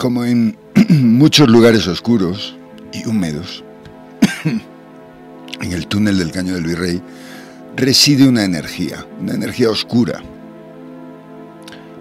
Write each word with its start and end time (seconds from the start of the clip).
como 0.00 0.24
en 0.24 0.56
muchos 0.88 1.46
lugares 1.48 1.86
oscuros 1.86 2.56
y 2.90 3.06
húmedos, 3.06 3.62
en 5.60 5.72
el 5.72 5.86
túnel 5.88 6.18
del 6.18 6.32
Caño 6.32 6.54
del 6.54 6.64
Virrey, 6.64 7.02
reside 7.76 8.26
una 8.26 8.44
energía, 8.44 9.06
una 9.20 9.34
energía 9.34 9.68
oscura. 9.68 10.22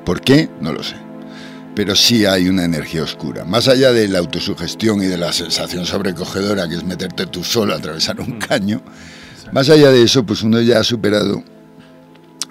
¿Por 0.05 0.21
qué? 0.21 0.49
No 0.61 0.71
lo 0.71 0.81
sé. 0.81 0.95
Pero 1.75 1.93
sí 1.93 2.25
hay 2.25 2.47
una 2.47 2.63
energía 2.63 3.03
oscura. 3.03 3.43
Más 3.43 3.67
allá 3.67 3.91
de 3.91 4.07
la 4.07 4.19
autosugestión 4.19 5.03
y 5.03 5.07
de 5.07 5.17
la 5.17 5.33
sensación 5.33 5.85
sobrecogedora 5.85 6.69
que 6.69 6.75
es 6.75 6.85
meterte 6.85 7.25
tú 7.25 7.43
solo 7.43 7.73
a 7.73 7.77
atravesar 7.77 8.21
un 8.21 8.39
caño, 8.39 8.81
más 9.51 9.69
allá 9.69 9.91
de 9.91 10.03
eso, 10.03 10.25
pues 10.25 10.41
uno 10.41 10.61
ya 10.61 10.79
ha 10.79 10.83
superado 10.85 11.43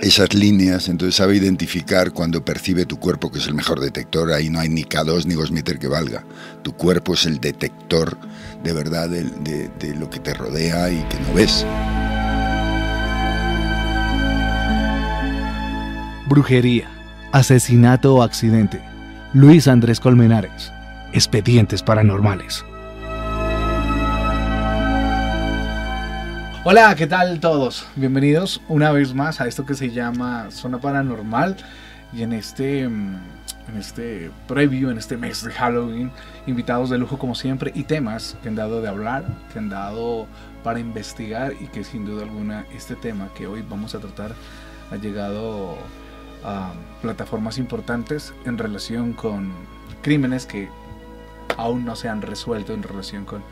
esas 0.01 0.33
líneas, 0.33 0.89
entonces 0.89 1.17
sabe 1.17 1.37
identificar 1.37 2.12
cuando 2.12 2.45
percibe 2.45 2.87
tu 2.87 2.99
cuerpo, 2.99 3.33
que 3.33 3.39
es 3.39 3.46
el 3.46 3.55
mejor 3.55 3.81
detector, 3.81 4.32
ahí 4.32 4.49
no 4.49 4.61
hay 4.61 4.69
ni 4.69 4.85
K2 4.85 5.25
ni 5.25 5.35
Gosmeter 5.35 5.79
que 5.79 5.89
valga. 5.89 6.25
Tu 6.63 6.72
cuerpo 6.72 7.14
es 7.14 7.27
el 7.27 7.41
detector 7.41 8.17
de 8.63 8.72
verdad 8.72 9.08
de, 9.08 9.25
de 9.25 9.95
lo 9.96 10.08
que 10.08 10.21
te 10.21 10.35
rodea 10.35 10.91
y 10.91 11.03
que 11.05 11.21
no 11.21 11.35
ves. 11.35 11.67
Brujería, 16.29 16.89
asesinato 17.33 18.14
o 18.14 18.22
accidente. 18.22 18.80
Luis 19.33 19.67
Andrés 19.67 19.99
Colmenares. 19.99 20.72
Expedientes 21.13 21.83
paranormales. 21.83 22.64
Hola, 26.71 26.95
¿qué 26.96 27.07
tal 27.07 27.40
todos? 27.40 27.86
Bienvenidos 27.96 28.61
una 28.68 28.93
vez 28.93 29.14
más 29.14 29.40
a 29.40 29.46
esto 29.46 29.64
que 29.64 29.72
se 29.72 29.89
llama 29.89 30.50
Zona 30.50 30.79
Paranormal 30.79 31.57
y 32.12 32.22
en 32.22 32.34
este 32.34 32.86
mm, 32.86 33.17
en 33.69 33.77
este 33.78 34.31
preview, 34.47 34.91
en 34.91 34.98
este 34.98 35.17
mes 35.17 35.42
de 35.42 35.50
Halloween, 35.50 36.11
invitados 36.47 36.91
de 36.91 36.98
lujo 36.98 37.19
como 37.19 37.34
siempre 37.34 37.72
y 37.75 37.84
temas 37.84 38.36
que 38.42 38.50
han 38.50 38.55
dado 38.55 38.83
de 38.83 38.89
hablar, 38.89 39.24
que 39.50 39.58
han 39.58 39.70
dado 39.70 40.27
para 40.62 40.78
investigar 40.78 41.55
y 41.58 41.69
que 41.69 41.84
sin 41.84 42.05
duda 42.05 42.24
alguna 42.24 42.66
este 42.77 42.96
tema 42.96 43.30
que 43.34 43.46
hoy 43.46 43.64
vamos 43.66 43.94
a 43.94 44.00
tratar 44.00 44.34
ha 44.91 44.96
llegado 44.96 45.74
a 46.44 46.74
plataformas 47.00 47.56
importantes 47.56 48.34
en 48.44 48.58
relación 48.58 49.14
con 49.14 49.52
crímenes 50.02 50.44
que 50.44 50.69
aún 51.56 51.86
no 51.86 51.96
se 51.96 52.11
han 52.11 52.20
resuelto 52.20 52.74
en 52.74 52.83
relación 52.83 53.24
con 53.24 53.42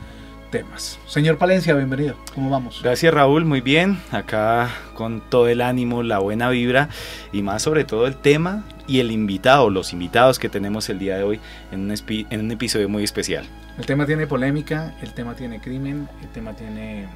temas. 0.49 0.99
Señor 1.07 1.37
Palencia, 1.37 1.73
bienvenido. 1.73 2.15
¿Cómo 2.33 2.49
vamos? 2.49 2.81
Gracias 2.83 3.13
Raúl, 3.13 3.45
muy 3.45 3.61
bien. 3.61 3.99
Acá 4.11 4.69
con 4.93 5.21
todo 5.21 5.47
el 5.47 5.61
ánimo, 5.61 6.03
la 6.03 6.19
buena 6.19 6.49
vibra 6.49 6.89
y 7.31 7.41
más 7.41 7.61
sobre 7.63 7.83
todo 7.83 8.07
el 8.07 8.15
tema 8.15 8.63
y 8.87 8.99
el 8.99 9.11
invitado, 9.11 9.69
los 9.69 9.93
invitados 9.93 10.39
que 10.39 10.49
tenemos 10.49 10.89
el 10.89 10.99
día 10.99 11.17
de 11.17 11.23
hoy 11.23 11.39
en 11.71 11.81
un, 11.81 11.93
en 12.07 12.39
un 12.39 12.51
episodio 12.51 12.89
muy 12.89 13.03
especial. 13.03 13.45
El 13.77 13.85
tema 13.85 14.05
tiene 14.05 14.25
polémica, 14.25 14.95
el 15.01 15.13
tema 15.13 15.35
tiene 15.35 15.59
crimen, 15.59 16.07
el 16.21 16.29
tema 16.29 16.53
tiene 16.53 17.07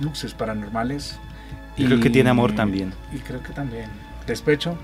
luces 0.00 0.32
paranormales. 0.34 1.18
Y, 1.76 1.86
creo 1.86 2.00
que 2.00 2.10
tiene 2.10 2.30
amor 2.30 2.54
también. 2.54 2.92
Y 3.12 3.18
creo 3.18 3.42
que 3.42 3.52
también. 3.52 3.86
Despecho. 4.26 4.76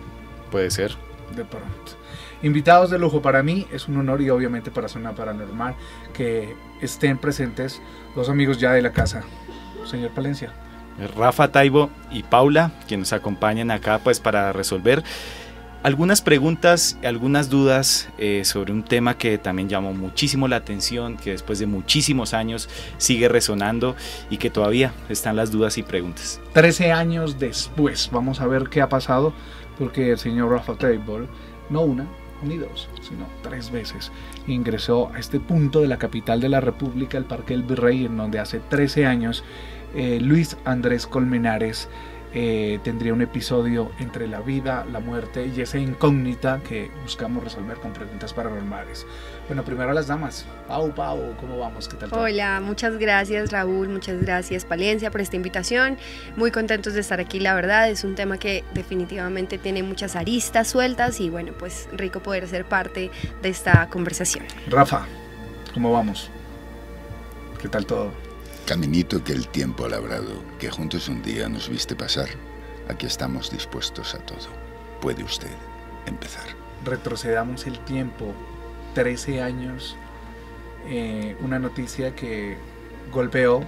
Puede 0.51 0.71
ser. 0.71 0.93
De 1.37 1.45
pronto. 1.45 1.93
Invitados 2.43 2.91
de 2.91 2.99
lujo 2.99 3.21
para 3.21 3.43
mí, 3.43 3.67
es 3.73 3.89
un 3.89 3.97
honor 3.97 4.23
y 4.23 4.31
obviamente 4.31 4.71
para 4.71 4.89
Zona 4.89 5.15
Paranormal 5.15 5.75
que 6.13 6.55
estén 6.81 7.19
presentes 7.19 7.83
los 8.15 8.29
amigos 8.29 8.59
ya 8.59 8.73
de 8.73 8.83
la 8.83 8.93
casa. 8.93 9.25
Señor 9.85 10.11
Palencia. 10.11 10.53
Rafa 11.17 11.51
Taibo 11.51 11.91
y 12.11 12.23
Paula, 12.23 12.73
quienes 12.87 13.13
acompañan 13.13 13.71
acá 13.71 14.01
pues 14.03 14.21
para 14.21 14.53
resolver 14.53 15.03
algunas 15.83 16.23
preguntas, 16.23 16.99
algunas 17.05 17.51
dudas 17.51 18.09
eh, 18.19 18.43
sobre 18.45 18.73
un 18.73 18.83
tema 18.83 19.17
que 19.17 19.39
también 19.39 19.69
llamó 19.69 19.93
muchísimo 19.93 20.49
la 20.49 20.57
atención, 20.57 21.17
que 21.17 21.31
después 21.31 21.59
de 21.61 21.67
muchísimos 21.67 22.35
años 22.35 22.69
sigue 22.99 23.29
resonando 23.29 23.95
y 24.29 24.39
que 24.39 24.51
todavía 24.51 24.93
están 25.09 25.37
las 25.37 25.53
dudas 25.53 25.79
y 25.79 25.83
preguntas. 25.83 26.41
Trece 26.53 26.93
años 26.93 27.39
después, 27.39 28.11
vamos 28.13 28.41
a 28.41 28.47
ver 28.47 28.69
qué 28.69 28.83
ha 28.83 28.89
pasado, 28.89 29.33
porque 29.79 30.11
el 30.11 30.19
señor 30.19 30.51
Rafa 30.51 30.75
Taibo, 30.75 31.21
no 31.71 31.83
una, 31.83 32.07
ni 32.43 32.57
dos, 32.57 32.89
sino 33.01 33.27
tres 33.43 33.71
veces. 33.71 34.13
Ingresó 34.47 35.11
a 35.13 35.19
este 35.19 35.41
punto 35.41 35.81
de 35.81 35.89
la 35.89 35.99
capital 35.99 36.41
de 36.41 36.49
la 36.49 36.61
República, 36.61 37.19
el 37.19 37.25
Parque 37.25 37.55
del 37.55 37.63
Virrey, 37.63 38.07
en 38.07 38.17
donde 38.17 38.39
hace 38.39 38.61
13 38.61 39.07
años 39.07 39.45
eh, 39.95 40.19
Luis 40.21 40.57
Andrés 40.65 41.07
Colmenares 41.07 41.89
eh, 42.35 42.79
tendría 42.83 43.15
un 43.15 43.23
episodio 43.23 43.91
entre 43.99 44.29
la 44.29 44.41
vida, 44.41 44.85
la 44.93 45.01
muerte 45.01 45.51
y 45.55 45.63
esa 45.63 45.79
incógnita 45.79 46.61
que 46.69 46.91
buscamos 47.03 47.43
resolver 47.43 47.79
con 47.79 47.93
preguntas 47.93 48.35
paranormales. 48.35 49.07
Bueno, 49.49 49.65
primero 49.65 49.91
a 49.91 49.95
las 49.95 50.07
damas. 50.07 50.45
Pau, 50.67 50.95
Pau, 50.95 51.35
¿cómo 51.41 51.59
vamos? 51.59 51.89
¿Qué 51.89 51.97
tal? 51.97 52.11
Hola, 52.13 52.61
muchas 52.61 52.99
gracias 52.99 53.51
Raúl, 53.51 53.89
muchas 53.89 54.21
gracias 54.21 54.67
Palencia 54.67 55.11
por 55.11 55.23
esta 55.23 55.37
invitación. 55.37 55.97
Muy 56.37 56.51
contentos 56.51 56.93
de 56.93 57.01
estar 57.01 57.19
aquí, 57.19 57.41
la 57.41 57.55
verdad. 57.55 57.89
Es 57.89 58.05
un 58.05 58.15
tema 58.15 58.37
que 58.37 58.63
definitivamente 58.75 59.57
tiene 59.57 59.83
muchas 59.83 60.17
aristas 60.17 60.69
sueltas 60.69 61.19
y 61.21 61.31
bueno, 61.31 61.55
pues 61.59 61.89
rico 61.93 62.21
poder 62.21 62.47
ser 62.47 62.67
parte 62.67 63.11
de 63.41 63.49
esta 63.49 63.89
conversación. 63.89 64.45
Rafa, 64.69 65.07
¿cómo 65.73 65.93
vamos? 65.93 66.31
¿Qué 67.59 67.69
tal 67.69 67.87
todo? 67.87 68.13
Caminito 68.67 69.25
que 69.25 69.33
el 69.33 69.49
tiempo 69.49 69.87
ha 69.87 69.89
labrado, 69.89 70.43
que 70.59 70.69
juntos 70.69 71.09
un 71.09 71.23
día 71.23 71.49
nos 71.49 71.71
viste 71.71 71.97
pasar. 71.97 72.29
Aquí 72.91 73.07
estamos 73.07 73.51
dispuestos 73.51 74.15
a 74.15 74.19
todo. 74.19 74.49
Puede 75.01 75.25
usted 75.25 75.49
empezar. 76.05 76.45
Retrocedamos 76.85 77.67
el 77.67 77.79
tiempo 77.81 78.35
13 78.95 79.43
años, 79.43 79.97
eh, 80.87 81.37
una 81.41 81.59
noticia 81.59 82.15
que 82.15 82.57
golpeó 83.13 83.63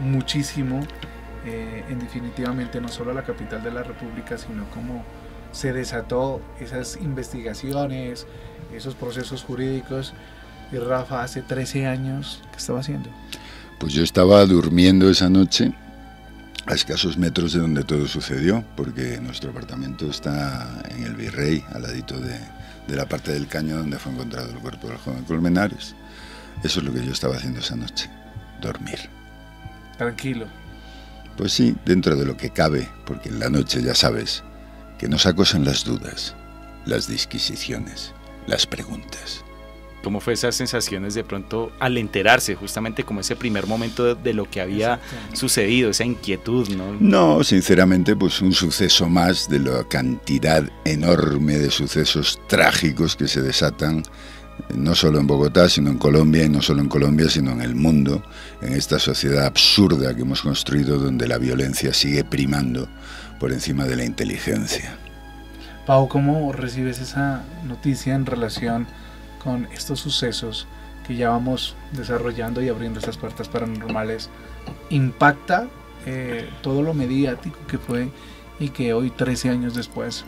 muchísimo 0.00 0.80
eh, 1.44 1.84
en 1.88 1.98
definitivamente 1.98 2.80
no 2.80 2.88
solo 2.88 3.10
a 3.10 3.14
la 3.14 3.24
capital 3.24 3.62
de 3.62 3.72
la 3.72 3.82
República, 3.82 4.38
sino 4.38 4.64
como 4.70 5.04
se 5.50 5.72
desató 5.72 6.40
esas 6.60 6.96
investigaciones, 6.96 8.26
esos 8.72 8.94
procesos 8.94 9.42
jurídicos. 9.42 10.14
Y 10.70 10.76
Rafa, 10.76 11.22
hace 11.22 11.42
13 11.42 11.86
años, 11.86 12.40
¿qué 12.52 12.58
estaba 12.58 12.80
haciendo? 12.80 13.10
Pues 13.78 13.92
yo 13.92 14.04
estaba 14.04 14.44
durmiendo 14.46 15.10
esa 15.10 15.28
noche 15.28 15.72
a 16.66 16.74
escasos 16.74 17.18
metros 17.18 17.52
de 17.52 17.60
donde 17.60 17.82
todo 17.82 18.06
sucedió, 18.06 18.64
porque 18.76 19.18
nuestro 19.20 19.50
apartamento 19.50 20.08
está 20.08 20.82
en 20.90 21.02
el 21.02 21.16
Virrey, 21.16 21.64
al 21.72 21.82
ladito 21.82 22.18
de, 22.20 22.38
de 22.86 22.96
la 22.96 23.06
parte 23.06 23.32
del 23.32 23.46
caño 23.46 23.76
donde 23.76 23.98
fue 23.98 24.12
encontrado 24.12 24.50
el 24.50 24.58
cuerpo 24.58 24.88
del 24.88 24.98
joven 24.98 25.24
Colmenares. 25.24 25.94
Eso 26.62 26.80
es 26.80 26.86
lo 26.86 26.92
que 26.92 27.04
yo 27.04 27.12
estaba 27.12 27.36
haciendo 27.36 27.60
esa 27.60 27.76
noche, 27.76 28.10
dormir. 28.60 28.98
Tranquilo. 29.98 30.46
Pues 31.36 31.52
sí, 31.52 31.76
dentro 31.84 32.16
de 32.16 32.26
lo 32.26 32.36
que 32.36 32.50
cabe, 32.50 32.88
porque 33.06 33.28
en 33.28 33.38
la 33.38 33.48
noche 33.48 33.82
ya 33.82 33.94
sabes 33.94 34.42
que 34.98 35.08
nos 35.08 35.26
acosan 35.26 35.64
las 35.64 35.84
dudas, 35.84 36.34
las 36.84 37.08
disquisiciones, 37.08 38.12
las 38.46 38.66
preguntas. 38.66 39.44
¿Cómo 40.02 40.20
fue 40.20 40.32
esas 40.32 40.54
sensaciones 40.54 41.14
de 41.14 41.22
pronto 41.24 41.72
al 41.78 41.96
enterarse, 41.96 42.54
justamente 42.54 43.04
como 43.04 43.20
ese 43.20 43.36
primer 43.36 43.66
momento 43.66 44.14
de, 44.14 44.34
lo 44.34 44.50
que 44.50 44.60
había 44.60 45.00
sucedido, 45.32 45.90
esa 45.90 46.04
inquietud, 46.04 46.68
¿no? 46.70 46.96
No, 46.98 47.44
sinceramente, 47.44 48.16
pues 48.16 48.40
un 48.40 48.52
suceso 48.52 49.08
más 49.08 49.48
de 49.48 49.60
la 49.60 49.84
cantidad 49.84 50.64
enorme 50.84 51.58
de 51.58 51.70
sucesos 51.70 52.40
trágicos 52.48 53.14
que 53.14 53.28
se 53.28 53.42
desatan 53.42 54.02
no 54.74 54.94
solo 54.94 55.20
en 55.20 55.26
Bogotá, 55.26 55.68
sino 55.68 55.90
en 55.90 55.98
Colombia, 55.98 56.44
y 56.44 56.48
no 56.48 56.62
solo 56.62 56.82
en 56.82 56.88
Colombia, 56.88 57.28
sino 57.28 57.52
en 57.52 57.62
el 57.62 57.74
mundo, 57.74 58.22
en 58.60 58.74
esta 58.74 58.98
sociedad 58.98 59.46
absurda 59.46 60.14
que 60.14 60.22
hemos 60.22 60.42
construido 60.42 60.98
donde 60.98 61.28
la 61.28 61.38
violencia 61.38 61.92
sigue 61.92 62.24
primando 62.24 62.88
por 63.38 63.52
encima 63.52 63.84
de 63.86 63.96
la 63.96 64.04
inteligencia. 64.04 64.96
Pau, 65.86 66.08
¿cómo 66.08 66.52
recibes 66.52 67.00
esa 67.00 67.42
noticia 67.64 68.14
en 68.14 68.26
relación 68.26 68.86
con 69.42 69.66
estos 69.66 70.00
sucesos 70.00 70.66
que 71.06 71.16
ya 71.16 71.30
vamos 71.30 71.74
desarrollando 71.92 72.62
y 72.62 72.68
abriendo 72.68 73.00
estas 73.00 73.16
puertas 73.16 73.48
paranormales, 73.48 74.30
impacta 74.90 75.68
eh, 76.06 76.48
todo 76.62 76.82
lo 76.82 76.94
mediático 76.94 77.58
que 77.66 77.78
fue 77.78 78.08
y 78.58 78.68
que 78.68 78.94
hoy, 78.94 79.10
13 79.10 79.50
años 79.50 79.74
después, 79.74 80.24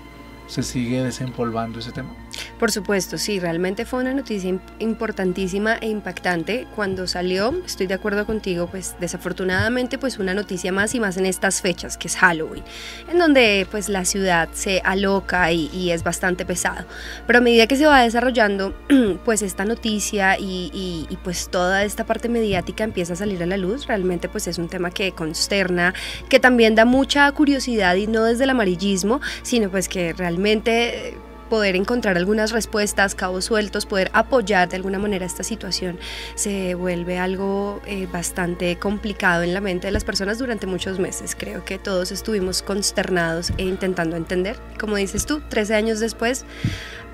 se 0.47 0.63
sigue 0.63 1.03
desempolvando 1.03 1.79
ese 1.79 1.93
tema? 1.93 2.15
Por 2.59 2.71
supuesto, 2.71 3.19
sí, 3.19 3.41
realmente 3.41 3.85
fue 3.85 4.01
una 4.01 4.15
noticia 4.15 4.59
importantísima 4.79 5.77
e 5.81 5.89
impactante 5.89 6.67
cuando 6.75 7.07
salió. 7.07 7.55
Estoy 7.65 7.87
de 7.87 7.95
acuerdo 7.95 8.27
contigo, 8.27 8.69
pues 8.69 8.97
desafortunadamente 9.01 9.99
pues 9.99 10.19
una 10.19 10.35
noticia 10.35 10.73
más 10.73 10.95
y 10.95 11.01
más 11.01 11.17
en 11.17 11.27
estas 11.27 11.61
fechas, 11.61 11.97
que 11.97 12.09
es 12.09 12.17
Halloween, 12.17 12.65
en 13.11 13.19
donde 13.19 13.67
pues 13.71 13.89
la 13.89 14.05
ciudad 14.05 14.49
se 14.53 14.81
aloca 14.85 15.53
y, 15.53 15.91
es 15.91 16.03
bastante 16.03 16.47
pesado. 16.47 16.87
Pero 17.27 17.39
a 17.39 17.43
medida 17.43 17.67
que 17.67 17.77
se 17.77 17.87
va 17.87 18.03
desarrollando 18.03 18.75
pues 19.25 19.43
esta 19.43 19.65
noticia 19.65 20.39
y, 20.39 20.71
y, 21.11 21.17
pues 21.23 21.49
toda 21.51 21.85
esta 21.85 22.05
parte 22.05 22.29
mediática 22.29 22.85
empieza 22.85 23.13
a 23.13 23.17
salir 23.17 23.43
a 23.43 23.47
la 23.47 23.57
luz, 23.57 23.87
realmente 23.87 24.29
pues 24.29 24.47
es 24.47 24.59
un 24.59 24.69
tema 24.69 24.91
que 24.91 25.13
consterna, 25.13 25.95
que 26.29 26.41
también 26.41 26.75
da 26.75 26.85
mucha 26.85 27.31
curiosidad 27.33 27.95
y 27.97 28.07
no 28.07 28.25
desde 28.25 28.45
el 28.45 28.51
amarillismo, 28.51 29.21
sino 29.43 29.71
pues 29.71 29.89
que 29.89 30.13
realmente 30.13 31.15
poder 31.49 31.77
encontrar 31.77 32.17
algunas 32.17 32.53
respuestas, 32.53 33.15
cabos 33.15 33.47
sueltos, 33.47 33.87
poder 33.87 34.11
apoyar 34.13 34.69
de 34.69 34.77
alguna 34.77 34.99
manera 34.99 35.27
esta 35.27 35.43
situación, 35.43 35.99
se 36.35 36.75
vuelve 36.75 37.19
algo 37.19 37.81
eh, 37.87 38.07
bastante 38.13 38.77
complicado 38.79 39.43
en 39.43 39.55
la 39.55 39.61
mente 39.61 39.87
de 39.87 39.93
las 39.93 40.05
personas 40.05 40.39
durante 40.39 40.67
muchos 40.67 40.99
meses. 40.99 41.37
Creo 41.39 41.65
que 41.65 41.79
todos 41.79 42.13
estuvimos 42.13 42.63
consternados 42.63 43.53
e 43.59 43.65
intentando 43.65 44.17
entender. 44.17 44.57
Como 44.79 44.97
dices 44.97 45.27
tú, 45.27 45.41
13 45.49 45.75
años 45.75 46.01
después 46.01 46.45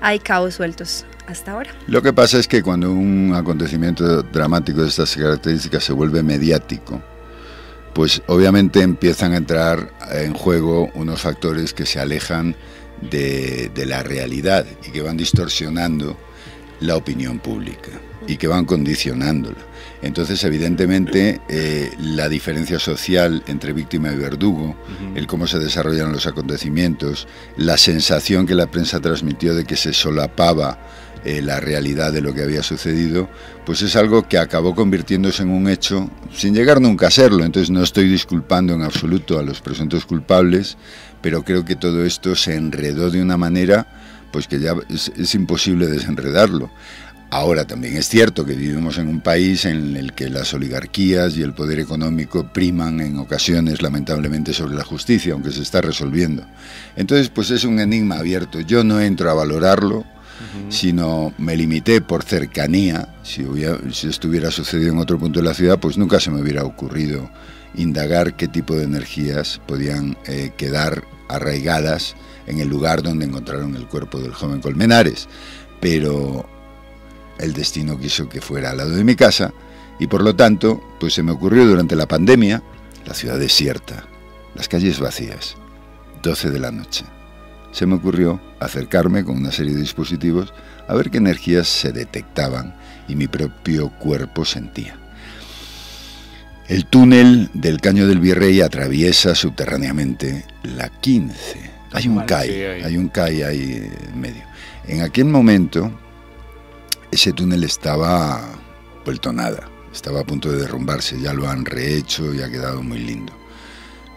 hay 0.01 0.19
cabos 0.19 0.55
sueltos 0.55 1.05
hasta 1.27 1.51
ahora. 1.51 1.71
Lo 1.87 2.01
que 2.01 2.13
pasa 2.13 2.39
es 2.39 2.47
que 2.47 2.61
cuando 2.61 2.91
un 2.91 3.33
acontecimiento 3.35 4.23
dramático 4.23 4.81
de 4.81 4.89
estas 4.89 5.15
características 5.15 5.83
se 5.83 5.93
vuelve 5.93 6.23
mediático, 6.23 7.01
pues 7.93 8.21
obviamente 8.27 8.81
empiezan 8.81 9.33
a 9.33 9.37
entrar 9.37 9.91
en 10.11 10.33
juego 10.33 10.89
unos 10.95 11.21
factores 11.21 11.73
que 11.73 11.85
se 11.85 11.99
alejan 11.99 12.55
de, 13.01 13.71
la 13.85 14.03
realidad 14.03 14.65
y 14.87 14.91
que 14.91 15.01
van 15.01 15.17
distorsionando 15.17 16.17
la 16.79 16.95
opinión 16.95 17.39
pública 17.39 17.91
y 18.27 18.37
que 18.37 18.47
van 18.47 18.65
condicionándola. 18.65 19.57
Entonces, 20.01 20.43
evidentemente, 20.43 21.41
eh, 21.47 21.91
la 21.99 22.29
diferencia 22.29 22.79
social 22.79 23.43
entre 23.47 23.73
víctima 23.73 24.11
y 24.11 24.15
verdugo, 24.15 24.75
el 25.15 25.27
cómo 25.27 25.47
se 25.47 25.59
desarrollan 25.59 26.11
los 26.11 26.25
acontecimientos, 26.25 27.27
la 27.57 27.77
sensación 27.77 28.47
que 28.47 28.55
la 28.55 28.67
prensa 28.67 28.99
transmitió 28.99 29.53
de 29.53 29.65
que 29.65 29.75
se 29.75 29.93
solapaba 29.93 30.79
eh, 31.23 31.41
la 31.41 31.59
realidad 31.59 32.11
de 32.11 32.21
lo 32.21 32.33
que 32.33 32.41
había 32.41 32.63
sucedido, 32.63 33.29
pues 33.65 33.81
es 33.81 33.95
algo 33.95 34.27
que 34.27 34.37
acabó 34.37 34.73
convirtiéndose 34.73 35.43
en 35.43 35.49
un 35.49 35.69
hecho 35.69 36.09
sin 36.33 36.55
llegar 36.55 36.81
nunca 36.81 37.07
a 37.07 37.11
serlo. 37.11 37.45
Entonces 37.45 37.69
no 37.69 37.83
estoy 37.83 38.07
disculpando 38.07 38.73
en 38.73 38.81
absoluto 38.81 39.37
a 39.37 39.43
los 39.43 39.61
presuntos 39.61 40.05
culpables, 40.05 40.77
pero 41.21 41.43
creo 41.43 41.63
que 41.63 41.75
todo 41.75 42.03
esto 42.05 42.35
se 42.35 42.55
enredó 42.55 43.11
de 43.11 43.21
una 43.21 43.37
manera 43.37 43.87
pues 44.31 44.47
que 44.47 44.59
ya 44.59 44.73
es, 44.89 45.35
imposible 45.35 45.87
desenredarlo. 45.87 46.71
Ahora 47.29 47.65
también 47.65 47.95
es 47.95 48.09
cierto 48.09 48.45
que 48.45 48.55
vivimos 48.55 48.97
en 48.97 49.07
un 49.07 49.21
país 49.21 49.63
en 49.65 49.95
el 49.95 50.13
que 50.13 50.29
las 50.29 50.53
oligarquías 50.53 51.37
y 51.37 51.43
el 51.43 51.53
poder 51.53 51.79
económico 51.79 52.51
priman 52.51 52.99
en 52.99 53.17
ocasiones 53.19 53.81
lamentablemente 53.81 54.53
sobre 54.53 54.75
la 54.75 54.83
justicia, 54.83 55.33
aunque 55.33 55.51
se 55.51 55.61
está 55.61 55.79
resolviendo. 55.81 56.45
Entonces, 56.97 57.29
pues 57.29 57.51
es 57.51 57.63
un 57.63 57.79
enigma 57.79 58.17
abierto. 58.17 58.59
Yo 58.59 58.83
no 58.83 58.99
entro 58.99 59.29
a 59.29 59.33
valorarlo, 59.33 60.03
sino 60.69 61.33
me 61.37 61.55
limité 61.55 62.01
por 62.01 62.23
cercanía. 62.23 63.15
Si, 63.23 63.45
si 63.91 64.07
estuviera 64.07 64.51
sucedido 64.51 64.91
en 64.91 64.99
otro 64.99 65.17
punto 65.17 65.39
de 65.39 65.45
la 65.45 65.53
ciudad, 65.53 65.79
pues 65.79 65.97
nunca 65.97 66.19
se 66.19 66.31
me 66.31 66.41
hubiera 66.41 66.63
ocurrido 66.63 67.29
indagar 67.75 68.35
qué 68.35 68.47
tipo 68.47 68.75
de 68.75 68.83
energías 68.83 69.61
podían 69.67 70.17
eh, 70.25 70.51
quedar 70.57 71.03
arraigadas 71.29 72.15
en 72.47 72.59
el 72.59 72.67
lugar 72.67 73.01
donde 73.01 73.25
encontraron 73.25 73.75
el 73.75 73.87
cuerpo 73.87 74.19
del 74.19 74.33
joven 74.33 74.61
Colmenares. 74.61 75.27
Pero 75.79 76.45
el 77.39 77.53
destino 77.53 77.99
quiso 77.99 78.29
que 78.29 78.41
fuera 78.41 78.71
al 78.71 78.77
lado 78.77 78.91
de 78.91 79.03
mi 79.03 79.15
casa 79.15 79.53
y 79.99 80.07
por 80.07 80.23
lo 80.23 80.35
tanto, 80.35 80.81
pues 80.99 81.13
se 81.13 81.23
me 81.23 81.31
ocurrió 81.31 81.65
durante 81.65 81.95
la 81.95 82.07
pandemia, 82.07 82.61
la 83.05 83.13
ciudad 83.13 83.39
desierta, 83.39 84.05
las 84.55 84.67
calles 84.67 84.99
vacías, 84.99 85.55
12 86.23 86.49
de 86.49 86.59
la 86.59 86.71
noche 86.71 87.05
se 87.71 87.85
me 87.85 87.95
ocurrió 87.95 88.41
acercarme 88.59 89.23
con 89.23 89.37
una 89.37 89.51
serie 89.51 89.73
de 89.73 89.81
dispositivos 89.81 90.53
a 90.87 90.93
ver 90.93 91.09
qué 91.09 91.17
energías 91.17 91.67
se 91.67 91.91
detectaban 91.91 92.75
y 93.07 93.15
mi 93.15 93.27
propio 93.27 93.89
cuerpo 93.89 94.45
sentía. 94.45 94.97
El 96.67 96.85
túnel 96.85 97.49
del 97.53 97.81
Caño 97.81 98.07
del 98.07 98.19
Virrey 98.19 98.61
atraviesa 98.61 99.35
subterráneamente 99.35 100.45
la 100.63 100.89
15. 100.89 101.71
Hay 101.93 102.07
un 102.07 102.21
CAI, 102.21 102.83
hay 102.83 102.97
un 102.97 103.09
CAI 103.09 103.43
ahí 103.43 103.91
en 104.07 104.19
medio. 104.19 104.43
En 104.87 105.01
aquel 105.01 105.25
momento, 105.25 105.91
ese 107.11 107.33
túnel 107.33 107.65
estaba 107.65 108.41
vuelto 109.03 109.33
nada, 109.33 109.69
estaba 109.91 110.21
a 110.21 110.23
punto 110.23 110.49
de 110.51 110.59
derrumbarse, 110.59 111.19
ya 111.19 111.33
lo 111.33 111.49
han 111.49 111.65
rehecho 111.65 112.33
y 112.33 112.41
ha 112.41 112.49
quedado 112.49 112.81
muy 112.81 112.99
lindo. 112.99 113.33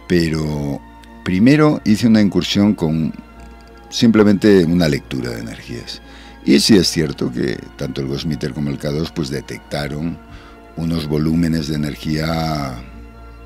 Pero 0.06 0.80
primero 1.24 1.80
hice 1.84 2.06
una 2.06 2.20
incursión 2.20 2.74
con 2.74 3.12
simplemente 3.94 4.64
una 4.64 4.88
lectura 4.88 5.30
de 5.30 5.38
energías. 5.38 6.02
Y 6.44 6.58
sí 6.58 6.76
es 6.76 6.88
cierto 6.88 7.30
que 7.32 7.56
tanto 7.76 8.00
el 8.00 8.08
Gosmeter 8.08 8.52
como 8.52 8.70
el 8.70 8.78
K2 8.78 9.12
pues 9.14 9.30
detectaron 9.30 10.18
unos 10.76 11.06
volúmenes 11.06 11.68
de 11.68 11.76
energía 11.76 12.74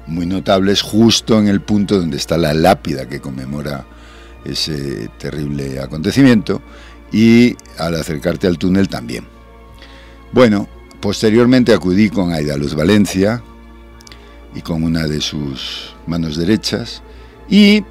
muy 0.07 0.25
notables 0.25 0.81
justo 0.81 1.39
en 1.39 1.49
el 1.49 1.61
punto 1.61 2.01
donde 2.01 2.17
está 2.17 2.39
la 2.39 2.55
lápida 2.55 3.07
que 3.07 3.21
conmemora 3.21 3.85
ese 4.47 5.11
terrible 5.19 5.81
acontecimiento 5.81 6.63
y 7.13 7.55
al 7.77 7.95
acercarte 7.97 8.47
al 8.47 8.57
túnel 8.57 8.89
también. 8.89 9.27
Bueno, 10.33 10.67
posteriormente 11.01 11.75
acudí 11.75 12.09
con 12.09 12.33
Aida 12.33 12.57
Luz 12.57 12.75
Valencia 12.75 13.43
y 14.55 14.63
con 14.63 14.83
una 14.83 15.07
de 15.07 15.21
sus 15.21 15.95
manos 16.07 16.39
derechas 16.39 17.03
y 17.51 17.85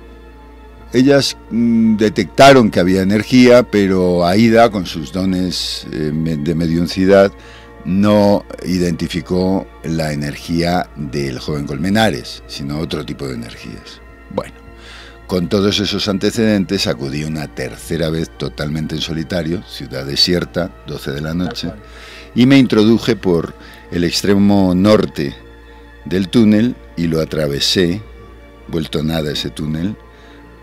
ellas 0.94 1.38
mm, 1.51 1.98
detectaron 1.98 2.72
que 2.72 2.80
había 2.80 3.01
energía, 3.01 3.63
pero 3.63 4.25
Aida, 4.25 4.69
con 4.69 4.86
sus 4.86 5.12
dones 5.12 5.86
eh, 5.92 6.12
de 6.13 6.56
mediuncidad, 6.56 7.31
no 7.86 8.45
identificó 8.66 9.68
la 9.84 10.12
energía 10.12 10.89
del 10.95 11.39
joven 11.39 11.66
Colmenares, 11.66 12.44
sino 12.48 12.80
otro 12.80 13.06
tipo 13.06 13.28
de 13.28 13.36
energías. 13.36 14.01
Bueno, 14.30 14.56
con 15.25 15.48
todos 15.48 15.80
esos 15.80 16.07
antecedentes 16.07 16.88
acudí 16.88 17.24
una 17.24 17.48
tercera 17.48 18.10
vez 18.10 18.30
totalmente 18.38 18.95
en 18.95 19.01
solitario, 19.01 19.63
ciudad 19.63 20.06
desierta, 20.06 20.72
12 20.88 21.12
de 21.12 21.22
la 21.22 21.33
noche, 21.33 21.72
y 22.36 22.45
me 22.45 22.57
introduje 22.57 23.16
por 23.16 23.54
el 23.92 24.04
extremo 24.04 24.74
norte 24.75 25.33
del 26.06 26.30
túnel 26.30 26.75
y 26.95 27.07
lo 27.07 27.22
atravesé, 27.22 28.01
vuelto 28.68 29.01
nada 29.04 29.31
ese 29.31 29.50
túnel, 29.50 29.95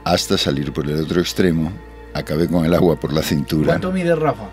hasta 0.05 0.39
salir 0.39 0.73
por 0.73 0.89
el 0.89 1.01
otro 1.01 1.21
extremo. 1.21 1.73
Acabé 2.13 2.47
con 2.47 2.65
el 2.65 2.75
agua 2.75 2.97
por 2.97 3.13
la 3.13 3.23
cintura. 3.23 3.67
¿Cuánto 3.67 3.91
mide 3.91 4.15
Rafa? 4.15 4.51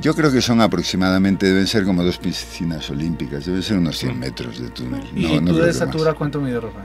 Yo 0.00 0.14
creo 0.14 0.32
que 0.32 0.40
son 0.40 0.60
aproximadamente, 0.60 1.46
deben 1.46 1.66
ser 1.66 1.84
como 1.84 2.02
dos 2.02 2.18
piscinas 2.18 2.88
olímpicas, 2.90 3.46
deben 3.46 3.62
ser 3.62 3.78
unos 3.78 3.98
100 3.98 4.16
mm. 4.16 4.18
metros 4.18 4.60
de 4.60 4.68
túnel. 4.70 5.02
¿Y 5.14 5.38
tú 5.40 5.56
de 5.56 5.70
estatura 5.70 6.14
cuánto 6.14 6.40
mide 6.40 6.58
Rafa? 6.58 6.84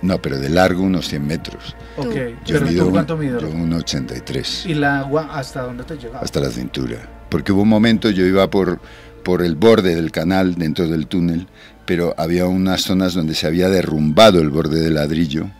No, 0.00 0.20
pero 0.22 0.38
de 0.38 0.48
largo 0.48 0.82
unos 0.82 1.08
100 1.08 1.26
metros. 1.26 1.76
Ok, 1.96 2.14
yo 2.46 2.60
¿pero 2.60 2.66
tú 2.66 2.90
cuánto 2.90 3.16
mido? 3.16 3.40
Yo 3.40 3.48
un 3.48 3.72
83. 3.72 4.66
¿Y 4.66 4.74
la 4.74 5.00
agua 5.00 5.28
hasta 5.32 5.62
dónde 5.62 5.84
te 5.84 5.96
llegaba? 5.96 6.20
Hasta 6.20 6.40
la 6.40 6.50
cintura. 6.50 7.26
Porque 7.28 7.52
hubo 7.52 7.62
un 7.62 7.68
momento, 7.68 8.08
yo 8.10 8.24
iba 8.24 8.48
por, 8.48 8.80
por 9.24 9.42
el 9.42 9.56
borde 9.56 9.94
del 9.94 10.10
canal, 10.10 10.54
dentro 10.54 10.88
del 10.88 11.06
túnel, 11.06 11.48
pero 11.84 12.14
había 12.16 12.46
unas 12.46 12.82
zonas 12.82 13.14
donde 13.14 13.34
se 13.34 13.46
había 13.46 13.68
derrumbado 13.68 14.40
el 14.40 14.50
borde 14.50 14.80
del 14.80 14.94
ladrillo 14.94 15.50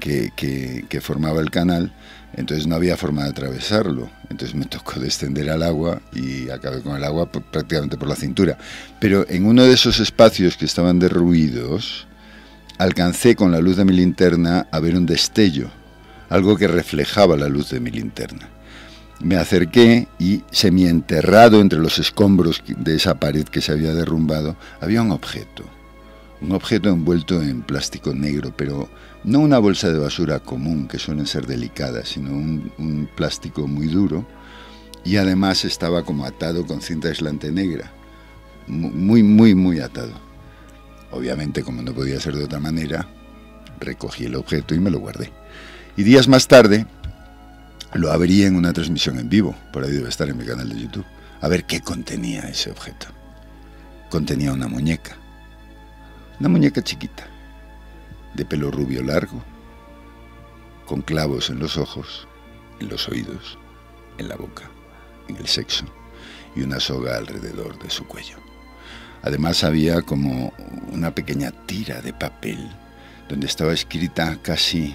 que, 0.00 1.00
formaba 1.00 1.40
el 1.40 1.50
canal, 1.50 1.92
entonces 2.34 2.66
no 2.66 2.74
había 2.74 2.96
forma 2.96 3.24
de 3.24 3.30
atravesarlo. 3.30 4.10
Entonces 4.28 4.56
me 4.56 4.64
tocó 4.64 4.98
descender 4.98 5.50
al 5.50 5.62
agua 5.62 6.00
y 6.12 6.50
acabé 6.50 6.82
con 6.82 6.96
el 6.96 7.04
agua 7.04 7.30
prácticamente 7.30 7.96
por 7.96 8.08
la 8.08 8.16
cintura. 8.16 8.58
Pero 9.00 9.24
en 9.28 9.46
uno 9.46 9.62
de 9.64 9.74
esos 9.74 10.00
espacios 10.00 10.56
que 10.56 10.64
estaban 10.64 10.98
derruidos, 10.98 12.06
alcancé 12.78 13.36
con 13.36 13.52
la 13.52 13.60
luz 13.60 13.76
de 13.76 13.84
mi 13.84 13.92
linterna 13.92 14.66
a 14.72 14.80
ver 14.80 14.96
un 14.96 15.06
destello, 15.06 15.70
algo 16.28 16.56
que 16.56 16.66
reflejaba 16.66 17.36
la 17.36 17.48
luz 17.48 17.70
de 17.70 17.80
mi 17.80 17.90
linterna. 17.90 18.48
Me 19.20 19.36
acerqué 19.36 20.08
y 20.18 20.42
semienterrado 20.50 21.60
entre 21.60 21.78
los 21.78 21.98
escombros 21.98 22.62
de 22.66 22.96
esa 22.96 23.16
pared 23.16 23.44
que 23.44 23.60
se 23.60 23.72
había 23.72 23.92
derrumbado, 23.92 24.56
había 24.80 25.02
un 25.02 25.10
objeto. 25.10 25.64
Un 26.40 26.52
objeto 26.52 26.88
envuelto 26.88 27.42
en 27.42 27.60
plástico 27.60 28.14
negro, 28.14 28.54
pero 28.56 28.88
no 29.24 29.40
una 29.40 29.58
bolsa 29.58 29.90
de 29.92 29.98
basura 29.98 30.40
común, 30.40 30.88
que 30.88 30.98
suelen 30.98 31.26
ser 31.26 31.46
delicadas, 31.46 32.08
sino 32.08 32.32
un, 32.32 33.08
plástico 33.14 33.66
muy 33.66 33.86
duro, 33.88 34.26
y 35.04 35.16
además 35.16 35.64
estaba 35.64 36.04
como 36.04 36.24
atado 36.24 36.66
con 36.66 36.80
cinta 36.80 37.08
aislante 37.08 37.52
negra, 37.52 37.92
muy, 38.66 39.22
muy, 39.22 39.54
muy 39.54 39.80
atado. 39.80 40.12
Obviamente, 41.10 41.62
como 41.62 41.82
no 41.82 41.92
podía 41.92 42.20
ser 42.20 42.36
de 42.36 42.44
otra 42.44 42.60
manera, 42.60 43.08
recogí 43.78 44.26
el 44.26 44.36
objeto 44.36 44.74
y 44.74 44.80
me 44.80 44.90
lo 44.90 45.00
guardé. 45.00 45.32
Y 45.96 46.02
días 46.02 46.28
más 46.28 46.46
tarde 46.46 46.86
lo 47.94 48.12
abrí 48.12 48.44
en 48.44 48.56
una 48.56 48.72
transmisión 48.72 49.18
en 49.18 49.28
vivo, 49.28 49.54
por 49.72 49.84
ahí 49.84 49.90
debe 49.90 50.08
estar 50.08 50.28
en 50.28 50.38
mi 50.38 50.44
canal 50.44 50.68
de 50.68 50.80
YouTube, 50.80 51.06
a 51.40 51.48
ver 51.48 51.64
qué 51.64 51.80
contenía 51.80 52.42
ese 52.42 52.70
objeto. 52.70 53.06
Contenía 54.08 54.52
una 54.52 54.68
muñeca, 54.68 55.16
una 56.38 56.48
muñeca 56.48 56.82
chiquita, 56.82 57.26
de 58.34 58.44
pelo 58.44 58.70
rubio 58.70 59.02
largo, 59.02 59.42
con 60.86 61.02
clavos 61.02 61.50
en 61.50 61.58
los 61.58 61.76
ojos, 61.76 62.26
en 62.80 62.88
los 62.88 63.08
oídos, 63.08 63.58
en 64.18 64.28
la 64.28 64.36
boca, 64.36 64.70
en 65.28 65.36
el 65.36 65.46
sexo 65.46 65.84
y 66.54 66.62
una 66.62 66.80
soga 66.80 67.16
alrededor 67.16 67.78
de 67.78 67.90
su 67.90 68.06
cuello. 68.06 68.36
Además 69.22 69.64
había 69.64 70.02
como 70.02 70.52
una 70.90 71.14
pequeña 71.14 71.50
tira 71.66 72.00
de 72.00 72.12
papel 72.12 72.70
donde 73.28 73.46
estaba 73.46 73.72
escrita 73.72 74.38
casi 74.42 74.94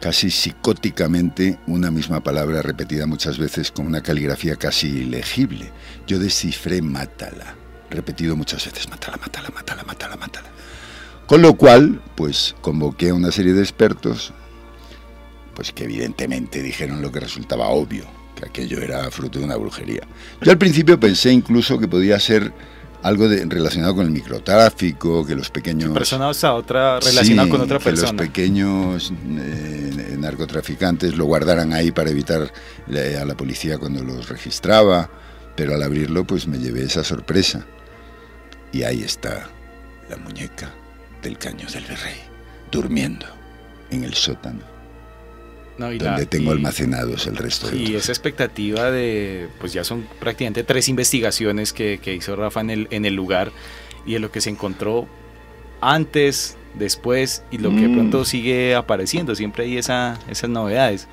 casi 0.00 0.30
psicóticamente 0.30 1.58
una 1.66 1.90
misma 1.90 2.22
palabra 2.22 2.62
repetida 2.62 3.06
muchas 3.06 3.36
veces 3.36 3.70
con 3.70 3.86
una 3.86 4.02
caligrafía 4.02 4.56
casi 4.56 4.88
ilegible. 4.88 5.70
Yo 6.06 6.18
descifré 6.18 6.80
mátala, 6.80 7.54
repetido 7.90 8.34
muchas 8.34 8.64
veces, 8.64 8.88
mátala, 8.88 9.18
mátala, 9.18 9.50
mátala, 9.50 9.84
mátala, 9.84 10.16
mátala. 10.16 10.48
Con 11.30 11.42
lo 11.42 11.54
cual, 11.54 12.02
pues 12.16 12.56
convoqué 12.60 13.10
a 13.10 13.14
una 13.14 13.30
serie 13.30 13.52
de 13.52 13.60
expertos, 13.60 14.32
pues 15.54 15.70
que 15.70 15.84
evidentemente 15.84 16.60
dijeron 16.60 17.02
lo 17.02 17.12
que 17.12 17.20
resultaba 17.20 17.68
obvio, 17.68 18.02
que 18.34 18.46
aquello 18.46 18.80
era 18.80 19.08
fruto 19.12 19.38
de 19.38 19.44
una 19.44 19.54
brujería. 19.54 20.00
Yo 20.42 20.50
al 20.50 20.58
principio 20.58 20.98
pensé 20.98 21.30
incluso 21.30 21.78
que 21.78 21.86
podía 21.86 22.18
ser 22.18 22.52
algo 23.04 23.28
de, 23.28 23.44
relacionado 23.44 23.94
con 23.94 24.06
el 24.06 24.10
microtráfico, 24.10 25.24
que 25.24 25.36
los 25.36 25.50
pequeños... 25.50 25.92
Otra, 25.92 26.98
relacionado 26.98 27.48
con 27.48 27.60
otra 27.60 27.78
que 27.78 27.84
persona. 27.84 28.10
los 28.10 28.20
pequeños 28.20 29.12
eh, 29.12 30.16
narcotraficantes 30.18 31.16
lo 31.16 31.26
guardaran 31.26 31.72
ahí 31.72 31.92
para 31.92 32.10
evitar 32.10 32.52
eh, 32.88 33.18
a 33.22 33.24
la 33.24 33.36
policía 33.36 33.78
cuando 33.78 34.02
los 34.02 34.28
registraba, 34.28 35.08
pero 35.54 35.76
al 35.76 35.82
abrirlo 35.84 36.24
pues 36.24 36.48
me 36.48 36.58
llevé 36.58 36.82
esa 36.82 37.04
sorpresa. 37.04 37.64
Y 38.72 38.82
ahí 38.82 39.04
está 39.04 39.48
la 40.08 40.16
muñeca 40.16 40.74
del 41.22 41.38
caño 41.38 41.66
del 41.68 41.84
virrey, 41.84 42.16
durmiendo 42.70 43.26
en 43.90 44.04
el 44.04 44.14
sótano. 44.14 44.60
No, 45.78 45.90
y 45.92 45.98
donde 45.98 46.24
la- 46.24 46.28
tengo 46.30 46.50
y- 46.50 46.56
almacenados 46.56 47.26
el 47.26 47.36
resto 47.36 47.68
de 47.70 47.76
Y 47.78 47.86
otros. 47.86 48.02
esa 48.04 48.12
expectativa 48.12 48.90
de, 48.90 49.48
pues 49.60 49.72
ya 49.72 49.82
son 49.84 50.06
prácticamente 50.18 50.62
tres 50.64 50.88
investigaciones 50.88 51.72
que, 51.72 51.98
que 52.02 52.14
hizo 52.14 52.36
Rafa 52.36 52.60
en 52.60 52.70
el, 52.70 52.88
en 52.90 53.04
el 53.06 53.14
lugar 53.14 53.50
y 54.04 54.12
de 54.14 54.18
lo 54.18 54.30
que 54.30 54.40
se 54.42 54.50
encontró 54.50 55.08
antes, 55.80 56.56
después 56.74 57.42
y 57.50 57.58
lo 57.58 57.70
que 57.70 57.88
Mm. 57.88 57.94
pronto 57.94 58.24
sigue 58.26 58.74
apareciendo. 58.74 59.34
Siempre 59.34 59.64
hay 59.64 59.78
esa, 59.78 60.18
esas 60.28 60.50
novedades. 60.50 61.08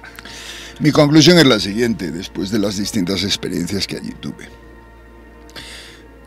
Mi 0.80 0.92
conclusión 0.92 1.40
es 1.40 1.48
la 1.48 1.60
siguiente, 1.60 2.12
después 2.12 2.52
de 2.52 2.60
las 2.60 2.78
distintas 2.78 3.24
experiencias 3.24 3.88
que 3.88 3.96
allí 3.96 4.12
tuve. 4.20 4.50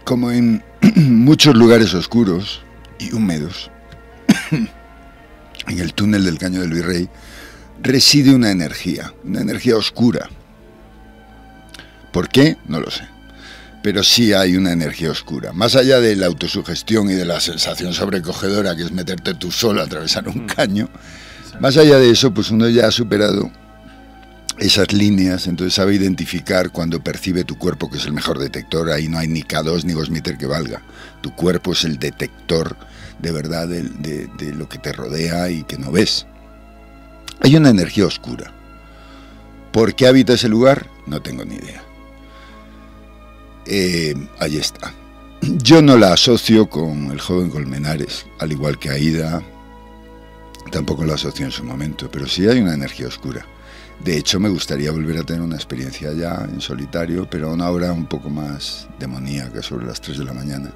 Como 0.04 0.32
en 0.32 0.62
muchos 0.96 1.54
lugares 1.54 1.92
oscuros 1.94 2.62
y 3.00 3.12
húmedos, 3.12 3.70
en 4.50 5.78
el 5.78 5.94
túnel 5.94 6.24
del 6.24 6.38
Caño 6.38 6.60
del 6.60 6.72
Virrey, 6.72 7.08
reside 7.82 8.34
una 8.34 8.50
energía, 8.50 9.12
una 9.24 9.40
energía 9.40 9.76
oscura. 9.76 10.28
¿Por 12.12 12.28
qué? 12.28 12.56
No 12.66 12.80
lo 12.80 12.90
sé. 12.90 13.04
Pero 13.82 14.02
sí 14.02 14.32
hay 14.32 14.56
una 14.56 14.72
energía 14.72 15.10
oscura. 15.10 15.52
Más 15.52 15.74
allá 15.74 16.00
de 16.00 16.14
la 16.16 16.26
autosugestión 16.26 17.10
y 17.10 17.14
de 17.14 17.24
la 17.24 17.40
sensación 17.40 17.94
sobrecogedora 17.94 18.76
que 18.76 18.82
es 18.82 18.92
meterte 18.92 19.34
tú 19.34 19.50
solo 19.50 19.80
a 19.80 19.84
atravesar 19.84 20.28
un 20.28 20.46
caño, 20.46 20.90
más 21.60 21.76
allá 21.76 21.98
de 21.98 22.10
eso, 22.10 22.32
pues 22.32 22.50
uno 22.50 22.68
ya 22.68 22.86
ha 22.86 22.90
superado 22.90 23.50
esas 24.60 24.92
líneas, 24.92 25.46
entonces 25.46 25.74
sabe 25.74 25.94
identificar 25.94 26.70
cuando 26.70 27.02
percibe 27.02 27.44
tu 27.44 27.58
cuerpo, 27.58 27.90
que 27.90 27.98
es 27.98 28.06
el 28.06 28.12
mejor 28.12 28.38
detector, 28.38 28.90
ahí 28.90 29.08
no 29.08 29.18
hay 29.18 29.26
ni 29.26 29.42
K2 29.42 29.84
ni 29.84 29.94
Gosmeter 29.94 30.36
que 30.38 30.46
valga. 30.46 30.82
Tu 31.22 31.34
cuerpo 31.34 31.72
es 31.72 31.84
el 31.84 31.98
detector 31.98 32.76
de 33.18 33.32
verdad 33.32 33.66
de 33.66 34.52
lo 34.54 34.68
que 34.68 34.78
te 34.78 34.92
rodea 34.92 35.50
y 35.50 35.64
que 35.64 35.78
no 35.78 35.90
ves. 35.90 36.26
Hay 37.40 37.56
una 37.56 37.70
energía 37.70 38.06
oscura. 38.06 38.52
¿Por 39.72 39.94
qué 39.94 40.06
habita 40.06 40.34
ese 40.34 40.48
lugar? 40.48 40.86
No 41.06 41.22
tengo 41.22 41.44
ni 41.44 41.54
idea. 41.56 41.82
Eh, 43.66 44.14
ahí 44.40 44.56
está. 44.56 44.92
Yo 45.42 45.80
no 45.80 45.96
la 45.96 46.12
asocio 46.12 46.68
con 46.68 47.10
el 47.12 47.20
joven 47.20 47.50
Colmenares, 47.50 48.26
al 48.40 48.52
igual 48.52 48.78
que 48.78 48.90
Aida, 48.90 49.42
tampoco 50.70 51.04
la 51.04 51.14
asocio 51.14 51.46
en 51.46 51.52
su 51.52 51.64
momento, 51.64 52.10
pero 52.10 52.26
sí 52.26 52.46
hay 52.46 52.60
una 52.60 52.74
energía 52.74 53.06
oscura. 53.06 53.46
De 54.04 54.16
hecho, 54.16 54.40
me 54.40 54.48
gustaría 54.48 54.90
volver 54.90 55.18
a 55.18 55.24
tener 55.24 55.42
una 55.42 55.56
experiencia 55.56 56.12
ya 56.12 56.46
en 56.50 56.60
solitario, 56.60 57.28
pero 57.28 57.50
a 57.50 57.52
una 57.52 57.68
hora 57.68 57.92
un 57.92 58.06
poco 58.06 58.30
más 58.30 58.88
demoníaca, 58.98 59.62
sobre 59.62 59.84
las 59.86 60.00
3 60.00 60.18
de 60.18 60.24
la 60.24 60.32
mañana, 60.32 60.70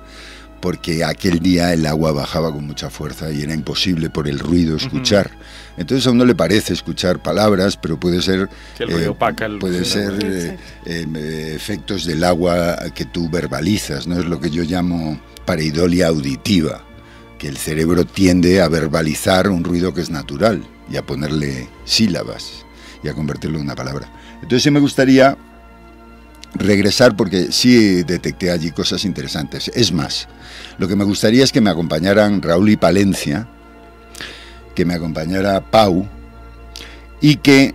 porque 0.61 1.04
aquel 1.04 1.40
día 1.40 1.73
el 1.73 1.87
agua 1.87 2.12
bajaba 2.12 2.52
con 2.52 2.66
mucha 2.66 2.90
fuerza 2.90 3.31
y 3.33 3.40
era 3.43 3.54
imposible 3.54 4.11
por 4.11 4.28
el 4.28 4.38
ruido 4.38 4.76
escuchar. 4.76 5.31
Entonces 5.78 6.07
a 6.07 6.11
uno 6.11 6.25
le 6.26 6.35
parece 6.35 6.75
escuchar 6.75 7.23
palabras, 7.23 7.78
pero 7.78 7.99
puede 7.99 8.21
ser 8.21 8.49
Que 8.76 8.85
el 8.85 8.90
ruido 8.90 9.04
eh, 9.07 9.09
opaca 9.09 9.47
el- 9.47 9.59
puede 9.59 9.85
ser 9.87 10.19
eh, 10.23 10.59
eh, 10.85 11.07
eh, 11.14 11.52
efectos 11.57 12.04
del 12.04 12.25
agua 12.25 12.76
que 12.95 13.07
tú 13.07 13.31
verbalizas, 13.31 14.07
no 14.07 14.19
es 14.19 14.26
lo 14.26 14.38
que 14.38 14.50
yo 14.50 14.62
llamo 14.64 15.19
pareidolia 15.47 16.09
auditiva, 16.09 16.83
que 17.38 17.49
el 17.49 17.57
cerebro 17.57 18.04
tiende 18.04 18.61
a 18.61 18.69
verbalizar 18.69 19.49
un 19.49 19.64
ruido 19.64 19.95
que 19.95 20.02
es 20.02 20.11
natural 20.11 20.62
y 20.90 20.97
a 20.97 21.02
ponerle 21.07 21.69
sílabas 21.87 22.63
y 23.04 23.08
a 23.08 23.14
convertirlo 23.14 23.58
en 23.58 23.64
una 23.64 23.76
palabra. 23.76 24.08
Entonces 24.37 24.62
sí 24.62 24.70
me 24.70 24.80
gustaría 24.80 25.37
regresar 26.54 27.16
porque 27.16 27.52
sí 27.52 28.02
detecté 28.02 28.50
allí 28.50 28.70
cosas 28.70 29.04
interesantes. 29.04 29.70
Es 29.75 29.92
más, 29.92 30.26
lo 30.78 30.88
que 30.88 30.96
me 30.96 31.04
gustaría 31.04 31.44
es 31.44 31.52
que 31.52 31.61
me 31.61 31.70
acompañaran 31.70 32.40
Raúl 32.40 32.70
y 32.70 32.76
Palencia, 32.76 33.46
que 34.75 34.84
me 34.84 34.94
acompañara 34.94 35.70
Pau 35.70 36.08
y 37.20 37.37
que 37.37 37.75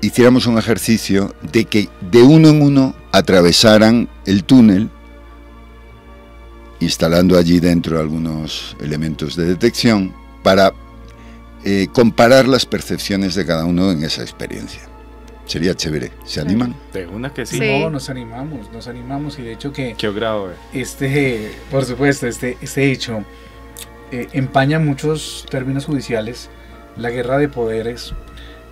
hiciéramos 0.00 0.46
un 0.46 0.58
ejercicio 0.58 1.34
de 1.52 1.66
que 1.66 1.88
de 2.10 2.22
uno 2.22 2.48
en 2.48 2.62
uno 2.62 2.94
atravesaran 3.12 4.08
el 4.24 4.44
túnel, 4.44 4.88
instalando 6.80 7.36
allí 7.36 7.60
dentro 7.60 8.00
algunos 8.00 8.76
elementos 8.80 9.36
de 9.36 9.44
detección 9.44 10.14
para 10.42 10.72
eh, 11.64 11.88
comparar 11.92 12.48
las 12.48 12.66
percepciones 12.66 13.34
de 13.34 13.46
cada 13.46 13.64
uno 13.64 13.90
en 13.90 14.02
esa 14.04 14.22
experiencia. 14.22 14.82
Sería 15.46 15.74
chévere. 15.74 16.12
¿Se 16.24 16.40
animan? 16.40 16.76
De 16.92 17.06
una 17.06 17.34
que 17.34 17.44
sí. 17.44 17.58
Sí. 17.58 17.80
No, 17.80 17.90
nos 17.90 18.08
animamos, 18.08 18.70
nos 18.72 18.86
animamos 18.86 19.38
y 19.38 19.42
de 19.42 19.52
hecho 19.52 19.72
que 19.72 19.94
Qué 19.98 20.12
grave. 20.12 20.54
este, 20.72 21.50
por 21.70 21.84
supuesto, 21.84 22.28
este, 22.28 22.56
este 22.60 22.92
hecho 22.92 23.24
eh, 24.12 24.28
empaña 24.32 24.78
muchos 24.78 25.46
términos 25.50 25.86
judiciales, 25.86 26.50
la 26.96 27.10
guerra 27.10 27.38
de 27.38 27.48
poderes, 27.48 28.14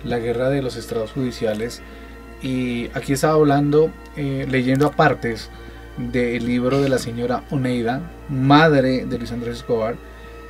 la 0.03 0.19
guerra 0.19 0.49
de 0.49 0.61
los 0.61 0.77
estrados 0.77 1.11
judiciales 1.11 1.81
y 2.41 2.89
aquí 2.93 3.13
estaba 3.13 3.33
hablando, 3.33 3.91
eh, 4.15 4.47
leyendo 4.49 4.87
apartes 4.87 5.49
del 5.97 6.45
libro 6.45 6.81
de 6.81 6.89
la 6.89 6.97
señora 6.97 7.43
Oneida, 7.49 8.01
madre 8.29 9.05
de 9.05 9.17
Luis 9.17 9.31
Andrés 9.31 9.57
Escobar, 9.57 9.95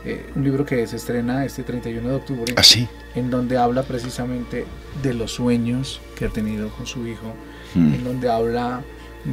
eh, 0.06 0.26
un 0.36 0.44
libro 0.44 0.66
que 0.66 0.86
se 0.88 0.96
estrena 0.96 1.44
este 1.46 1.64
31 1.64 2.08
de 2.10 2.16
octubre 2.16 2.54
Así. 2.58 2.88
en 3.16 3.30
donde 3.30 3.58
habla 3.58 3.84
precisamente 3.84 4.66
de 5.04 5.14
los 5.14 5.32
sueños 5.34 6.00
que 6.16 6.26
ha 6.26 6.30
tenido 6.30 6.70
con 6.70 6.86
su 6.86 7.06
hijo, 7.08 7.34
Mm. 7.76 7.94
en 7.94 8.04
donde 8.04 8.32
habla 8.32 8.82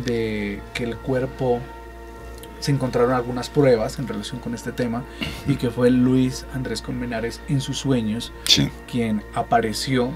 de 0.05 0.61
que 0.75 0.85
el 0.85 0.97
cuerpo 0.97 1.61
se 2.61 2.71
encontraron 2.73 3.13
algunas 3.13 3.49
pruebas 3.49 3.99
en 3.99 4.07
relación 4.09 4.41
con 4.41 4.55
este 4.55 4.73
tema 4.73 5.05
y 5.47 5.55
que 5.57 5.71
fue 5.71 5.91
Luis 5.91 6.45
Andrés 6.53 6.83
Colmenares 6.83 7.41
en 7.49 7.61
sus 7.61 7.79
sueños 7.79 8.33
Sí. 8.45 8.69
quien 8.91 9.23
apareció 9.35 10.11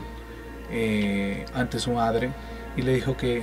eh, 0.70 1.44
ante 1.54 1.78
su 1.78 1.92
madre 1.92 2.30
y 2.76 2.82
le 2.82 2.94
dijo 2.94 3.16
que 3.16 3.42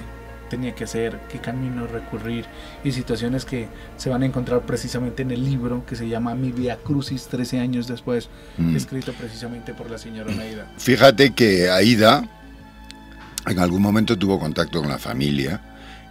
tenía 0.49 0.73
que 0.75 0.83
hacer, 0.85 1.19
qué 1.29 1.39
camino 1.39 1.87
recurrir 1.87 2.45
y 2.83 2.91
situaciones 2.91 3.45
que 3.45 3.67
se 3.97 4.09
van 4.09 4.23
a 4.23 4.25
encontrar 4.25 4.61
precisamente 4.61 5.21
en 5.23 5.31
el 5.31 5.43
libro 5.43 5.85
que 5.85 5.95
se 5.95 6.07
llama 6.07 6.35
Mi 6.35 6.51
Via 6.51 6.77
Crucis 6.77 7.27
13 7.27 7.59
años 7.59 7.87
después, 7.87 8.29
Mm. 8.57 8.75
escrito 8.75 9.13
precisamente 9.13 9.73
por 9.73 9.89
la 9.91 9.97
señora 9.97 10.31
Oneida. 10.31 10.71
Fíjate 10.77 11.31
que 11.33 11.69
Aida 11.69 12.27
en 13.47 13.59
algún 13.59 13.81
momento 13.81 14.17
tuvo 14.17 14.39
contacto 14.39 14.79
con 14.79 14.89
la 14.89 14.97
familia 14.97 15.61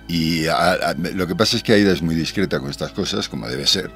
y 0.08 0.46
a- 0.46 0.72
a- 0.72 0.94
lo 0.94 1.26
que 1.26 1.34
pasa 1.34 1.56
es 1.56 1.62
que 1.62 1.72
Aida 1.72 1.92
es 1.92 2.02
muy 2.02 2.14
discreta 2.14 2.60
con 2.60 2.70
estas 2.70 2.92
cosas, 2.92 3.28
como 3.28 3.48
debe 3.48 3.66
ser. 3.66 3.90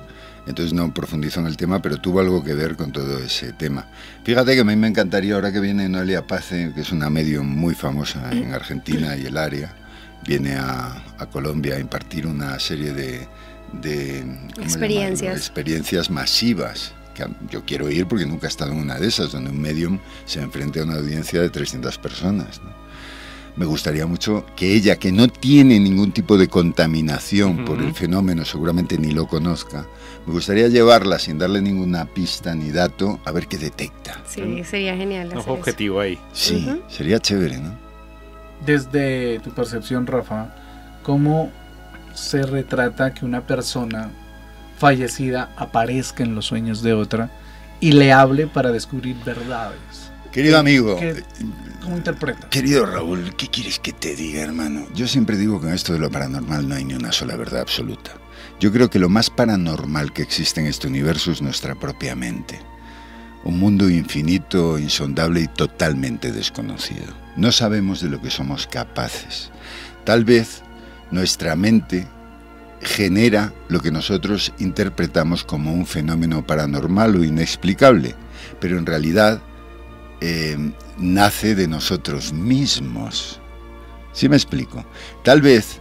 Entonces 0.47 0.73
no 0.73 0.93
profundizó 0.93 1.41
en 1.41 1.47
el 1.47 1.57
tema, 1.57 1.81
pero 1.83 1.99
tuvo 1.99 2.21
algo 2.21 2.43
que 2.43 2.55
ver 2.55 2.75
con 2.75 2.93
todo 2.93 3.19
ese 3.19 3.53
tema. 3.53 3.87
Fíjate 4.25 4.55
que 4.55 4.61
a 4.61 4.65
mí 4.65 4.75
me 4.75 4.89
encantaría, 4.89 5.35
ahora 5.35 5.53
que 5.53 5.61
viene 5.61 5.89
Noelia 5.89 6.27
Pace, 6.27 6.73
que 6.75 6.81
es 6.81 6.93
una 6.93 7.11
medium 7.11 7.47
muy 7.47 7.75
famosa 7.75 8.31
en 8.33 8.53
Argentina 8.55 9.17
y 9.17 9.27
el 9.27 9.37
área, 9.37 9.75
viene 10.27 10.55
a, 10.57 11.05
a 11.19 11.27
Colombia 11.27 11.77
a 11.77 11.79
impartir 11.81 12.27
una 12.27 12.59
serie 12.59 12.93
de, 12.93 13.27
de. 13.73 14.21
Experiencias. 14.61 15.37
experiencias 15.37 16.11
masivas. 16.11 16.93
Que 17.15 17.25
a- 17.25 17.31
yo 17.51 17.65
quiero 17.65 17.91
ir 17.91 18.07
porque 18.07 18.27
nunca 18.27 18.47
he 18.47 18.51
estado 18.51 18.73
en 18.73 18.79
una 18.79 18.99
de 18.99 19.09
esas, 19.09 19.33
donde 19.33 19.51
un 19.51 19.61
medium 19.61 19.99
se 20.27 20.41
enfrente 20.41 20.81
a 20.81 20.85
una 20.85 20.95
audiencia 20.97 21.41
de 21.41 21.51
300 21.51 21.99
personas. 21.99 22.61
¿no? 22.63 22.71
Me 23.57 23.67
gustaría 23.67 24.07
mucho 24.07 24.47
que 24.57 24.75
ella, 24.75 24.97
que 24.97 25.11
no 25.11 25.27
tiene 25.29 25.81
ningún 25.81 26.13
tipo 26.13 26.39
de 26.39 26.47
contaminación 26.49 27.65
por 27.65 27.79
Ujú. 27.79 27.89
el 27.89 27.95
fenómeno, 27.95 28.45
seguramente 28.45 28.97
ni 28.97 29.11
lo 29.11 29.27
conozca, 29.27 29.87
me 30.25 30.33
gustaría 30.33 30.69
llevarla 30.69 31.19
sin 31.19 31.37
darle 31.39 31.61
ninguna 31.61 32.05
pista 32.07 32.55
ni 32.55 32.71
dato 32.71 33.19
a 33.25 33.33
ver 33.33 33.49
qué 33.49 33.59
detecta. 33.59 34.23
Sí, 34.29 34.63
sería 34.65 34.97
genial. 34.97 35.27
Un 35.27 35.33
hacer 35.39 35.43
eso. 35.43 35.53
objetivo 35.53 36.01
ahí. 36.01 36.19
Sí, 36.33 36.65
Ujú. 36.67 36.81
sería 36.89 37.19
chévere, 37.19 37.59
¿no? 37.59 37.77
Desde 38.65 39.41
tu 39.41 39.51
percepción, 39.51 40.07
Rafa, 40.07 40.55
¿cómo 41.03 41.51
se 42.15 42.43
retrata 42.43 43.15
que 43.15 43.25
una 43.25 43.47
persona 43.47 44.11
fallecida 44.79 45.51
aparezca 45.57 46.23
en 46.23 46.35
los 46.35 46.47
sueños 46.47 46.83
de 46.83 46.93
otra 46.93 47.31
y 47.81 47.93
le 47.93 48.13
hable 48.13 48.47
para 48.47 48.71
descubrir 48.71 49.17
verdades? 49.25 50.11
Querido 50.33 50.59
amigo, 50.59 50.99
¿cómo 51.83 51.97
interpreta? 51.97 52.49
Querido 52.51 52.87
Raúl, 52.87 53.35
¿qué 53.37 53.49
quieres 53.49 53.81
que 53.81 53.93
te 53.93 54.15
diga, 54.15 54.43
hermano? 54.43 54.87
Yo 54.95 55.09
siempre 55.09 55.37
digo 55.37 55.61
que 55.61 55.67
en 55.67 55.75
esto 55.75 55.93
de 55.93 55.99
lo 55.99 56.11
paranormal 56.11 56.69
no 56.69 56.77
hay 56.77 56.85
ni 56.85 56.95
una 56.95 57.11
sola 57.11 57.37
verdad 57.37 57.63
absoluta. 57.63 58.13
Yo 58.61 58.71
creo 58.71 58.91
que 58.91 58.99
lo 58.99 59.09
más 59.09 59.29
paranormal 59.31 60.13
que 60.13 60.23
existe 60.23 60.61
en 60.61 60.67
este 60.67 60.87
universo 60.87 61.33
es 61.33 61.43
nuestra 61.43 61.75
propia 61.75 62.15
mente. 62.15 62.61
Un 63.45 63.59
mundo 63.59 63.89
infinito, 63.89 64.79
insondable 64.79 65.41
y 65.41 65.47
totalmente 65.47 66.33
desconocido. 66.33 67.15
No 67.37 67.53
sabemos 67.53 68.01
de 68.01 68.11
lo 68.11 68.21
que 68.21 68.31
somos 68.31 68.67
capaces. 68.67 69.51
Tal 70.05 70.25
vez 70.25 70.63
nuestra 71.11 71.57
mente 71.57 72.07
genera 72.83 73.53
lo 73.69 73.81
que 73.81 73.91
nosotros 73.91 74.53
interpretamos 74.59 75.45
como 75.45 75.73
un 75.73 75.87
fenómeno 75.87 76.47
paranormal 76.47 77.17
o 77.17 77.25
inexplicable, 77.25 78.15
pero 78.61 78.79
en 78.79 78.87
realidad 78.87 79.41
eh, 80.21 80.73
nace 80.99 81.55
de 81.55 81.67
nosotros 81.69 82.33
mismos. 82.33 83.41
¿Sí 84.13 84.29
me 84.29 84.37
explico? 84.37 84.85
Tal 85.25 85.41
vez 85.41 85.81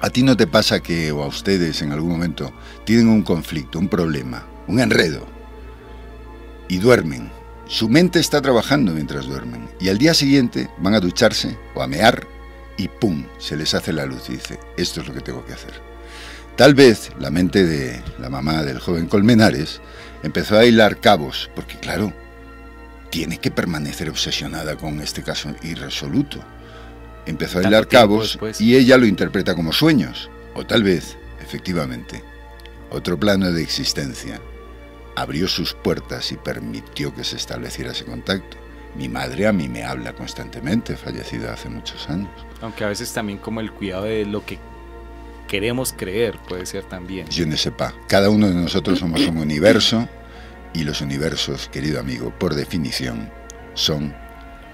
a 0.00 0.10
ti 0.10 0.22
no 0.22 0.36
te 0.36 0.46
pasa 0.46 0.80
que, 0.80 1.10
o 1.10 1.22
a 1.22 1.26
ustedes 1.26 1.82
en 1.82 1.92
algún 1.92 2.10
momento, 2.10 2.52
tienen 2.84 3.08
un 3.08 3.22
conflicto, 3.22 3.78
un 3.78 3.88
problema, 3.88 4.46
un 4.68 4.78
enredo, 4.78 5.26
y 6.68 6.78
duermen. 6.78 7.30
Su 7.66 7.88
mente 7.88 8.20
está 8.20 8.40
trabajando 8.40 8.92
mientras 8.92 9.26
duermen, 9.26 9.68
y 9.80 9.88
al 9.88 9.98
día 9.98 10.14
siguiente 10.14 10.70
van 10.78 10.94
a 10.94 11.00
ducharse 11.00 11.56
o 11.74 11.82
a 11.82 11.86
mear 11.86 12.26
y 12.76 12.88
¡pum! 12.88 13.26
se 13.38 13.56
les 13.56 13.74
hace 13.74 13.92
la 13.92 14.06
luz 14.06 14.28
y 14.28 14.32
dice, 14.32 14.58
esto 14.76 15.00
es 15.00 15.08
lo 15.08 15.14
que 15.14 15.20
tengo 15.20 15.44
que 15.44 15.52
hacer. 15.52 15.82
Tal 16.56 16.74
vez 16.74 17.10
la 17.18 17.30
mente 17.30 17.64
de 17.64 18.02
la 18.18 18.30
mamá 18.30 18.62
del 18.62 18.78
joven 18.78 19.06
Colmenares 19.06 19.80
empezó 20.22 20.56
a 20.56 20.64
hilar 20.64 20.98
cabos, 20.98 21.50
porque 21.54 21.78
claro, 21.78 22.12
tiene 23.10 23.38
que 23.38 23.50
permanecer 23.50 24.08
obsesionada 24.08 24.76
con 24.76 25.00
este 25.00 25.22
caso 25.22 25.54
irresoluto. 25.62 26.38
Empezó 27.26 27.58
a 27.58 27.62
hilar 27.62 27.88
cabos 27.88 28.38
y 28.58 28.76
ella 28.76 28.96
lo 28.96 29.06
interpreta 29.06 29.54
como 29.54 29.72
sueños, 29.72 30.30
o 30.54 30.64
tal 30.64 30.82
vez, 30.82 31.16
efectivamente, 31.40 32.24
otro 32.90 33.18
plano 33.20 33.52
de 33.52 33.62
existencia 33.62 34.40
abrió 35.20 35.48
sus 35.48 35.74
puertas 35.74 36.30
y 36.32 36.36
permitió 36.36 37.14
que 37.14 37.24
se 37.24 37.36
estableciera 37.36 37.92
ese 37.92 38.04
contacto. 38.04 38.56
Mi 38.94 39.08
madre 39.08 39.46
a 39.46 39.52
mí 39.52 39.68
me 39.68 39.84
habla 39.84 40.14
constantemente, 40.14 40.96
fallecida 40.96 41.52
hace 41.52 41.68
muchos 41.68 42.08
años. 42.08 42.30
Aunque 42.60 42.84
a 42.84 42.88
veces 42.88 43.12
también 43.12 43.38
como 43.38 43.60
el 43.60 43.72
cuidado 43.72 44.04
de 44.04 44.24
lo 44.24 44.44
que 44.44 44.58
queremos 45.46 45.92
creer 45.92 46.38
puede 46.48 46.66
ser 46.66 46.84
también. 46.84 47.28
Yo 47.28 47.46
no 47.46 47.56
sepa. 47.56 47.94
Cada 48.06 48.30
uno 48.30 48.48
de 48.48 48.54
nosotros 48.54 48.98
somos 48.98 49.26
un 49.26 49.38
universo 49.38 50.08
y 50.72 50.84
los 50.84 51.00
universos, 51.00 51.68
querido 51.68 51.98
amigo, 52.00 52.32
por 52.38 52.54
definición, 52.54 53.30
son 53.74 54.14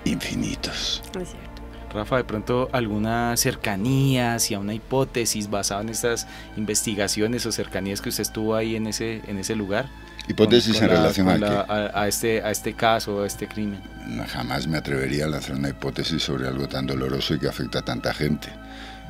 infinitos. 0.04 1.02
Es 1.20 1.30
cierto. 1.30 1.54
Rafa, 1.92 2.16
de 2.16 2.24
pronto 2.24 2.68
alguna 2.72 3.36
cercanía 3.36 4.34
hacia 4.34 4.58
una 4.58 4.74
hipótesis 4.74 5.48
basada 5.48 5.82
en 5.82 5.90
estas 5.90 6.26
investigaciones 6.56 7.46
o 7.46 7.52
cercanías 7.52 8.00
que 8.00 8.08
usted 8.08 8.22
estuvo 8.22 8.56
ahí 8.56 8.74
en 8.74 8.88
ese, 8.88 9.22
en 9.28 9.38
ese 9.38 9.54
lugar. 9.54 9.88
Hipótesis 10.28 10.80
en 10.80 10.88
relación 10.88 11.28
a, 11.28 11.90
a, 11.94 12.08
este, 12.08 12.42
a 12.42 12.50
este 12.50 12.72
caso, 12.72 13.22
a 13.22 13.26
este 13.26 13.46
crimen. 13.46 13.80
Jamás 14.28 14.66
me 14.66 14.78
atrevería 14.78 15.26
a 15.26 15.28
lanzar 15.28 15.56
una 15.56 15.68
hipótesis 15.68 16.22
sobre 16.22 16.48
algo 16.48 16.66
tan 16.66 16.86
doloroso 16.86 17.34
y 17.34 17.38
que 17.38 17.48
afecta 17.48 17.80
a 17.80 17.82
tanta 17.82 18.14
gente. 18.14 18.48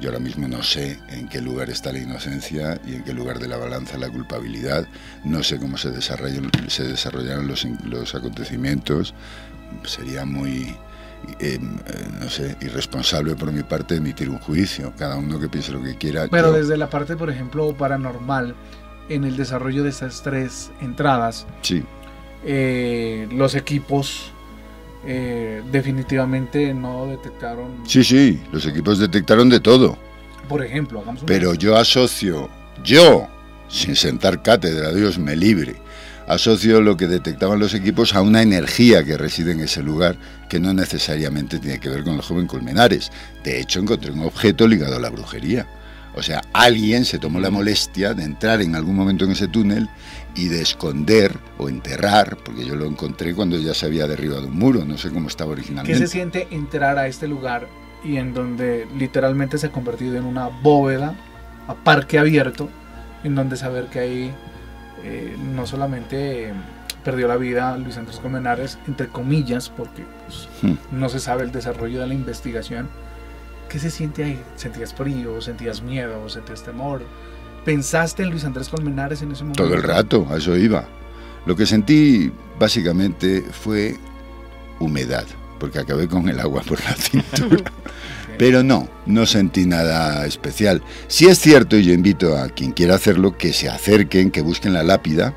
Yo 0.00 0.09
ahora 0.09 0.18
mismo 0.18 0.49
no 0.49 0.62
sé 0.62 0.99
en 1.09 1.28
qué 1.28 1.40
lugar 1.40 1.71
está 1.71 1.92
la 1.92 2.00
inocencia 2.00 2.80
y 2.85 2.97
en 2.97 3.04
qué 3.04 3.12
lugar 3.12 3.38
de 3.38 3.47
la 3.47 3.56
balanza 3.56 3.97
la 3.97 4.11
culpabilidad. 4.11 4.87
No 5.25 5.42
sé 5.44 5.59
cómo 5.59 5.78
se 5.78 5.90
desarrollaron, 5.90 6.50
se 6.66 6.83
desarrollaron 6.83 7.47
los, 7.47 7.64
los 7.85 8.14
acontecimientos. 8.14 9.14
Sería 9.85 10.25
muy, 10.25 10.76
eh, 11.38 11.59
no 11.61 12.28
sé, 12.28 12.56
irresponsable 12.61 13.37
por 13.37 13.52
mi 13.52 13.62
parte 13.62 13.97
emitir 13.97 14.30
un 14.30 14.40
juicio. 14.40 14.92
Cada 14.99 15.16
uno 15.16 15.38
que 15.38 15.49
piense 15.49 15.71
lo 15.71 15.83
que 15.83 15.97
quiera. 15.97 16.26
Pero 16.28 16.50
desde 16.52 16.76
la 16.76 16.90
parte, 16.90 17.16
por 17.16 17.30
ejemplo, 17.30 17.73
paranormal, 17.76 18.56
en 19.08 19.25
el 19.25 19.37
desarrollo 19.37 19.82
de 19.82 19.90
estas 19.90 20.23
tres 20.23 20.70
entradas, 20.80 21.47
sí. 21.62 21.84
Eh, 22.47 23.26
los 23.32 23.54
equipos 23.54 24.30
eh, 25.06 25.62
definitivamente 25.71 26.75
no 26.75 27.06
detectaron. 27.06 27.84
Sí, 27.86 28.04
sí, 28.04 28.43
los 28.52 28.67
equipos 28.67 28.99
detectaron 28.99 29.49
de 29.49 29.60
todo. 29.60 29.99
Por 30.49 30.64
ejemplo, 30.64 31.00
hagamos 31.00 31.25
Pero 31.26 31.54
yo 31.54 31.76
asocio, 31.76 32.50
yo, 32.82 33.28
sin 33.69 33.97
sentar 33.97 34.43
cátedra, 34.43 34.93
Dios 34.93 35.19
me 35.19 35.36
libre, 35.36 35.76
asocio 36.26 36.80
lo 36.80 36.97
que 36.97 37.06
detectaban 37.06 37.58
los 37.58 37.75
equipos 37.75 38.14
a 38.14 38.21
una 38.21 38.43
energía 38.43 39.04
que 39.04 39.17
reside 39.17 39.52
en 39.52 39.60
ese 39.60 39.82
lugar 39.82 40.17
que 40.49 40.60
no 40.60 40.73
necesariamente 40.75 41.58
tiene 41.58 41.80
que 41.80 41.88
ver 41.88 42.04
con 42.04 42.14
el 42.14 42.23
joven 42.23 42.47
Colmenares. 42.47 43.10
De 43.43 43.60
hecho, 43.60 43.80
encontré 43.80 44.10
un 44.10 44.23
objeto 44.23 44.69
ligado 44.69 44.97
a 44.97 45.00
la 45.00 45.10
brujería. 45.10 45.67
O 46.17 46.23
sea, 46.23 46.43
alguien 46.53 47.05
se 47.05 47.19
tomó 47.19 47.41
la 47.41 47.50
molestia 47.50 48.15
de 48.15 48.25
entrar 48.25 48.63
en 48.63 48.77
algún 48.77 48.95
momento 48.95 49.25
en 49.25 49.33
ese 49.33 49.49
túnel 49.49 49.89
y 50.37 50.49
de 50.49 50.63
esconder 50.63 51.37
o 51.59 51.69
enterrar, 51.69 52.37
porque 52.37 52.65
yo 52.65 52.77
lo 52.77 52.87
encontré 52.87 53.35
cuando 53.35 53.59
ya 53.59 53.75
se 53.75 53.87
había 53.87 54.07
derribado 54.07 54.47
un 54.47 54.57
muro, 54.57 54.85
no 54.85 54.97
sé 54.97 55.11
cómo 55.11 55.29
estaba 55.29 55.53
originalmente. 55.53 55.93
¿Qué 55.93 55.99
se 55.99 56.13
siente 56.13 56.49
entrar 56.50 56.99
a 56.99 57.09
este 57.09 57.27
lugar 57.27 57.67
y 58.05 58.19
en 58.19 58.35
donde 58.35 58.87
literalmente 58.97 59.59
se 59.59 59.67
ha 59.67 59.73
convertido 59.73 60.17
en 60.17 60.25
una 60.25 60.49
bóveda, 60.49 61.15
a 61.67 61.75
parque 61.75 62.19
abierto, 62.19 62.69
en 63.25 63.35
donde 63.35 63.57
saber 63.57 63.87
que 63.87 63.99
ahí 63.99 64.35
eh, 65.03 65.37
no 65.55 65.67
solamente 65.67 66.53
perdió 67.05 67.29
la 67.29 67.37
vida 67.37 67.77
Luis 67.77 67.97
Andrés 67.97 68.19
Colmenares, 68.19 68.79
entre 68.87 69.09
comillas, 69.09 69.69
porque 69.71 70.05
pues, 70.27 70.49
hmm. 70.63 70.99
no 70.99 71.09
se 71.09 71.21
sabe 71.21 71.45
el 71.45 71.53
desarrollo 71.53 72.00
de 72.00 72.07
la 72.07 72.15
investigación, 72.15 72.89
¿Qué 73.69 73.79
se 73.79 73.91
siente 73.91 74.25
ahí? 74.25 74.43
¿Sentías 74.57 74.95
frío? 74.95 75.41
¿Sentías 75.41 75.83
miedo? 75.83 76.29
¿Sentías 76.29 76.63
temor? 76.63 77.03
¿Pensaste 77.65 78.23
en 78.23 78.31
Luis 78.31 78.45
Andrés 78.45 78.69
Colmenares 78.69 79.23
en 79.23 79.33
ese 79.33 79.43
momento? 79.43 79.65
Todo 79.65 79.75
el 79.75 79.83
rato, 79.83 80.27
a 80.31 80.37
eso 80.37 80.57
iba. 80.57 80.87
Lo 81.47 81.57
que 81.57 81.67
sentí 81.67 82.33
básicamente 82.59 83.43
fue 83.43 83.97
humedad, 84.81 85.25
porque 85.59 85.79
acabé 85.79 86.09
con 86.09 86.29
el 86.29 86.41
agua 86.41 86.63
por 86.63 86.83
la 86.85 86.95
cintura. 86.95 87.73
Pero 88.39 88.63
no, 88.63 88.89
no 89.07 89.27
sentí 89.27 89.65
nada 89.65 90.27
especial. 90.27 90.83
Si 91.07 91.27
es 91.27 91.39
cierto, 91.39 91.77
y 91.77 91.85
yo 91.85 91.93
invito 91.93 92.37
a 92.37 92.49
quien 92.49 92.73
quiera 92.73 92.97
hacerlo, 92.97 93.37
que 93.39 93.53
se 93.53 93.69
acerquen, 93.69 94.31
que 94.31 94.41
busquen 94.41 94.73
la 94.73 94.83
lápida 94.83 95.35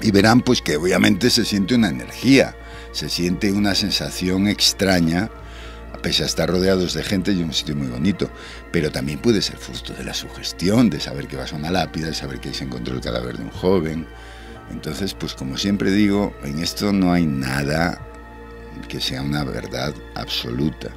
y 0.00 0.10
verán 0.10 0.40
pues 0.40 0.60
que 0.60 0.76
obviamente 0.76 1.30
se 1.30 1.44
siente 1.44 1.74
una 1.74 1.88
energía, 1.88 2.56
se 2.92 3.08
siente 3.08 3.52
una 3.52 3.74
sensación 3.74 4.48
extraña 4.48 5.30
pese 6.04 6.22
a 6.22 6.26
estar 6.26 6.50
rodeados 6.50 6.92
de 6.92 7.02
gente 7.02 7.32
y 7.32 7.42
un 7.42 7.54
sitio 7.54 7.74
muy 7.74 7.86
bonito, 7.86 8.30
pero 8.70 8.92
también 8.92 9.18
puede 9.20 9.40
ser 9.40 9.56
fruto 9.56 9.94
de 9.94 10.04
la 10.04 10.12
sugestión, 10.12 10.90
de 10.90 11.00
saber 11.00 11.26
que 11.26 11.36
vas 11.36 11.54
a 11.54 11.56
una 11.56 11.70
lápida, 11.70 12.08
de 12.08 12.14
saber 12.14 12.40
que 12.40 12.52
se 12.52 12.64
encontró 12.64 12.94
el 12.94 13.00
cadáver 13.00 13.38
de 13.38 13.44
un 13.44 13.50
joven. 13.50 14.06
Entonces, 14.70 15.14
pues 15.14 15.32
como 15.32 15.56
siempre 15.56 15.90
digo, 15.90 16.34
en 16.44 16.58
esto 16.58 16.92
no 16.92 17.10
hay 17.10 17.24
nada 17.24 18.06
que 18.86 19.00
sea 19.00 19.22
una 19.22 19.44
verdad 19.44 19.94
absoluta. 20.14 20.90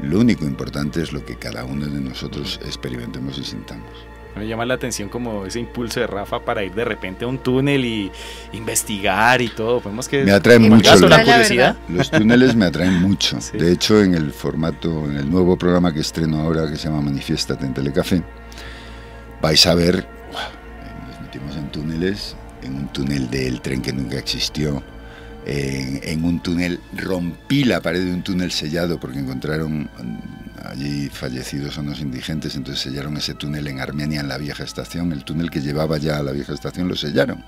Lo 0.00 0.20
único 0.20 0.44
importante 0.44 1.02
es 1.02 1.12
lo 1.12 1.24
que 1.24 1.36
cada 1.36 1.64
uno 1.64 1.86
de 1.86 2.00
nosotros 2.00 2.60
experimentemos 2.64 3.36
y 3.38 3.44
sintamos. 3.44 4.13
Me 4.36 4.48
llama 4.48 4.64
la 4.64 4.74
atención 4.74 5.08
como 5.08 5.46
ese 5.46 5.60
impulso 5.60 6.00
de 6.00 6.06
Rafa 6.08 6.44
para 6.44 6.64
ir 6.64 6.74
de 6.74 6.84
repente 6.84 7.24
a 7.24 7.28
un 7.28 7.38
túnel 7.38 7.84
y 7.84 8.10
investigar 8.52 9.40
y 9.40 9.48
todo. 9.48 9.80
Podemos 9.80 10.08
que 10.08 10.24
me 10.24 10.32
atraen 10.32 10.68
mucho 10.68 10.96
la 11.08 11.22
curiosidad. 11.22 11.76
Los 11.88 12.10
túneles 12.10 12.56
me 12.56 12.64
atraen 12.64 13.00
mucho. 13.00 13.38
De 13.52 13.72
hecho, 13.72 14.02
en 14.02 14.14
el 14.14 14.32
formato, 14.32 15.04
en 15.04 15.16
el 15.16 15.30
nuevo 15.30 15.56
programa 15.56 15.92
que 15.92 16.00
estreno 16.00 16.40
ahora 16.40 16.68
que 16.68 16.76
se 16.76 16.88
llama 16.88 17.00
Manifiéstate 17.02 17.64
en 17.64 17.74
Telecafé, 17.74 18.22
vais 19.40 19.66
a 19.66 19.74
ver, 19.74 20.06
nos 21.08 21.20
metimos 21.20 21.56
en 21.56 21.70
túneles, 21.70 22.36
en 22.62 22.74
un 22.74 22.88
túnel 22.88 23.30
del 23.30 23.60
tren 23.60 23.82
que 23.82 23.92
nunca 23.92 24.18
existió, 24.18 24.82
en, 25.46 26.00
en 26.02 26.24
un 26.24 26.40
túnel, 26.40 26.80
rompí 26.96 27.64
la 27.64 27.80
pared 27.80 28.04
de 28.04 28.12
un 28.12 28.22
túnel 28.22 28.50
sellado 28.50 28.98
porque 28.98 29.18
encontraron 29.18 29.88
allí 30.68 31.08
fallecidos 31.08 31.74
son 31.74 31.86
los 31.86 32.00
indigentes, 32.00 32.56
entonces 32.56 32.82
sellaron 32.82 33.16
ese 33.16 33.34
túnel 33.34 33.66
en 33.66 33.80
Armenia, 33.80 34.20
en 34.20 34.28
la 34.28 34.38
vieja 34.38 34.64
estación, 34.64 35.12
el 35.12 35.24
túnel 35.24 35.50
que 35.50 35.60
llevaba 35.60 35.98
ya 35.98 36.18
a 36.18 36.22
la 36.22 36.32
vieja 36.32 36.52
estación 36.52 36.88
lo 36.88 36.96
sellaron. 36.96 37.44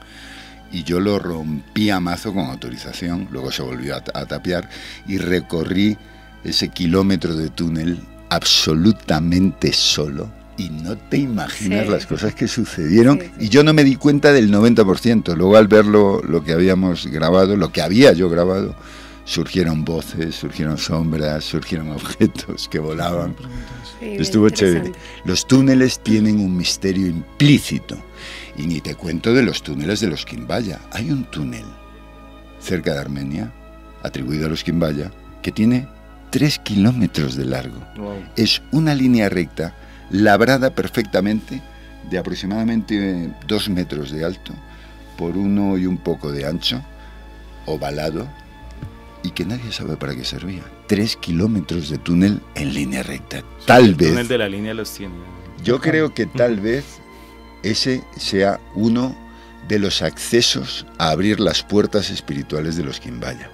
Y 0.73 0.83
yo 0.83 1.01
lo 1.01 1.19
rompí 1.19 1.91
a 1.91 2.01
mazo 2.01 2.35
con 2.35 2.47
autorización, 2.47 3.29
luego 3.31 3.53
se 3.53 3.63
volvió 3.63 3.97
a, 3.97 4.27
tapiar 4.27 4.69
y 5.07 5.19
recorrí 5.19 5.97
ese 6.45 6.69
kilómetro 6.69 7.37
de 7.37 7.51
túnel 7.51 8.01
absolutamente 8.29 9.73
solo. 9.73 10.31
Y 10.59 10.71
no 10.71 10.97
te 10.97 11.19
imaginas 11.19 11.87
las 11.87 12.07
cosas 12.07 12.35
que 12.35 12.49
sucedieron. 12.49 13.23
Y 13.39 13.51
yo 13.51 13.63
no 13.63 13.75
me 13.75 13.85
di 13.85 13.97
cuenta 13.97 14.33
del 14.33 14.51
90%. 14.51 15.37
Luego 15.37 15.57
al 15.59 15.69
ver 15.69 15.85
lo 15.85 16.43
que 16.45 16.53
habíamos 16.53 17.07
grabado, 17.09 17.57
lo 17.57 17.73
que 17.73 17.83
había 17.83 18.15
yo 18.15 18.31
grabado, 18.31 18.75
surgieron 19.27 19.85
voces, 19.85 20.37
surgieron 20.37 20.79
sombras, 20.79 21.45
surgieron 21.45 21.91
objetos 21.91 22.69
que 22.69 22.79
volaban. 22.79 23.37
Estuvo 24.01 24.49
chévere. 24.49 24.93
Los 25.25 25.47
túneles 25.47 26.03
tienen 26.03 26.41
un 26.41 26.57
misterio 26.57 27.09
implícito. 27.09 27.99
Y 28.57 28.67
ni 28.67 28.81
te 28.81 28.95
cuento 28.95 29.35
de 29.35 29.43
los 29.43 29.63
túneles 29.63 30.01
de 30.01 30.07
los 30.07 30.25
Quimbaya. 30.25 30.81
Hay 30.93 31.11
un 31.11 31.25
túnel 31.25 31.65
cerca 32.59 32.95
de 32.95 33.01
Armenia 33.01 33.53
atribuido 34.03 34.47
a 34.47 34.49
los 34.49 34.65
Quimbaya, 34.65 35.11
que 35.43 35.53
tiene 35.53 35.87
3 36.31 36.61
kilómetros 36.61 37.37
de 37.37 37.45
largo. 37.45 37.81
Es 38.37 38.63
una 38.73 38.95
línea 38.95 39.29
recta, 39.29 39.75
labrada 40.11 40.75
perfectamente, 40.75 41.61
de 42.09 42.19
aproximadamente 42.19 43.31
2 43.47 43.69
metros 43.71 44.13
de 44.13 44.25
alto, 44.25 44.53
por 45.19 45.37
uno 45.37 45.77
y 45.77 45.87
un 45.87 45.99
poco 45.99 46.31
de 46.31 46.47
ancho, 46.47 46.81
ovalado, 47.67 48.29
y 49.27 49.31
que 49.33 49.45
nadie 49.45 49.73
sabe 49.73 49.97
para 49.97 50.15
qué 50.15 50.25
servía. 50.25 50.63
3 50.87 51.17
kilómetros 51.17 51.91
de 51.91 51.99
túnel 51.99 52.41
en 52.55 52.73
línea 52.73 53.03
recta. 53.03 53.43
Tal 53.67 53.95
vez... 53.95 54.09
El 54.09 54.15
túnel 54.15 54.29
de 54.29 54.39
la 54.39 54.49
línea 54.49 54.75
los 54.75 54.93
tiene. 54.93 55.15
Yo 55.65 55.81
creo 55.81 56.15
que 56.15 56.27
tal 56.27 56.61
vez 56.61 56.85
ese 57.63 58.05
sea 58.17 58.61
uno 58.75 59.17
de 59.67 59.81
los 59.81 60.03
accesos 60.03 60.87
a 60.99 61.11
abrir 61.11 61.41
las 61.41 61.63
puertas 61.65 62.11
espirituales 62.11 62.77
de 62.77 62.85
los 62.85 63.01
Quimbaya. 63.01 63.51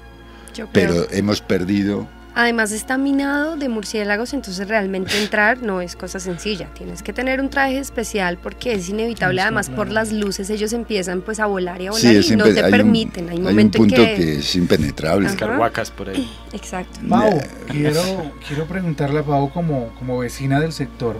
Pero 0.73 1.07
hemos 1.11 1.41
perdido 1.41 2.07
Además 2.35 2.73
está 2.73 2.97
minado 2.97 3.57
de 3.57 3.69
murciélagos, 3.69 4.33
entonces 4.33 4.67
realmente 4.67 5.21
entrar 5.21 5.63
no 5.63 5.83
es 5.83 5.97
cosa 5.97 6.19
sencilla. 6.19 6.69
Tienes 6.73 7.03
que 7.03 7.13
tener 7.13 7.41
un 7.41 7.51
traje 7.51 7.79
especial 7.79 8.39
porque 8.39 8.73
es 8.73 8.89
inevitable. 8.89 9.43
Además 9.43 9.69
por 9.69 9.91
las 9.91 10.13
luces 10.13 10.49
ellos 10.49 10.73
empiezan 10.73 11.21
pues 11.21 11.41
a 11.41 11.47
volar 11.47 11.83
y 11.83 11.89
a 11.89 11.91
volar 11.91 12.15
y 12.15 12.37
no 12.37 12.45
te 12.45 12.63
permiten. 12.65 13.29
hay, 13.29 13.39
un 13.39 13.71
punto 13.71 13.97
que... 13.97 14.39
es 14.39 14.57
impenetrable. 14.57 15.35
Carhuacas 15.37 15.91
por 15.91 16.09
ahí. 16.09 16.31
Exacto. 16.53 17.01
Pau, 17.07 17.41
quiero, 17.69 18.33
quiero 18.47 18.67
preguntarle 18.67 19.21
a 19.21 19.23
Pau 19.25 19.51
como, 19.51 19.89
como 19.99 20.19
vecina 20.19 20.59
del 20.59 20.73
sector. 20.73 21.17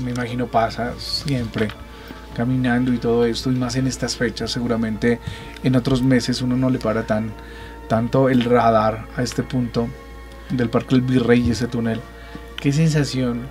Me 0.00 0.10
imagino 0.10 0.48
pasa 0.48 0.94
siempre 0.98 1.68
caminando 2.36 2.92
y 2.92 2.98
todo 2.98 3.24
esto 3.26 3.52
y 3.52 3.54
más 3.54 3.76
en 3.76 3.86
estas 3.86 4.16
fechas. 4.16 4.50
Seguramente 4.50 5.20
en 5.62 5.76
otros 5.76 6.02
meses 6.02 6.42
uno 6.42 6.56
no 6.56 6.68
le 6.68 6.78
para 6.80 7.06
tan 7.06 7.32
tanto 7.88 8.28
el 8.28 8.44
radar 8.44 9.06
a 9.16 9.22
este 9.22 9.42
punto 9.42 9.88
del 10.50 10.70
Parque 10.70 10.94
del 10.94 11.02
Virrey 11.02 11.46
y 11.46 11.50
ese 11.50 11.66
túnel, 11.68 12.00
¿qué 12.56 12.72
sensación 12.72 13.42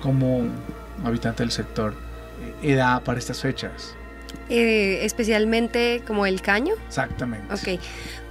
como 0.00 0.42
habitante 1.04 1.42
del 1.42 1.50
sector 1.50 1.94
eh, 2.62 2.74
da 2.74 3.00
para 3.00 3.18
estas 3.18 3.40
fechas? 3.40 3.94
Eh, 4.54 5.02
especialmente 5.06 6.02
como 6.06 6.26
el 6.26 6.42
caño. 6.42 6.74
Exactamente. 6.86 7.54
Ok, 7.54 7.80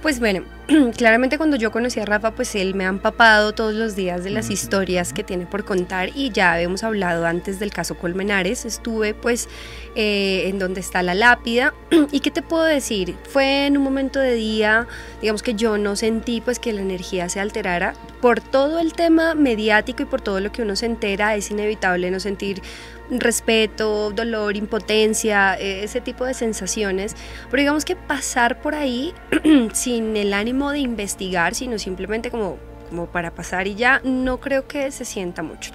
pues 0.02 0.20
bueno, 0.20 0.44
claramente 0.96 1.36
cuando 1.36 1.56
yo 1.56 1.72
conocí 1.72 1.98
a 1.98 2.04
Rafa, 2.04 2.30
pues 2.30 2.54
él 2.54 2.76
me 2.76 2.84
ha 2.84 2.88
empapado 2.88 3.54
todos 3.54 3.74
los 3.74 3.96
días 3.96 4.22
de 4.22 4.30
las 4.30 4.48
historias 4.48 5.12
que 5.12 5.24
tiene 5.24 5.46
por 5.46 5.64
contar 5.64 6.10
y 6.14 6.30
ya 6.30 6.52
habíamos 6.52 6.84
hablado 6.84 7.26
antes 7.26 7.58
del 7.58 7.72
caso 7.72 7.96
Colmenares, 7.96 8.64
estuve 8.64 9.14
pues 9.14 9.48
eh, 9.96 10.44
en 10.46 10.60
donde 10.60 10.78
está 10.78 11.02
la 11.02 11.14
lápida. 11.14 11.74
Y 12.12 12.20
qué 12.20 12.30
te 12.30 12.42
puedo 12.42 12.64
decir, 12.64 13.16
fue 13.28 13.66
en 13.66 13.76
un 13.76 13.82
momento 13.82 14.20
de 14.20 14.34
día, 14.34 14.86
digamos 15.20 15.42
que 15.42 15.54
yo 15.54 15.76
no 15.76 15.96
sentí 15.96 16.40
pues 16.40 16.60
que 16.60 16.72
la 16.72 16.82
energía 16.82 17.28
se 17.28 17.40
alterara, 17.40 17.94
por 18.20 18.40
todo 18.40 18.78
el 18.78 18.92
tema 18.92 19.34
mediático 19.34 20.02
y 20.02 20.06
por 20.06 20.20
todo 20.20 20.38
lo 20.38 20.52
que 20.52 20.62
uno 20.62 20.76
se 20.76 20.86
entera, 20.86 21.34
es 21.34 21.50
inevitable 21.50 22.10
no 22.10 22.20
sentir 22.20 22.62
respeto, 23.10 24.10
dolor, 24.10 24.56
impotencia, 24.56 25.58
eh, 25.58 25.84
ese 25.84 26.00
tipo 26.00 26.11
de 26.24 26.34
sensaciones, 26.34 27.16
pero 27.50 27.60
digamos 27.60 27.84
que 27.84 27.96
pasar 27.96 28.60
por 28.60 28.74
ahí 28.74 29.12
sin 29.72 30.16
el 30.16 30.32
ánimo 30.34 30.70
de 30.70 30.80
investigar, 30.80 31.54
sino 31.54 31.78
simplemente 31.78 32.30
como, 32.30 32.58
como 32.88 33.06
para 33.06 33.30
pasar 33.32 33.66
y 33.66 33.74
ya, 33.74 34.00
no 34.04 34.40
creo 34.40 34.66
que 34.66 34.90
se 34.90 35.04
sienta 35.04 35.42
mucho. 35.42 35.72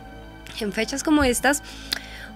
En 0.59 0.71
fechas 0.71 1.03
como 1.03 1.23
estas, 1.23 1.61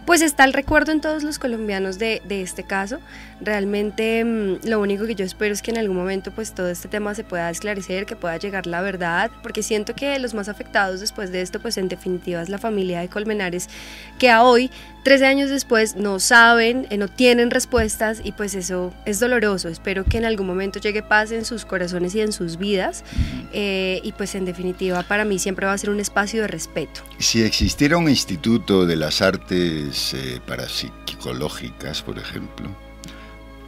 pues 0.06 0.22
está 0.22 0.46
el 0.46 0.54
recuerdo 0.54 0.92
en 0.92 1.00
todos 1.00 1.24
los 1.24 1.38
colombianos 1.38 2.00
de, 2.00 2.22
de 2.26 2.42
este 2.42 2.64
caso. 2.64 3.00
Realmente 3.40 4.24
mm, 4.26 4.68
lo 4.68 4.80
único 4.80 5.06
que 5.06 5.16
yo 5.16 5.24
espero 5.24 5.54
es 5.54 5.62
que 5.62 5.72
en 5.72 5.78
algún 5.78 5.96
momento 5.96 6.32
pues 6.32 6.54
todo 6.54 6.70
este 6.70 6.88
tema 6.88 7.14
se 7.14 7.24
pueda 7.24 7.50
esclarecer, 7.50 8.06
que 8.06 8.16
pueda 8.16 8.38
llegar 8.38 8.66
la 8.66 8.82
verdad, 8.82 9.30
porque 9.44 9.62
siento 9.64 9.96
que 9.96 10.18
los 10.20 10.34
más 10.34 10.50
afectados 10.50 11.00
después 11.00 11.32
de 11.32 11.42
esto 11.42 11.60
pues 11.60 11.78
en 11.78 11.88
definitiva 11.88 12.42
es 12.42 12.50
la 12.50 12.58
familia 12.58 13.02
de 13.02 13.10
Colmenares, 13.10 13.70
que 14.18 14.30
a 14.30 14.44
hoy 14.44 14.72
13 15.04 15.26
años 15.26 15.50
después 15.50 15.96
no 15.96 16.20
saben, 16.20 16.88
eh, 16.90 16.98
no 16.98 17.08
tienen 17.08 17.50
respuestas 17.50 18.22
y 18.24 18.34
pues 18.34 18.54
eso 18.54 18.94
es 19.06 19.20
doloroso. 19.20 19.68
Espero 19.70 20.06
que 20.06 20.18
en 20.18 20.26
algún 20.26 20.48
momento 20.48 20.80
llegue 20.80 21.02
paz 21.02 21.32
en 21.32 21.46
sus 21.46 21.66
corazones 21.66 22.14
y 22.16 22.22
en 22.22 22.32
sus 22.32 22.58
vidas 22.58 23.04
eh, 23.52 24.00
y 24.04 24.12
pues 24.12 24.36
en 24.36 24.46
definitiva 24.46 25.04
para 25.04 25.26
mí 25.26 25.40
siempre 25.40 25.66
va 25.66 25.74
a 25.74 25.78
ser 25.78 25.90
un 25.90 26.00
espacio 26.00 26.42
de 26.42 26.48
respeto. 26.48 27.02
Si 27.18 27.42
existiera 27.42 27.98
un 27.98 28.10
instituto 28.10 28.86
de 28.86 28.96
las 28.96 29.22
artes 29.22 30.14
eh, 30.14 30.40
parapsicológicas, 30.46 32.02
por 32.02 32.20
ejemplo, 32.20 32.70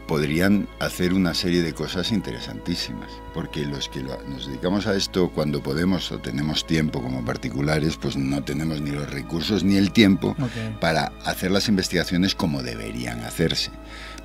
podrían 0.08 0.68
hacer 0.80 1.14
una 1.14 1.34
serie 1.34 1.62
de 1.62 1.74
cosas 1.74 2.12
interesantísimas, 2.12 3.10
porque 3.34 3.66
los 3.66 3.90
que 3.90 4.04
nos 4.04 4.48
dedicamos 4.48 4.86
a 4.88 4.96
esto 4.96 5.30
cuando 5.30 5.64
podemos 5.64 6.12
o 6.12 6.20
tenemos 6.20 6.68
tiempo 6.68 7.02
como 7.02 7.24
particulares, 7.24 7.98
pues 7.98 8.18
no 8.18 8.44
tenemos 8.44 8.82
ni 8.82 8.92
los 8.92 9.10
recursos 9.10 9.64
ni 9.64 9.76
el 9.78 9.92
tiempo 9.92 10.36
para 10.82 11.12
hacer 11.26 11.52
las 11.52 11.70
investigaciones 11.70 12.36
como 12.36 12.64
deberían 12.64 13.22
hacerse. 13.22 13.72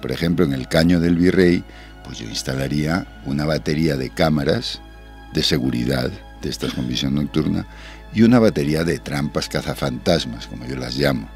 Por 0.00 0.12
ejemplo, 0.12 0.44
en 0.44 0.52
el 0.52 0.68
caño 0.68 1.00
del 1.00 1.16
virrey, 1.16 1.64
pues 2.04 2.18
yo 2.18 2.28
instalaría 2.28 3.06
una 3.24 3.44
batería 3.44 3.96
de 3.96 4.10
cámaras 4.10 4.80
de 5.32 5.42
seguridad 5.42 6.10
de 6.42 6.48
esta 6.48 6.68
con 6.68 6.88
visión 6.88 7.14
nocturna 7.14 7.66
y 8.14 8.22
una 8.22 8.38
batería 8.38 8.84
de 8.84 8.98
trampas 8.98 9.48
cazafantasmas, 9.48 10.46
como 10.46 10.66
yo 10.66 10.76
las 10.76 10.96
llamo. 10.96 11.28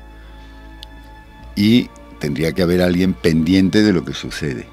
Y 1.55 1.91
tendría 2.23 2.53
que 2.53 2.63
haber 2.63 2.83
alguien 2.83 3.15
pendiente 3.15 3.83
de 3.83 3.93
lo 3.93 4.05
que 4.05 4.15
sucede. 4.15 4.69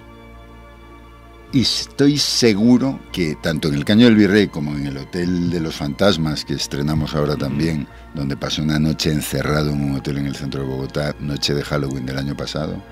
Y 1.52 1.62
estoy 1.62 2.20
seguro 2.20 3.00
que 3.12 3.36
tanto 3.42 3.70
en 3.70 3.74
el 3.74 3.86
Caño 3.86 4.06
del 4.06 4.14
Virrey 4.14 4.50
como 4.50 4.76
en 4.76 4.86
el 4.86 4.98
Hotel 4.98 5.50
de 5.50 5.60
los 5.60 5.74
Fantasmas, 5.74 6.46
que 6.46 6.54
estrenamos 6.54 7.16
ahora 7.16 7.36
también, 7.36 7.88
donde 8.14 8.38
pasé 8.38 8.62
una 8.62 8.78
noche 8.78 9.12
encerrado 9.12 9.72
en 9.72 9.82
un 9.82 9.96
hotel 9.96 10.20
en 10.20 10.28
el 10.28 10.36
centro 10.36 10.62
de 10.62 10.68
Bogotá, 10.68 11.16
noche 11.20 11.56
de 11.56 11.64
Halloween 11.64 12.06
del 12.06 12.20
año 12.20 12.38
pasado, 12.38 12.84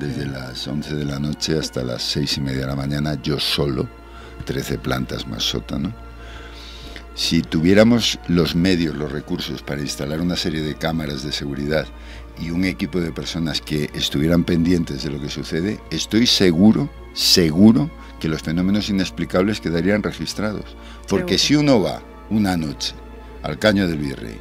desde 0.00 0.24
las 0.24 0.66
11 0.66 0.94
de 0.94 1.04
la 1.04 1.18
noche 1.18 1.58
hasta 1.58 1.84
las 1.84 2.02
6 2.04 2.38
y 2.38 2.40
media 2.40 2.60
de 2.60 2.68
la 2.68 2.74
mañana, 2.74 3.20
yo 3.22 3.38
solo, 3.38 3.86
13 4.46 4.78
plantas 4.78 5.28
más 5.28 5.42
sótano. 5.42 5.92
Si 7.16 7.40
tuviéramos 7.40 8.18
los 8.28 8.54
medios, 8.54 8.94
los 8.94 9.10
recursos 9.10 9.62
para 9.62 9.80
instalar 9.80 10.20
una 10.20 10.36
serie 10.36 10.60
de 10.60 10.74
cámaras 10.74 11.22
de 11.22 11.32
seguridad 11.32 11.86
y 12.38 12.50
un 12.50 12.66
equipo 12.66 13.00
de 13.00 13.10
personas 13.10 13.62
que 13.62 13.88
estuvieran 13.94 14.44
pendientes 14.44 15.02
de 15.02 15.10
lo 15.10 15.18
que 15.18 15.30
sucede, 15.30 15.80
estoy 15.90 16.26
seguro, 16.26 16.90
seguro 17.14 17.90
que 18.20 18.28
los 18.28 18.42
fenómenos 18.42 18.90
inexplicables 18.90 19.62
quedarían 19.62 20.02
registrados. 20.02 20.76
Porque 21.08 21.38
si 21.38 21.56
uno 21.56 21.80
va 21.80 22.02
una 22.28 22.54
noche 22.58 22.92
al 23.42 23.58
caño 23.58 23.88
del 23.88 23.96
virrey 23.96 24.38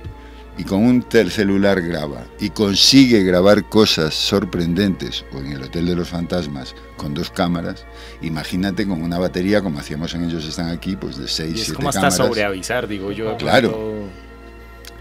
y 0.57 0.63
con 0.63 0.83
un 0.83 1.05
celular 1.29 1.81
graba 1.81 2.25
y 2.39 2.49
consigue 2.49 3.23
grabar 3.23 3.67
cosas 3.67 4.13
sorprendentes 4.13 5.25
o 5.33 5.39
en 5.39 5.51
el 5.53 5.63
Hotel 5.63 5.85
de 5.85 5.95
los 5.95 6.09
Fantasmas 6.09 6.75
con 6.97 7.13
dos 7.13 7.29
cámaras, 7.29 7.85
imagínate 8.21 8.87
con 8.87 9.01
una 9.01 9.19
batería 9.19 9.61
como 9.61 9.79
hacíamos 9.79 10.13
en 10.15 10.25
Ellos 10.25 10.45
Están 10.45 10.69
Aquí, 10.69 10.95
pues 10.95 11.17
de 11.17 11.27
seis, 11.27 11.53
siete 11.55 11.73
cámaras. 11.73 11.95
Es 11.95 12.01
como 12.01 12.07
hasta 12.07 12.11
sobreavisar, 12.11 12.87
digo 12.87 13.11
yo. 13.11 13.35
Claro. 13.37 14.07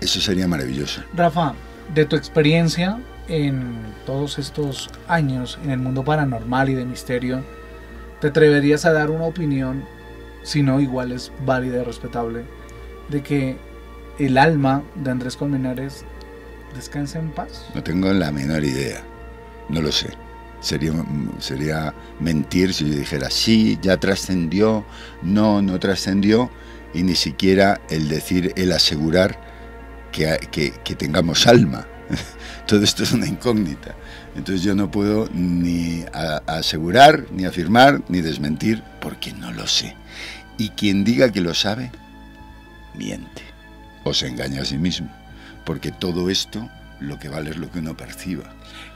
Eso 0.00 0.20
sería 0.20 0.48
maravilloso. 0.48 1.02
Rafa, 1.14 1.54
de 1.94 2.04
tu 2.04 2.16
experiencia 2.16 3.00
en 3.28 3.76
todos 4.04 4.38
estos 4.38 4.90
años 5.08 5.58
en 5.64 5.70
el 5.70 5.78
mundo 5.78 6.04
paranormal 6.04 6.68
y 6.68 6.74
de 6.74 6.84
misterio, 6.84 7.42
¿te 8.20 8.28
atreverías 8.28 8.84
a 8.84 8.92
dar 8.92 9.10
una 9.10 9.24
opinión, 9.24 9.84
si 10.42 10.62
no 10.62 10.80
igual 10.80 11.12
es 11.12 11.32
válida 11.44 11.80
y 11.80 11.84
respetable, 11.84 12.44
de 13.08 13.22
que 13.22 13.56
el 14.18 14.38
alma 14.38 14.82
de 14.94 15.10
Andrés 15.10 15.36
Colmenares 15.36 16.04
descansa 16.74 17.18
en 17.18 17.30
paz? 17.30 17.66
No 17.74 17.82
tengo 17.82 18.12
la 18.12 18.30
menor 18.30 18.64
idea, 18.64 19.02
no 19.68 19.80
lo 19.80 19.92
sé. 19.92 20.10
Sería, 20.60 20.92
sería 21.40 21.94
mentir 22.20 22.72
si 22.72 22.88
yo 22.88 22.96
dijera, 22.96 23.30
sí, 23.30 23.78
ya 23.82 23.98
trascendió, 23.98 24.84
no, 25.22 25.60
no 25.60 25.78
trascendió, 25.78 26.50
y 26.94 27.02
ni 27.02 27.14
siquiera 27.16 27.80
el 27.90 28.08
decir, 28.08 28.52
el 28.56 28.72
asegurar 28.72 29.38
que, 30.10 30.72
tengamos 30.96 31.46
alma. 31.46 31.86
Todo 32.66 32.82
esto 32.82 33.02
es 33.02 33.12
una 33.12 33.26
incógnita. 33.26 33.94
Entonces 34.36 34.62
yo 34.62 34.74
no 34.74 34.90
puedo 34.90 35.28
ni 35.34 36.04
asegurar, 36.46 37.26
ni 37.30 37.44
afirmar, 37.44 38.02
ni 38.08 38.22
desmentir, 38.22 38.82
porque 39.02 39.32
no 39.32 39.52
lo 39.52 39.66
sé. 39.66 39.96
Y 40.56 40.70
quien 40.70 41.04
diga 41.04 41.30
que 41.30 41.42
lo 41.42 41.52
sabe, 41.52 41.90
miente 42.94 43.53
o 44.04 44.14
se 44.14 44.28
engaña 44.28 44.62
a 44.62 44.64
sí 44.64 44.78
mismo. 44.78 45.08
Porque 45.64 45.90
todo 45.90 46.30
esto 46.30 46.68
lo 47.00 47.18
que 47.18 47.28
vale 47.28 47.50
es 47.50 47.56
lo 47.56 47.70
que 47.70 47.80
uno 47.80 47.96
perciba. 47.96 48.44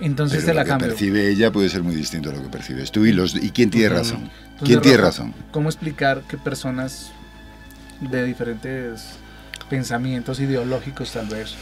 Entonces 0.01 0.45
Pero 0.45 0.55
la 0.55 0.65
lo 0.65 0.79
que 0.79 0.85
percibe 0.87 1.29
ella 1.29 1.51
puede 1.51 1.69
ser 1.69 1.83
muy 1.83 1.95
distinto 1.95 2.31
a 2.31 2.33
lo 2.33 2.43
que 2.43 2.49
percibes 2.49 2.93
tú. 2.93 3.05
¿Y, 3.07 3.13
los, 3.13 3.35
y 3.35 3.51
quién 3.51 3.71
tiene 3.71 3.89
razón? 3.89 4.31
¿Quién 4.63 4.81
tiene 4.81 4.99
razón? 4.99 5.35
¿Cómo 5.51 5.69
explicar 5.69 6.23
que 6.29 6.37
personas 6.37 7.11
de 8.01 8.25
diferentes 8.25 9.19
pensamientos 9.69 10.41
ideológicos 10.41 11.13
tal 11.13 11.27
vez 11.27 11.55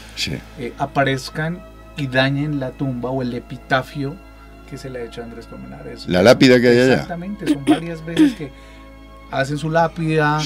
eh, 0.59 0.73
aparezcan 0.77 1.61
y 1.97 2.07
dañen 2.07 2.59
la 2.59 2.71
tumba 2.71 3.09
o 3.09 3.21
el 3.21 3.33
epitafio 3.33 4.15
que 4.69 4.77
se 4.77 4.89
le 4.89 4.99
ha 4.99 5.03
hecho 5.03 5.21
a 5.21 5.23
Andrés 5.23 5.47
Colmenares. 5.47 6.07
La 6.07 6.21
lápida 6.21 6.59
que 6.59 6.67
hay 6.67 6.77
allá. 6.79 6.93
Exactamente, 6.93 7.53
son 7.53 7.65
varias 7.65 8.05
veces 8.05 8.33
que 8.33 8.51
hacen 9.31 9.57
su 9.57 9.69
lápida, 9.69 10.37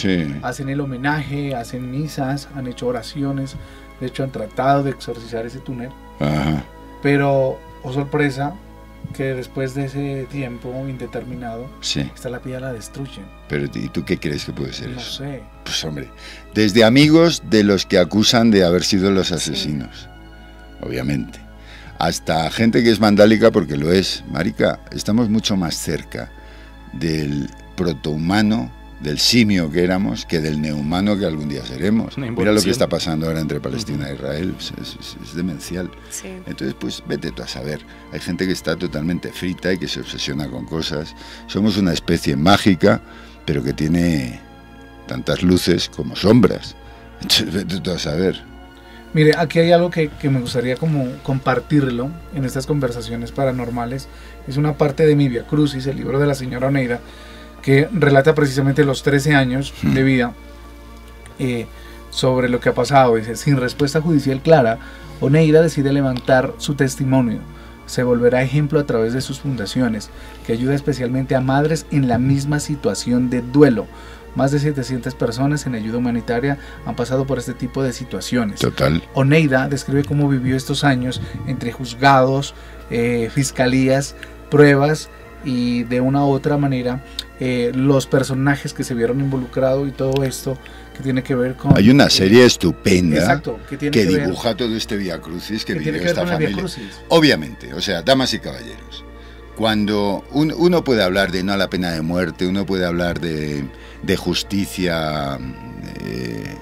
hacen 0.41 0.69
el 0.69 0.79
homenaje, 0.81 1.55
hacen 1.55 1.91
misas, 1.91 2.49
han 2.55 2.67
hecho 2.67 2.87
oraciones, 2.87 3.55
de 3.99 4.07
hecho 4.07 4.23
han 4.23 4.31
tratado 4.31 4.83
de 4.83 4.91
exorcizar 4.91 5.45
ese 5.45 5.59
túnel. 5.59 5.89
Pero, 7.01 7.59
oh 7.83 7.93
sorpresa, 7.93 8.53
que 9.15 9.33
después 9.33 9.73
de 9.73 9.85
ese 9.85 10.27
tiempo 10.31 10.87
indeterminado, 10.87 11.69
esta 11.81 12.29
lápida 12.29 12.59
la 12.59 12.73
destruyen. 12.73 13.25
Pero 13.49 13.65
¿y 13.65 13.89
tú 13.89 14.05
qué 14.05 14.17
crees 14.17 14.45
que 14.45 14.53
puede 14.53 14.73
ser 14.73 14.89
no 14.89 14.99
eso? 14.99 15.23
No 15.23 15.29
sé. 15.29 15.43
Pues 15.63 15.83
hombre, 15.83 16.09
desde 16.53 16.83
amigos 16.83 17.43
de 17.49 17.63
los 17.63 17.85
que 17.85 17.97
acusan 17.97 18.51
de 18.51 18.63
haber 18.63 18.83
sido 18.83 19.11
los 19.11 19.31
asesinos, 19.31 20.07
obviamente, 20.81 21.39
hasta 21.99 22.49
gente 22.51 22.83
que 22.83 22.91
es 22.91 22.99
vandálica 22.99 23.51
porque 23.51 23.77
lo 23.77 23.91
es. 23.91 24.23
Marica, 24.29 24.79
estamos 24.91 25.29
mucho 25.29 25.55
más 25.55 25.75
cerca 25.75 26.31
del 26.93 27.49
protohumano, 27.81 28.71
del 29.01 29.17
simio 29.17 29.71
que 29.71 29.83
éramos, 29.83 30.25
que 30.27 30.39
del 30.39 30.61
neuhumano 30.61 31.17
que 31.17 31.25
algún 31.25 31.49
día 31.49 31.65
seremos. 31.65 32.17
Mira 32.17 32.51
lo 32.51 32.61
que 32.61 32.69
está 32.69 32.87
pasando 32.87 33.25
ahora 33.25 33.39
entre 33.39 33.59
Palestina 33.59 34.07
e 34.09 34.13
Israel, 34.13 34.53
es, 34.59 35.35
demencial. 35.35 35.89
Entonces, 36.45 36.75
pues 36.79 37.03
vete 37.07 37.31
tú 37.31 37.41
a 37.41 37.47
saber. 37.47 37.81
Hay 38.11 38.19
gente 38.19 38.45
que 38.45 38.53
está 38.53 38.75
totalmente 38.75 39.31
frita 39.31 39.73
y 39.73 39.79
que 39.79 39.87
se 39.87 40.01
obsesiona 40.01 40.47
con 40.47 40.65
cosas. 40.65 41.15
Somos 41.47 41.77
una 41.77 41.93
especie 41.93 42.35
mágica, 42.35 43.01
pero 43.45 43.63
que 43.63 43.73
tiene 43.73 44.39
tantas 45.07 45.41
luces 45.41 45.89
como 45.89 46.15
sombras. 46.15 46.75
Entonces, 47.21 47.51
vete 47.51 47.79
tú 47.79 47.91
a 47.91 47.97
saber. 47.97 48.43
Mire, 49.13 49.33
aquí 49.35 49.59
hay 49.59 49.71
algo 49.71 49.89
que, 49.89 50.09
que, 50.09 50.29
me 50.29 50.39
gustaría 50.39 50.77
como 50.77 51.05
compartirlo 51.23 52.11
en 52.33 52.45
estas 52.45 52.67
conversaciones 52.67 53.31
paranormales. 53.31 54.07
Es 54.47 54.57
una 54.57 54.77
parte 54.77 55.05
de 55.05 55.15
mi 55.15 55.27
Via 55.27 55.45
Crucis, 55.45 55.87
el 55.87 55.97
libro 55.97 56.17
de 56.17 56.27
la 56.27 56.35
señora 56.35 56.67
Oneida, 56.67 57.01
que 57.61 57.87
relata 57.91 58.33
precisamente 58.35 58.83
los 58.83 59.03
13 59.03 59.35
años 59.35 59.73
de 59.81 60.03
vida 60.03 60.33
eh, 61.39 61.67
sobre 62.09 62.49
lo 62.49 62.59
que 62.59 62.69
ha 62.69 62.73
pasado. 62.73 63.15
Dice, 63.15 63.35
sin 63.35 63.57
respuesta 63.57 64.01
judicial 64.01 64.41
clara, 64.41 64.79
Oneida 65.19 65.61
decide 65.61 65.93
levantar 65.93 66.53
su 66.57 66.75
testimonio. 66.75 67.39
Se 67.85 68.03
volverá 68.03 68.41
ejemplo 68.41 68.79
a 68.79 68.85
través 68.85 69.13
de 69.13 69.21
sus 69.21 69.39
fundaciones, 69.39 70.09
que 70.45 70.53
ayuda 70.53 70.75
especialmente 70.75 71.35
a 71.35 71.41
madres 71.41 71.85
en 71.91 72.07
la 72.07 72.17
misma 72.17 72.59
situación 72.59 73.29
de 73.29 73.41
duelo. 73.41 73.85
Más 74.35 74.51
de 74.51 74.59
700 74.59 75.13
personas 75.15 75.65
en 75.65 75.75
ayuda 75.75 75.97
humanitaria 75.97 76.57
han 76.85 76.95
pasado 76.95 77.27
por 77.27 77.37
este 77.37 77.53
tipo 77.53 77.83
de 77.83 77.91
situaciones. 77.91 78.61
Total. 78.61 79.03
Oneida 79.13 79.67
describe 79.67 80.05
cómo 80.05 80.29
vivió 80.29 80.55
estos 80.55 80.85
años 80.85 81.21
entre 81.47 81.73
juzgados, 81.73 82.55
eh, 82.89 83.29
fiscalías, 83.33 84.15
pruebas 84.49 85.09
y 85.43 85.83
de 85.83 85.99
una 86.01 86.23
u 86.23 86.29
otra 86.29 86.57
manera 86.57 87.03
eh, 87.43 87.71
los 87.73 88.05
personajes 88.05 88.71
que 88.71 88.83
se 88.83 88.93
vieron 88.93 89.19
involucrados 89.19 89.87
y 89.87 89.91
todo 89.91 90.23
esto 90.23 90.59
que 90.95 91.01
tiene 91.01 91.23
que 91.23 91.33
ver 91.33 91.55
con... 91.55 91.75
Hay 91.75 91.89
una 91.89 92.07
serie 92.07 92.45
estupenda 92.45 93.17
exacto, 93.17 93.59
que, 93.67 93.77
dibuja 93.89 94.55
todo 94.55 94.75
este 94.75 94.95
Via 94.95 95.19
Crucis 95.19 95.65
que, 95.65 95.73
vive 95.73 96.05
esta 96.05 96.27
familia. 96.27 96.63
Obviamente, 97.07 97.73
o 97.73 97.81
sea, 97.81 98.03
damas 98.03 98.31
y 98.35 98.39
caballeros, 98.39 99.03
cuando 99.55 100.23
uno 100.33 100.83
puede 100.83 101.01
hablar 101.01 101.31
de 101.31 101.41
no 101.41 101.53
a 101.53 101.57
la 101.57 101.67
pena 101.67 101.89
de 101.89 102.03
muerte, 102.03 102.45
uno 102.45 102.63
puede 102.63 102.85
hablar 102.85 103.19
de, 103.19 103.65
justicia 104.17 105.39
eh, 106.05 106.55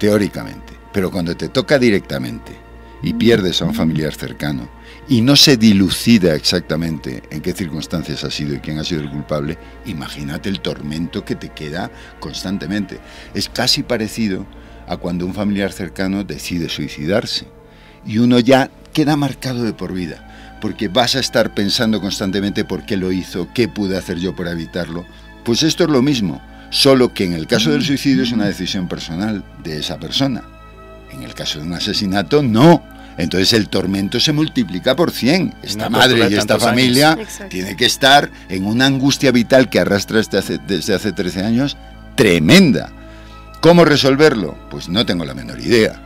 teóricamente, 0.00 0.72
pero 0.92 1.12
cuando 1.12 1.36
te 1.36 1.48
toca 1.48 1.78
directamente 1.78 2.56
y 3.04 3.14
pierdes 3.14 3.62
a 3.62 3.66
un 3.66 3.74
familiar 3.74 4.12
cercano, 4.16 4.68
y 5.08 5.20
no 5.20 5.36
se 5.36 5.56
dilucida 5.56 6.34
exactamente 6.34 7.22
en 7.30 7.42
qué 7.42 7.52
circunstancias 7.52 8.24
ha 8.24 8.30
sido 8.30 8.54
y 8.54 8.60
quién 8.60 8.78
ha 8.78 8.84
sido 8.84 9.02
el 9.02 9.10
culpable, 9.10 9.58
imagínate 9.84 10.48
el 10.48 10.60
tormento 10.60 11.24
que 11.24 11.34
te 11.34 11.50
queda 11.50 11.90
constantemente. 12.20 13.00
Es 13.34 13.48
casi 13.48 13.82
parecido 13.82 14.46
a 14.88 14.96
cuando 14.96 15.26
un 15.26 15.34
familiar 15.34 15.72
cercano 15.72 16.24
decide 16.24 16.68
suicidarse 16.68 17.46
y 18.06 18.18
uno 18.18 18.38
ya 18.38 18.70
queda 18.92 19.16
marcado 19.16 19.62
de 19.62 19.72
por 19.72 19.92
vida, 19.92 20.58
porque 20.60 20.88
vas 20.88 21.16
a 21.16 21.20
estar 21.20 21.54
pensando 21.54 22.00
constantemente 22.00 22.64
por 22.64 22.86
qué 22.86 22.96
lo 22.96 23.12
hizo, 23.12 23.48
qué 23.54 23.68
pude 23.68 23.98
hacer 23.98 24.18
yo 24.18 24.34
para 24.34 24.52
evitarlo. 24.52 25.04
Pues 25.44 25.62
esto 25.62 25.84
es 25.84 25.90
lo 25.90 26.00
mismo, 26.00 26.40
solo 26.70 27.12
que 27.12 27.24
en 27.24 27.34
el 27.34 27.46
caso 27.46 27.70
del 27.70 27.84
suicidio 27.84 28.22
es 28.22 28.32
una 28.32 28.46
decisión 28.46 28.88
personal 28.88 29.44
de 29.62 29.78
esa 29.78 29.98
persona. 29.98 30.44
En 31.12 31.22
el 31.22 31.34
caso 31.34 31.58
de 31.58 31.66
un 31.66 31.74
asesinato, 31.74 32.42
no 32.42 32.93
entonces 33.16 33.52
el 33.52 33.68
tormento 33.68 34.18
se 34.20 34.32
multiplica 34.32 34.96
por 34.96 35.10
100. 35.10 35.54
Esta 35.62 35.88
madre 35.88 36.28
y 36.30 36.34
esta 36.34 36.58
familia 36.58 37.18
tiene 37.48 37.76
que 37.76 37.86
estar 37.86 38.30
en 38.48 38.66
una 38.66 38.86
angustia 38.86 39.30
vital 39.30 39.70
que 39.70 39.80
arrastra 39.80 40.18
desde 40.18 40.38
hace, 40.38 40.58
desde 40.58 40.94
hace 40.94 41.12
13 41.12 41.44
años 41.44 41.76
tremenda. 42.14 42.90
¿Cómo 43.60 43.84
resolverlo? 43.84 44.56
Pues 44.70 44.88
no 44.88 45.06
tengo 45.06 45.24
la 45.24 45.34
menor 45.34 45.60
idea. 45.60 46.00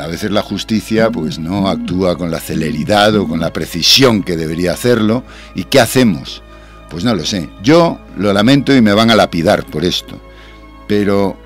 A 0.00 0.06
veces 0.06 0.30
la 0.30 0.42
justicia 0.42 1.10
pues 1.10 1.38
no 1.38 1.68
actúa 1.68 2.16
con 2.16 2.30
la 2.30 2.40
celeridad 2.40 3.14
o 3.16 3.26
con 3.26 3.40
la 3.40 3.52
precisión 3.52 4.22
que 4.22 4.36
debería 4.36 4.72
hacerlo. 4.72 5.24
¿Y 5.54 5.64
qué 5.64 5.80
hacemos? 5.80 6.42
Pues 6.90 7.02
no 7.04 7.14
lo 7.14 7.24
sé. 7.24 7.48
Yo 7.62 8.00
lo 8.16 8.32
lamento 8.32 8.74
y 8.74 8.82
me 8.82 8.92
van 8.92 9.10
a 9.10 9.16
lapidar 9.16 9.64
por 9.64 9.84
esto. 9.84 10.20
Pero 10.86 11.36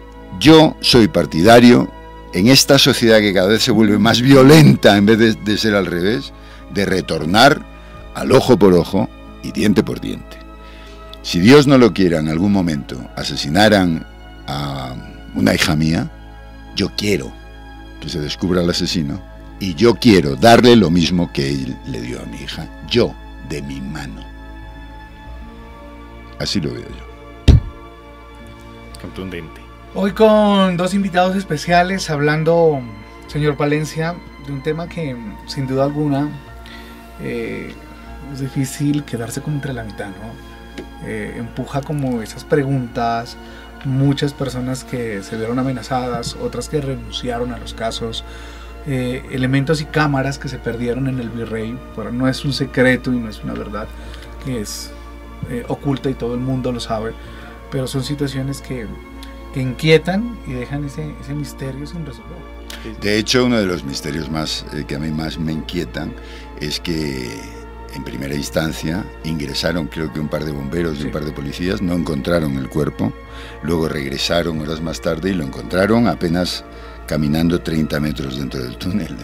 yo 0.41 0.77
soy 0.81 1.09
partidario 1.09 1.91
en 2.33 2.49
esta 2.49 2.79
sociedad 2.79 3.21
que 3.21 3.33
cada 3.33 3.49
vez 3.49 3.63
se 3.63 3.71
vuelve 3.71 3.99
más 3.99 4.21
violenta 4.21 4.97
en 4.97 5.07
vez 5.07 5.19
de, 5.45 5.59
ser 5.59 5.75
al 5.75 5.87
revés, 5.87 6.33
de 6.73 6.85
retornar 6.85 7.65
al 8.15 8.33
ojo 8.33 8.59
por 8.59 8.75
ojo 8.75 9.09
y 9.43 9.53
diente 9.53 9.83
por 9.83 10.01
diente. 10.01 10.37
Si 11.23 11.41
Dios 11.41 11.67
no 11.67 11.79
lo 11.79 11.93
quiera 11.93 12.19
en 12.19 12.29
algún 12.29 12.53
momento 12.53 12.99
asesinaran 13.17 14.07
a 14.47 14.95
una 15.35 15.55
hija 15.55 15.77
mía, 15.77 16.11
yo 16.77 16.91
quiero 16.97 17.33
que 18.01 18.09
se 18.09 18.21
descubra 18.21 18.63
el 18.63 18.71
asesino 18.71 19.23
y 19.61 19.75
yo 19.75 19.95
quiero 19.95 20.37
darle 20.37 20.77
lo 20.77 20.91
mismo 20.91 21.33
que 21.33 21.49
él 21.51 21.77
le 21.87 22.01
dio 22.01 22.21
a 22.23 22.27
mi 22.27 22.39
hija, 22.39 22.69
yo, 22.89 23.15
de 23.49 23.63
mi 23.63 23.81
mano. 23.81 24.25
Así 26.39 26.61
lo 26.61 26.73
veo 26.73 26.87
yo. 26.89 27.59
Contundente. 29.01 29.68
Hoy 30.01 30.13
con 30.13 30.77
dos 30.77 30.95
invitados 30.95 31.35
especiales 31.35 32.09
hablando, 32.09 32.81
señor 33.27 33.57
Palencia, 33.57 34.15
de 34.47 34.53
un 34.53 34.63
tema 34.63 34.89
que 34.89 35.17
sin 35.49 35.67
duda 35.67 35.83
alguna 35.83 36.29
eh, 37.21 37.75
es 38.33 38.39
difícil 38.39 39.03
quedarse 39.03 39.41
como 39.41 39.57
entre 39.57 39.73
la 39.73 39.83
mitad, 39.83 40.07
¿no? 40.07 41.05
Eh, 41.05 41.35
empuja 41.39 41.81
como 41.81 42.23
esas 42.23 42.45
preguntas, 42.45 43.37
muchas 43.85 44.33
personas 44.33 44.85
que 44.85 45.21
se 45.25 45.37
vieron 45.37 45.59
amenazadas, 45.59 46.37
otras 46.37 46.69
que 46.69 46.81
renunciaron 46.81 47.53
a 47.53 47.59
los 47.59 47.75
casos, 47.75 48.23
eh, 48.87 49.27
elementos 49.33 49.81
y 49.81 49.85
cámaras 49.87 50.39
que 50.39 50.49
se 50.49 50.61
perdieron 50.61 51.09
en 51.09 51.19
el 51.19 51.29
virrey, 51.29 51.77
pero 51.97 52.13
no 52.13 52.29
es 52.29 52.45
un 52.45 52.53
secreto 52.53 53.13
y 53.13 53.19
no 53.19 53.29
es 53.29 53.43
una 53.43 53.55
verdad 53.55 53.89
que 54.45 54.61
es 54.61 54.93
oculta 55.67 56.09
y 56.09 56.15
todo 56.15 56.35
el 56.35 56.41
mundo 56.41 56.71
lo 56.71 56.79
sabe, 56.79 57.15
pero 57.73 57.89
son 57.89 58.05
situaciones 58.05 58.61
que 58.61 58.87
que 59.59 59.63
inquietan 59.63 60.39
y 60.47 60.53
dejan 60.53 60.85
ese, 60.85 61.13
ese 61.21 61.35
misterio 61.35 61.85
sin 61.85 62.07
resolver. 62.07 62.39
De 63.01 63.19
hecho, 63.19 63.45
uno 63.45 63.59
de 63.59 63.67
los 63.67 63.83
misterios 63.83 64.31
más 64.31 64.65
eh, 64.73 64.85
que 64.87 64.95
a 64.95 65.01
mí 65.01 65.11
más 65.11 65.37
me 65.37 65.51
inquietan 65.51 66.15
es 66.61 66.79
que 66.79 67.29
en 67.93 68.05
primera 68.05 68.37
instancia 68.37 69.05
ingresaron 69.25 69.89
creo 69.89 70.13
que 70.13 70.21
un 70.21 70.29
par 70.29 70.45
de 70.45 70.53
bomberos 70.53 71.01
y 71.01 71.07
un 71.07 71.11
par 71.11 71.25
de 71.25 71.33
policías, 71.33 71.83
no 71.83 71.95
encontraron 71.95 72.57
el 72.57 72.69
cuerpo, 72.69 73.13
luego 73.65 73.89
regresaron 73.89 74.61
horas 74.61 74.81
más 74.81 75.01
tarde 75.01 75.31
y 75.31 75.35
lo 75.35 75.43
encontraron 75.43 76.07
apenas 76.07 76.65
caminando 77.09 77.61
30 77.61 77.99
metros 77.99 78.39
dentro 78.39 78.63
del 78.63 78.77
túnel. 78.77 79.17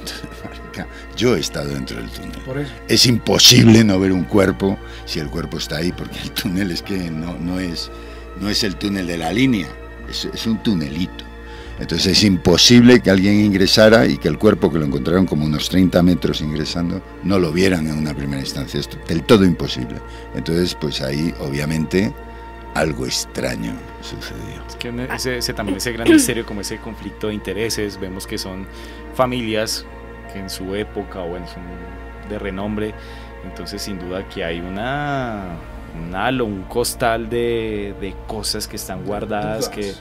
yo 1.17 1.37
he 1.37 1.39
estado 1.39 1.69
dentro 1.69 1.99
del 1.99 2.11
túnel. 2.11 2.67
Es 2.89 3.07
imposible 3.07 3.85
no 3.85 4.01
ver 4.01 4.11
un 4.11 4.25
cuerpo 4.25 4.79
si 5.05 5.21
el 5.21 5.31
cuerpo 5.31 5.59
está 5.59 5.77
ahí, 5.77 5.93
porque 5.93 6.19
el 6.19 6.31
túnel 6.33 6.73
es 6.73 6.83
que 6.83 7.09
no, 7.09 7.39
no, 7.39 7.61
es, 7.61 7.93
no 8.41 8.49
es 8.49 8.65
el 8.65 8.75
túnel 8.75 9.07
de 9.07 9.19
la 9.19 9.33
línea 9.33 9.69
es, 10.09 10.47
un 10.47 10.63
tunelito. 10.63 11.25
Entonces 11.79 12.19
es 12.19 12.25
imposible 12.25 13.01
que 13.01 13.11
alguien 13.11 13.35
ingresara 13.41 14.07
y 14.07 14.17
que 14.17 14.29
el 14.29 14.39
cuerpo 14.39 14.71
que 14.71 14.79
lo 14.79 14.85
encontraron 14.85 15.27
como 15.27 15.45
unos 15.45 15.69
30 15.69 16.03
metros 16.05 16.41
ingresando 16.41 17.03
no 17.25 17.39
lo 17.39 17.51
vieran 17.51 17.89
en 17.89 17.99
una 17.99 18.15
primera 18.15 18.41
instancia. 18.41 18.79
Es 18.79 18.89
del 19.09 19.25
todo 19.25 19.45
imposible. 19.45 19.97
Entonces 20.37 20.77
pues 20.77 21.01
ahí 21.01 21.35
obviamente 21.41 22.13
algo 22.75 23.07
extraño 23.07 23.73
sucedió. 24.03 24.63
Es 24.69 24.77
que 24.77 25.39
ese, 25.39 25.55
también 25.55 25.79
ese 25.79 25.93
gran 25.93 26.09
misterio 26.09 26.45
como 26.45 26.61
ese 26.61 26.79
conflicto 26.79 27.29
de 27.29 27.35
intereses, 27.35 27.99
vemos 27.99 28.27
que 28.27 28.39
son 28.39 28.67
familias 29.15 29.85
que 30.33 30.41
en 30.41 30.51
su 30.51 30.75
época 30.75 31.21
o 31.21 31.37
en 31.37 31.47
su 31.47 31.61
de 32.29 32.39
renombre, 32.39 32.95
entonces 33.45 33.83
sin 33.83 33.99
duda 33.99 34.29
que 34.29 34.45
hay 34.45 34.61
una 34.61 35.57
un 35.95 36.15
halo, 36.15 36.45
un 36.45 36.63
costal 36.63 37.29
de, 37.29 37.95
de 38.01 38.15
cosas 38.27 38.67
que 38.67 38.77
están 38.77 39.05
guardadas, 39.05 39.69
que, 39.69 39.93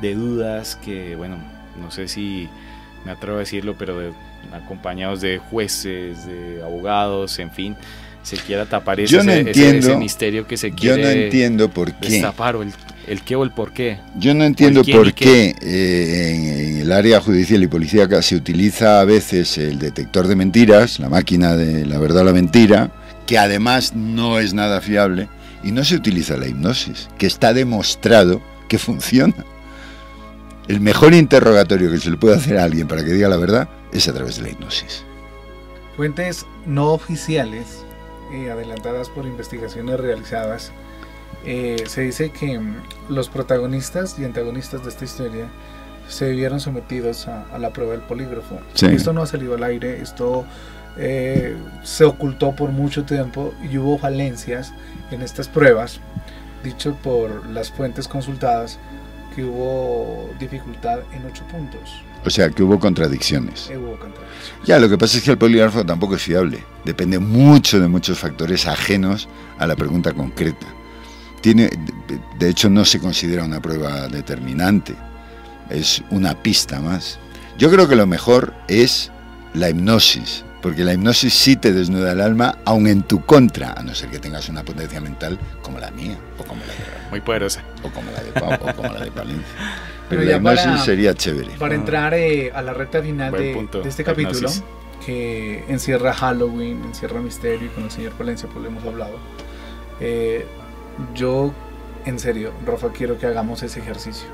de 0.00 0.14
dudas, 0.14 0.76
que 0.76 1.16
bueno, 1.16 1.36
no 1.80 1.90
sé 1.90 2.08
si 2.08 2.48
me 3.04 3.12
atrevo 3.12 3.36
a 3.36 3.40
decirlo, 3.40 3.74
pero 3.78 4.14
acompañados 4.52 5.20
de 5.20 5.38
jueces, 5.38 6.26
de 6.26 6.62
abogados, 6.62 7.38
en 7.38 7.50
fin, 7.50 7.76
se 8.22 8.36
quiera 8.36 8.66
tapar 8.66 9.00
ese, 9.00 9.18
ese, 9.18 9.96
misterio 9.96 10.46
que 10.46 10.56
se 10.56 10.70
quiere 10.72 11.02
yo 11.02 11.08
no 11.08 11.10
entiendo 11.10 11.68
por 11.68 11.92
qué. 11.94 12.08
destapar 12.08 12.56
o 12.56 12.62
el 12.62 12.72
el 13.06 13.22
qué 13.22 13.36
o 13.36 13.42
el 13.42 13.50
por 13.50 13.72
qué. 13.72 13.98
Yo 14.16 14.34
no 14.34 14.44
entiendo 14.44 14.84
por 14.84 15.12
qué, 15.12 15.54
eh, 15.60 16.70
en, 16.70 16.78
el 16.78 16.92
área 16.92 17.20
judicial 17.20 17.62
y 17.62 17.66
policíaca 17.66 18.22
se 18.22 18.36
utiliza 18.36 19.00
a 19.00 19.04
veces 19.04 19.58
el 19.58 19.78
detector 19.78 20.28
de 20.28 20.36
mentiras, 20.36 20.98
la 20.98 21.08
máquina 21.08 21.56
de 21.56 21.86
la 21.86 21.98
verdad 21.98 22.22
o 22.22 22.24
la 22.26 22.32
mentira, 22.32 22.90
que 23.26 23.38
además 23.38 23.94
no 23.94 24.38
es 24.38 24.54
nada 24.54 24.80
fiable, 24.80 25.28
y 25.62 25.72
no 25.72 25.84
se 25.84 25.96
utiliza 25.96 26.36
la 26.36 26.48
hipnosis, 26.48 27.08
que 27.18 27.26
está 27.26 27.52
demostrado 27.52 28.40
que 28.68 28.78
funciona. 28.78 29.44
El 30.68 30.80
mejor 30.80 31.14
interrogatorio 31.14 31.90
que 31.90 31.98
se 31.98 32.10
le 32.10 32.16
puede 32.16 32.36
hacer 32.36 32.58
a 32.58 32.64
alguien 32.64 32.88
para 32.88 33.04
que 33.04 33.12
diga 33.12 33.28
la 33.28 33.36
verdad 33.36 33.68
es 33.92 34.08
a 34.08 34.12
través 34.12 34.36
de 34.36 34.42
la 34.42 34.50
hipnosis. 34.50 35.04
Fuentes 35.96 36.46
no 36.66 36.92
oficiales, 36.92 37.84
eh, 38.32 38.50
adelantadas 38.50 39.10
por 39.10 39.26
investigaciones 39.26 40.00
realizadas, 40.00 40.72
eh, 41.44 41.84
se 41.86 42.02
dice 42.02 42.30
que 42.30 42.58
mm, 42.58 42.74
los 43.08 43.28
protagonistas 43.28 44.18
y 44.18 44.24
antagonistas 44.24 44.84
de 44.84 44.90
esta 44.90 45.04
historia 45.04 45.48
se 46.08 46.30
vieron 46.30 46.60
sometidos 46.60 47.26
a, 47.28 47.58
la 47.58 47.70
prueba 47.70 47.92
del 47.92 48.02
polígrafo. 48.02 48.60
Esto 48.80 49.12
no 49.12 49.22
ha 49.22 49.26
salido 49.26 49.54
al 49.54 49.62
aire, 49.62 50.00
esto 50.00 50.44
eh, 50.96 51.56
se 51.82 52.04
ocultó 52.04 52.52
por 52.52 52.70
mucho 52.70 53.04
tiempo 53.04 53.54
y 53.70 53.78
hubo 53.78 53.98
falencias 53.98 54.72
en 55.10 55.22
estas 55.22 55.48
pruebas, 55.48 56.00
dicho 56.62 56.94
por 57.02 57.46
las 57.48 57.70
fuentes 57.70 58.08
consultadas 58.08 58.78
que 59.34 59.44
hubo 59.44 60.30
dificultad 60.38 61.00
en 61.12 61.24
ocho 61.24 61.44
puntos. 61.50 62.02
O 62.24 62.30
sea, 62.30 62.50
que 62.50 62.62
hubo 62.62 62.78
contradicciones. 62.78 63.70
hubo 63.70 63.98
contradicciones. 63.98 64.66
Ya, 64.66 64.78
lo 64.78 64.88
que 64.88 64.96
pasa 64.98 65.18
es 65.18 65.24
que 65.24 65.32
el 65.32 65.38
polígrafo 65.38 65.84
tampoco 65.84 66.16
es 66.16 66.22
fiable. 66.22 66.62
Depende 66.84 67.18
mucho 67.18 67.80
de 67.80 67.88
muchos 67.88 68.18
factores 68.18 68.66
ajenos 68.66 69.28
a 69.58 69.66
la 69.66 69.74
pregunta 69.74 70.12
concreta. 70.12 70.66
Tiene, 71.40 71.70
de 72.38 72.48
hecho, 72.48 72.70
no 72.70 72.84
se 72.84 73.00
considera 73.00 73.44
una 73.44 73.60
prueba 73.60 74.06
determinante. 74.06 74.94
Es 75.68 76.02
una 76.10 76.40
pista 76.40 76.80
más. 76.80 77.18
Yo 77.58 77.70
creo 77.70 77.88
que 77.88 77.96
lo 77.96 78.06
mejor 78.06 78.54
es 78.68 79.10
la 79.54 79.70
hipnosis, 79.70 80.44
porque 80.62 80.84
la 80.84 80.94
hipnosis 80.94 81.34
sí 81.34 81.56
te 81.56 81.72
desnuda 81.72 82.12
el 82.12 82.20
alma, 82.20 82.58
aun 82.64 82.86
en 82.86 83.02
tu 83.02 83.26
contra, 83.26 83.72
a 83.72 83.82
no 83.82 83.94
ser 83.94 84.08
que 84.10 84.20
tengas 84.20 84.48
una 84.48 84.64
potencia 84.64 85.00
mental 85.00 85.38
como 85.60 85.80
la 85.80 85.90
mía, 85.90 86.16
o 86.38 86.44
como 86.44 86.60
la 86.60 86.72
de... 86.72 87.10
Muy 87.10 87.20
poderosa. 87.20 87.64
O 87.82 87.90
como 87.90 88.10
la 88.12 88.22
de 88.22 88.30
Pau, 88.30 88.52
o 88.52 88.74
como 88.74 88.92
la 88.94 89.00
de 89.04 89.10
Palencia. 89.10 89.44
Pero, 90.08 90.22
la 90.22 90.36
hipnosis 90.36 90.84
sería 90.84 91.14
chévere. 91.14 91.50
Para 91.58 91.74
entrar 91.74 92.14
eh, 92.14 92.52
a 92.54 92.62
la 92.62 92.72
recta 92.72 93.02
final 93.02 93.32
de, 93.32 93.68
este 93.84 94.04
capítulo, 94.04 94.48
que 95.04 95.64
encierra 95.68 96.12
Halloween, 96.12 96.84
encierra 96.84 97.20
misterio, 97.20 97.66
y 97.66 97.70
con 97.70 97.84
el 97.84 97.90
señor 97.90 98.12
Palencia 98.12 98.48
pues 98.48 98.62
lo 98.62 98.68
hemos 98.70 98.84
hablado, 98.84 99.18
eh, 100.00 100.46
yo, 101.14 101.52
en 102.04 102.20
serio, 102.20 102.52
Rafa, 102.64 102.90
quiero 102.92 103.18
que 103.18 103.26
hagamos 103.26 103.62
ese 103.64 103.80
ejercicio. 103.80 104.28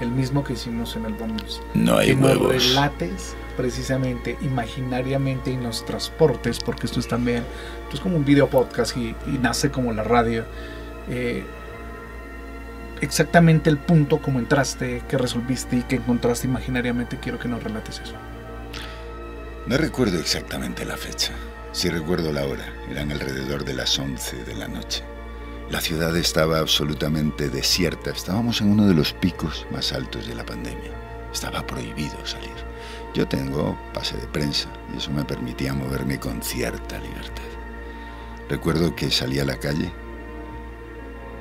El 0.00 0.10
mismo 0.10 0.44
que 0.44 0.52
hicimos 0.52 0.94
en 0.96 1.06
el 1.06 1.14
bonus. 1.14 1.62
No 1.74 1.98
hay 1.98 2.08
que 2.08 2.22
huevos. 2.22 2.54
nos 2.54 2.68
relates 2.68 3.36
precisamente 3.56 4.36
imaginariamente 4.42 5.50
y 5.50 5.56
nos 5.56 5.84
transportes, 5.84 6.60
porque 6.60 6.86
esto 6.86 7.00
es 7.00 7.08
también, 7.08 7.42
esto 7.84 7.96
es 7.96 8.00
como 8.00 8.16
un 8.16 8.24
video 8.24 8.48
podcast 8.48 8.96
y, 8.96 9.14
nace 9.40 9.70
como 9.70 9.92
la 9.92 10.04
radio. 10.04 10.44
Eh, 11.08 11.44
exactamente 13.00 13.70
el 13.70 13.78
punto 13.78 14.18
como 14.20 14.38
entraste, 14.38 15.02
que 15.08 15.18
resolviste 15.18 15.76
y 15.76 15.82
que 15.82 15.96
encontraste 15.96 16.46
imaginariamente, 16.46 17.18
quiero 17.18 17.38
que 17.38 17.48
nos 17.48 17.62
relates 17.62 18.00
eso. 18.00 18.14
No 19.66 19.76
recuerdo 19.76 20.18
exactamente 20.18 20.84
la 20.84 20.96
fecha, 20.96 21.32
sí 21.72 21.88
recuerdo 21.88 22.32
la 22.32 22.44
hora, 22.44 22.72
eran 22.90 23.10
alrededor 23.10 23.64
de 23.64 23.74
las 23.74 23.98
11 23.98 24.44
de 24.44 24.54
la 24.54 24.68
noche. 24.68 25.02
La 25.70 25.80
ciudad 25.80 26.16
estaba 26.16 26.60
absolutamente 26.60 27.50
desierta, 27.50 28.10
estábamos 28.10 28.60
en 28.60 28.70
uno 28.70 28.86
de 28.86 28.94
los 28.94 29.12
picos 29.12 29.66
más 29.72 29.92
altos 29.92 30.28
de 30.28 30.36
la 30.36 30.46
pandemia, 30.46 30.92
estaba 31.32 31.66
prohibido 31.66 32.24
salir. 32.24 32.54
Yo 33.14 33.26
tengo 33.26 33.76
pase 33.92 34.16
de 34.16 34.28
prensa 34.28 34.68
y 34.94 34.98
eso 34.98 35.10
me 35.10 35.24
permitía 35.24 35.74
moverme 35.74 36.20
con 36.20 36.40
cierta 36.40 37.00
libertad. 37.00 37.42
Recuerdo 38.48 38.94
que 38.94 39.10
salí 39.10 39.40
a 39.40 39.44
la 39.44 39.56
calle, 39.56 39.90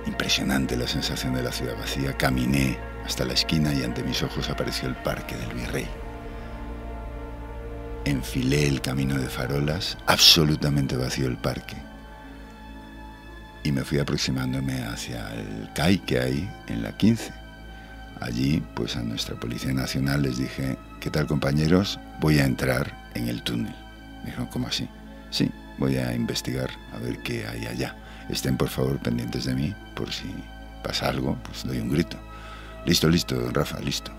impresionante 0.08 0.76
la 0.76 0.88
sensación 0.88 1.36
de 1.36 1.44
la 1.44 1.52
ciudad 1.52 1.78
vacía, 1.78 2.18
caminé 2.18 2.80
hasta 3.06 3.26
la 3.26 3.34
esquina 3.34 3.76
y 3.76 3.84
ante 3.84 4.02
mis 4.02 4.24
ojos 4.24 4.50
apareció 4.50 4.88
el 4.90 4.96
Parque 4.96 5.36
del 5.36 5.54
Virrey. 5.54 5.88
Enfilé 8.06 8.68
el 8.68 8.82
camino 8.82 9.20
de 9.20 9.30
farolas, 9.30 10.00
absolutamente 10.08 10.98
vacío 10.98 11.28
el 11.28 11.38
parque 11.38 11.85
y 13.66 13.72
me 13.72 13.84
fui 13.84 13.98
aproximándome 13.98 14.84
hacia 14.84 15.34
el 15.34 15.70
CAI 15.74 15.98
que 15.98 16.20
hay 16.20 16.50
en 16.68 16.84
la 16.84 16.96
15. 16.96 17.34
Allí, 18.22 18.64
pues 18.76 18.96
a 18.96 19.02
nuestra 19.02 19.36
Policía 19.40 19.74
Nacional 19.74 20.22
les 20.22 20.38
dije, 20.38 20.78
¿qué 21.02 21.10
tal 21.10 21.26
compañeros? 21.26 22.00
Voy 22.22 22.38
a 22.38 22.46
entrar 22.46 23.10
en 23.16 23.28
el 23.28 23.42
túnel. 23.42 23.74
Me 24.20 24.26
dijeron, 24.26 24.48
¿cómo 24.48 24.68
así? 24.68 24.88
Sí, 25.32 25.52
voy 25.80 25.98
a 25.98 26.14
investigar 26.14 26.70
a 26.94 27.00
ver 27.00 27.18
qué 27.24 27.48
hay 27.48 27.66
allá. 27.66 27.96
Estén 28.30 28.56
por 28.56 28.70
favor 28.70 29.00
pendientes 29.00 29.46
de 29.46 29.56
mí, 29.56 29.74
por 29.96 30.14
si 30.14 30.32
pasa 30.84 31.10
algo, 31.10 31.36
pues 31.44 31.64
doy 31.64 31.80
un 31.80 31.90
grito. 31.90 32.18
Listo, 32.86 33.10
listo, 33.10 33.50
Rafa, 33.52 33.80
listo. 33.80 34.12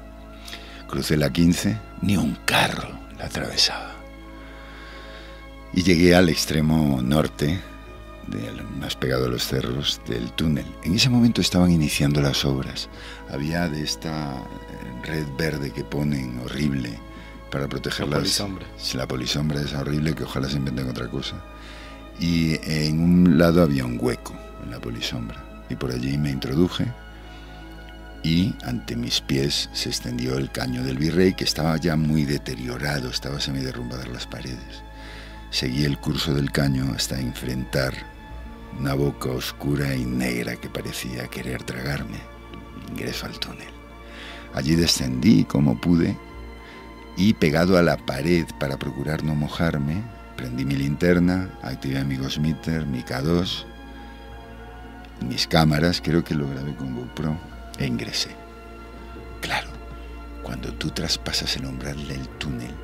Crucé 0.88 1.16
la 1.16 1.30
15, 1.30 1.78
ni 2.02 2.16
un 2.16 2.36
carro 2.44 2.98
la 3.16 3.26
atravesaba. 3.26 3.94
Y 5.72 5.84
llegué 5.84 6.16
al 6.16 6.28
extremo 6.30 7.00
norte 7.00 7.60
más 8.78 8.96
pegado 8.96 9.26
a 9.26 9.28
los 9.28 9.46
cerros 9.46 10.00
del 10.08 10.30
túnel. 10.32 10.66
En 10.84 10.94
ese 10.94 11.08
momento 11.08 11.40
estaban 11.40 11.70
iniciando 11.70 12.20
las 12.20 12.44
obras. 12.44 12.88
Había 13.30 13.68
de 13.68 13.82
esta 13.82 14.34
eh, 14.36 15.06
red 15.06 15.26
verde 15.38 15.70
que 15.70 15.84
ponen 15.84 16.38
horrible 16.40 16.98
para 17.50 17.68
proteger 17.68 18.08
la 18.08 18.16
polisombra. 18.16 18.66
La 18.94 19.06
polisombra 19.06 19.60
es 19.60 19.72
horrible 19.72 20.14
que 20.14 20.24
ojalá 20.24 20.48
se 20.48 20.56
inventen 20.56 20.88
otra 20.88 21.08
cosa. 21.08 21.36
Y 22.18 22.58
en 22.62 23.00
un 23.00 23.38
lado 23.38 23.62
había 23.62 23.84
un 23.84 23.98
hueco 24.00 24.34
en 24.64 24.70
la 24.70 24.80
polisombra. 24.80 25.44
Y 25.68 25.76
por 25.76 25.90
allí 25.92 26.16
me 26.18 26.30
introduje 26.30 26.86
y 28.26 28.56
ante 28.64 28.96
mis 28.96 29.20
pies 29.20 29.70
se 29.72 29.88
extendió 29.88 30.36
el 30.36 30.50
caño 30.50 30.82
del 30.82 30.98
virrey 30.98 31.34
que 31.34 31.44
estaba 31.44 31.76
ya 31.76 31.94
muy 31.94 32.24
deteriorado, 32.24 33.08
estaba 33.08 33.40
semiderrumbadas 33.40 34.08
las 34.08 34.26
paredes. 34.26 34.82
Seguí 35.50 35.84
el 35.84 35.98
curso 35.98 36.34
del 36.34 36.50
caño 36.50 36.92
hasta 36.96 37.20
enfrentar 37.20 37.94
una 38.78 38.94
boca 38.94 39.30
oscura 39.30 39.94
y 39.94 40.04
negra 40.04 40.56
que 40.56 40.68
parecía 40.68 41.28
querer 41.28 41.62
tragarme. 41.62 42.18
Ingreso 42.90 43.26
al 43.26 43.38
túnel. 43.38 43.68
Allí 44.54 44.74
descendí 44.74 45.44
como 45.44 45.80
pude 45.80 46.16
y 47.16 47.34
pegado 47.34 47.78
a 47.78 47.82
la 47.82 47.96
pared 47.96 48.46
para 48.60 48.78
procurar 48.78 49.24
no 49.24 49.34
mojarme, 49.34 50.02
prendí 50.36 50.64
mi 50.64 50.76
linterna, 50.76 51.50
activé 51.62 52.04
mi 52.04 52.16
Gosmeter, 52.16 52.86
mi 52.86 53.02
K2, 53.02 53.64
mis 55.28 55.46
cámaras, 55.46 56.00
creo 56.02 56.22
que 56.22 56.34
lo 56.34 56.48
grabé 56.48 56.74
con 56.74 56.94
GoPro, 56.94 57.36
e 57.78 57.86
ingresé. 57.86 58.30
Claro, 59.40 59.68
cuando 60.42 60.72
tú 60.74 60.90
traspasas 60.90 61.56
el 61.56 61.66
umbral 61.66 62.06
del 62.06 62.28
túnel, 62.38 62.74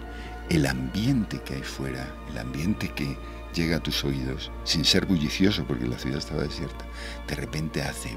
el 0.49 0.67
ambiente 0.67 1.41
que 1.43 1.55
hay 1.55 1.63
fuera, 1.63 2.07
el 2.31 2.39
ambiente 2.39 2.89
que 2.95 3.17
llega 3.53 3.77
a 3.77 3.83
tus 3.83 4.05
oídos 4.05 4.51
sin 4.65 4.85
ser 4.85 5.07
bullicioso 5.07 5.65
porque 5.65 5.87
la 5.87 5.99
ciudad 5.99 6.19
estaba 6.19 6.43
desierta. 6.43 6.85
De 7.27 7.35
repente 7.35 7.83
hace... 7.83 8.17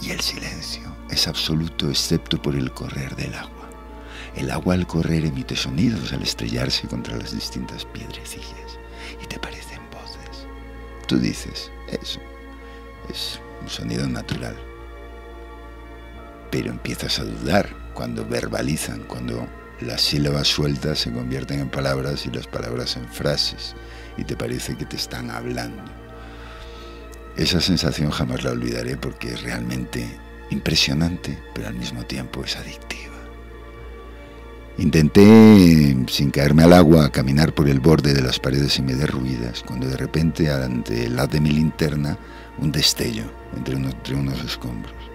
Y 0.00 0.10
el 0.10 0.20
silencio 0.20 0.82
es 1.10 1.28
absoluto 1.28 1.88
excepto 1.88 2.40
por 2.40 2.56
el 2.56 2.72
correr 2.72 3.14
del 3.14 3.34
agua. 3.34 3.70
El 4.34 4.50
agua 4.50 4.74
al 4.74 4.86
correr 4.86 5.24
emite 5.24 5.54
sonidos 5.54 6.12
al 6.12 6.22
estrellarse 6.22 6.88
contra 6.88 7.16
las 7.16 7.32
distintas 7.32 7.84
piedrecillas 7.84 8.78
y 9.22 9.26
te 9.26 9.38
parecen 9.38 9.80
voces. 9.90 10.46
Tú 11.06 11.18
dices, 11.18 11.70
eso 11.88 12.20
es 13.08 13.38
un 13.60 13.68
sonido 13.68 14.08
natural. 14.08 14.56
Pero 16.50 16.70
empiezas 16.70 17.18
a 17.18 17.24
dudar 17.24 17.76
cuando 17.94 18.26
verbalizan, 18.26 19.04
cuando 19.04 19.46
las 19.80 20.02
sílabas 20.02 20.48
sueltas 20.48 21.00
se 21.00 21.12
convierten 21.12 21.60
en 21.60 21.68
palabras 21.68 22.26
y 22.26 22.30
las 22.30 22.46
palabras 22.46 22.96
en 22.96 23.08
frases 23.08 23.74
y 24.16 24.24
te 24.24 24.36
parece 24.36 24.76
que 24.76 24.84
te 24.84 24.96
están 24.96 25.30
hablando. 25.30 25.82
Esa 27.36 27.60
sensación 27.60 28.10
jamás 28.10 28.44
la 28.44 28.52
olvidaré 28.52 28.96
porque 28.96 29.32
es 29.32 29.42
realmente 29.42 30.06
impresionante, 30.50 31.38
pero 31.54 31.68
al 31.68 31.74
mismo 31.74 32.04
tiempo 32.04 32.44
es 32.44 32.56
adictiva. 32.56 33.12
Intenté, 34.78 35.96
sin 36.08 36.30
caerme 36.30 36.64
al 36.64 36.72
agua, 36.72 37.10
caminar 37.10 37.54
por 37.54 37.68
el 37.68 37.80
borde 37.80 38.14
de 38.14 38.22
las 38.22 38.38
paredes 38.38 38.78
y 38.78 38.82
me 38.82 38.94
derruidas, 38.94 39.62
cuando 39.62 39.86
de 39.86 39.96
repente, 39.96 40.50
ante 40.50 41.06
el 41.06 41.18
haz 41.18 41.30
de 41.30 41.40
mi 41.40 41.50
linterna, 41.50 42.18
un 42.58 42.72
destello 42.72 43.24
entre 43.56 43.76
unos 43.76 44.44
escombros 44.44 45.11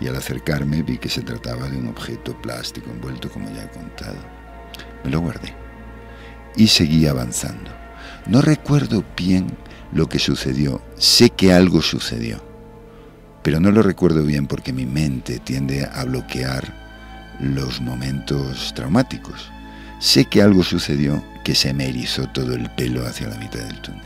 y 0.00 0.08
al 0.08 0.16
acercarme 0.16 0.82
vi 0.82 0.98
que 0.98 1.08
se 1.08 1.22
trataba 1.22 1.68
de 1.68 1.76
un 1.76 1.88
objeto 1.88 2.40
plástico 2.40 2.90
envuelto 2.90 3.30
como 3.30 3.48
ya 3.50 3.64
he 3.64 3.68
contado. 3.70 4.16
Me 5.04 5.10
lo 5.10 5.20
guardé 5.20 5.54
y 6.56 6.68
seguí 6.68 7.06
avanzando. 7.06 7.70
No 8.26 8.40
recuerdo 8.40 9.04
bien 9.16 9.46
lo 9.92 10.08
que 10.08 10.18
sucedió, 10.18 10.82
sé 10.96 11.30
que 11.30 11.52
algo 11.52 11.82
sucedió. 11.82 12.42
pero 13.42 13.60
no 13.60 13.70
lo 13.70 13.82
recuerdo 13.82 14.22
bien 14.22 14.46
porque 14.46 14.72
mi 14.72 14.86
mente 14.86 15.38
tiende 15.38 15.84
a 15.84 16.04
bloquear 16.04 16.64
los 17.40 17.78
momentos 17.80 18.72
traumáticos. 18.74 19.50
Sé 20.00 20.24
que 20.24 20.40
algo 20.40 20.62
sucedió 20.62 21.22
que 21.44 21.54
se 21.54 21.74
me 21.74 21.88
erizó 21.88 22.26
todo 22.30 22.54
el 22.54 22.70
pelo 22.70 23.06
hacia 23.06 23.28
la 23.28 23.36
mitad 23.36 23.60
del 23.60 23.80
túnel. 23.82 24.02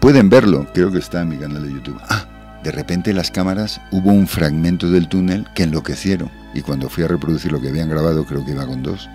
Pueden 0.00 0.30
verlo, 0.30 0.66
creo 0.72 0.90
que 0.90 0.98
está 0.98 1.20
en 1.20 1.28
mi 1.28 1.36
canal 1.36 1.62
de 1.62 1.72
YouTube. 1.74 2.00
Ah, 2.08 2.25
de 2.66 2.72
repente 2.72 3.14
las 3.14 3.30
cámaras 3.30 3.80
hubo 3.92 4.10
un 4.10 4.26
fragmento 4.26 4.90
del 4.90 5.06
túnel 5.06 5.46
que 5.54 5.62
enloquecieron 5.62 6.32
y 6.52 6.62
cuando 6.62 6.88
fui 6.88 7.04
a 7.04 7.08
reproducir 7.08 7.52
lo 7.52 7.60
que 7.60 7.68
habían 7.68 7.88
grabado, 7.88 8.26
creo 8.26 8.44
que 8.44 8.50
iba 8.50 8.66
con 8.66 8.82
dos, 8.82 9.08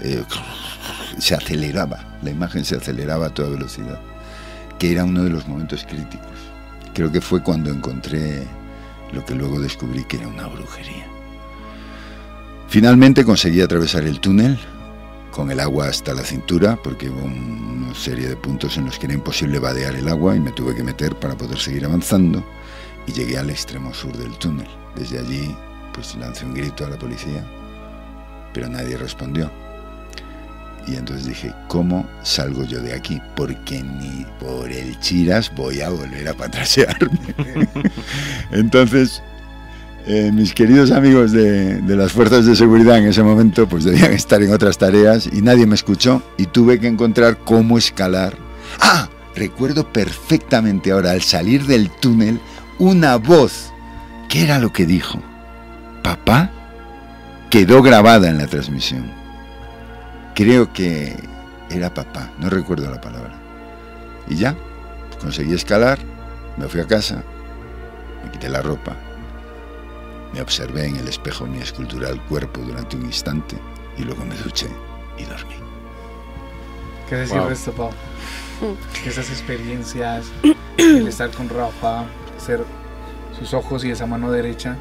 eh, 0.00 0.24
se 1.18 1.34
aceleraba, 1.34 2.18
la 2.22 2.30
imagen 2.30 2.64
se 2.64 2.76
aceleraba 2.76 3.26
a 3.26 3.34
toda 3.34 3.50
velocidad, 3.50 4.00
que 4.78 4.92
era 4.92 5.04
uno 5.04 5.24
de 5.24 5.28
los 5.28 5.46
momentos 5.46 5.84
críticos. 5.84 6.32
Creo 6.94 7.12
que 7.12 7.20
fue 7.20 7.42
cuando 7.42 7.68
encontré 7.68 8.44
lo 9.12 9.22
que 9.26 9.34
luego 9.34 9.60
descubrí 9.60 10.04
que 10.04 10.16
era 10.16 10.28
una 10.28 10.46
brujería. 10.46 11.06
Finalmente 12.68 13.26
conseguí 13.26 13.60
atravesar 13.60 14.04
el 14.04 14.20
túnel 14.20 14.58
con 15.32 15.50
el 15.50 15.60
agua 15.60 15.88
hasta 15.88 16.14
la 16.14 16.22
cintura, 16.22 16.78
porque 16.82 17.10
hubo 17.10 17.26
una 17.26 17.94
serie 17.94 18.26
de 18.26 18.36
puntos 18.36 18.78
en 18.78 18.86
los 18.86 18.98
que 18.98 19.04
era 19.04 19.14
imposible 19.14 19.58
vadear 19.58 19.96
el 19.96 20.08
agua 20.08 20.34
y 20.34 20.40
me 20.40 20.52
tuve 20.52 20.74
que 20.74 20.82
meter 20.82 21.14
para 21.16 21.36
poder 21.36 21.58
seguir 21.58 21.84
avanzando 21.84 22.42
y 23.06 23.12
llegué 23.12 23.38
al 23.38 23.50
extremo 23.50 23.94
sur 23.94 24.16
del 24.16 24.36
túnel. 24.38 24.68
Desde 24.94 25.18
allí, 25.18 25.54
pues 25.92 26.14
lancé 26.16 26.44
un 26.44 26.54
grito 26.54 26.84
a 26.84 26.90
la 26.90 26.98
policía, 26.98 27.44
pero 28.52 28.68
nadie 28.68 28.96
respondió. 28.96 29.50
Y 30.86 30.94
entonces 30.94 31.26
dije, 31.26 31.52
¿cómo 31.66 32.08
salgo 32.22 32.64
yo 32.64 32.80
de 32.80 32.94
aquí? 32.94 33.20
Porque 33.34 33.82
ni 33.82 34.24
por 34.38 34.70
el 34.70 34.98
chiras 35.00 35.52
voy 35.54 35.80
a 35.80 35.88
volver 35.88 36.28
a 36.28 36.34
patrasearme. 36.34 37.18
entonces, 38.52 39.20
eh, 40.06 40.30
mis 40.32 40.54
queridos 40.54 40.92
amigos 40.92 41.32
de, 41.32 41.82
de, 41.82 41.96
las 41.96 42.12
fuerzas 42.12 42.46
de 42.46 42.54
seguridad 42.54 42.98
en 42.98 43.06
ese 43.06 43.24
momento, 43.24 43.68
pues 43.68 43.82
debían 43.82 44.12
estar 44.12 44.40
en 44.40 44.52
otras 44.52 44.78
tareas 44.78 45.28
y 45.32 45.42
nadie 45.42 45.66
me 45.66 45.74
escuchó 45.74 46.22
y 46.38 46.46
tuve 46.46 46.78
que 46.78 46.86
encontrar 46.86 47.38
cómo 47.38 47.78
escalar. 47.78 48.36
Ah, 48.80 49.08
recuerdo 49.34 49.92
perfectamente 49.92 50.92
ahora, 50.92 51.10
al 51.10 51.22
salir 51.22 51.66
del 51.66 51.90
túnel, 51.90 52.40
una 52.78 53.16
voz. 53.16 53.72
¿Qué 54.28 54.42
era 54.42 54.58
lo 54.58 54.72
que 54.72 54.86
dijo? 54.86 55.20
¿Papá? 56.02 56.50
Quedó 57.50 57.82
grabada 57.82 58.28
en 58.28 58.38
la 58.38 58.46
transmisión. 58.46 59.10
Creo 60.34 60.72
que 60.72 61.16
era 61.70 61.94
papá, 61.94 62.30
no 62.38 62.50
recuerdo 62.50 62.90
la 62.90 63.00
palabra. 63.00 63.34
Y 64.28 64.36
ya, 64.36 64.56
conseguí 65.20 65.54
escalar, 65.54 65.98
me 66.56 66.68
fui 66.68 66.80
a 66.80 66.86
casa, 66.86 67.22
me 68.24 68.30
quité 68.30 68.48
la 68.48 68.62
ropa, 68.62 68.96
me 70.34 70.40
observé 70.40 70.86
en 70.86 70.96
el 70.96 71.08
espejo 71.08 71.46
mi 71.46 71.58
escultural 71.58 72.20
cuerpo 72.26 72.60
durante 72.60 72.96
un 72.96 73.06
instante 73.06 73.56
y 73.96 74.02
luego 74.02 74.24
me 74.24 74.36
duché 74.36 74.68
y 75.16 75.24
dormí. 75.24 75.54
¿Qué 77.08 77.16
decir 77.16 77.40
de 77.40 77.52
esto, 77.54 77.72
Pau? 77.72 77.90
Esas 79.06 79.30
experiencias, 79.30 80.26
el 80.76 81.06
estar 81.06 81.30
con 81.30 81.48
Rafa, 81.48 82.04
ser 82.38 82.64
sus 83.38 83.54
ojos 83.54 83.84
y 83.84 83.90
esa 83.90 84.06
mano 84.06 84.30
derecha 84.30 84.76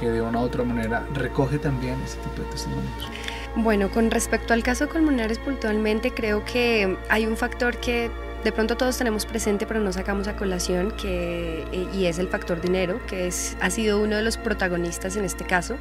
que 0.00 0.10
de 0.10 0.22
una 0.22 0.40
u 0.40 0.42
otra 0.42 0.64
manera 0.64 1.04
recoge 1.14 1.58
también 1.58 2.00
ese 2.04 2.18
tipo 2.18 2.42
de 2.42 2.50
testimonios. 2.50 3.08
Bueno, 3.56 3.90
con 3.90 4.10
respecto 4.10 4.54
al 4.54 4.62
caso 4.62 4.88
Colmenares 4.88 5.38
puntualmente, 5.38 6.12
creo 6.12 6.44
que 6.44 6.96
hay 7.08 7.26
un 7.26 7.36
factor 7.36 7.76
que 7.78 8.10
de 8.44 8.52
pronto 8.52 8.76
todos 8.76 8.96
tenemos 8.96 9.26
presente 9.26 9.66
pero 9.66 9.80
no 9.80 9.92
sacamos 9.92 10.28
a 10.28 10.36
colación 10.36 10.92
que, 10.92 11.64
eh, 11.72 11.86
y 11.92 12.06
es 12.06 12.18
el 12.18 12.28
factor 12.28 12.60
dinero 12.60 13.00
que 13.06 13.26
es, 13.26 13.56
ha 13.60 13.70
sido 13.70 14.00
uno 14.00 14.16
de 14.16 14.22
los 14.22 14.36
protagonistas 14.36 15.16
en 15.16 15.24
este 15.24 15.44
caso 15.44 15.76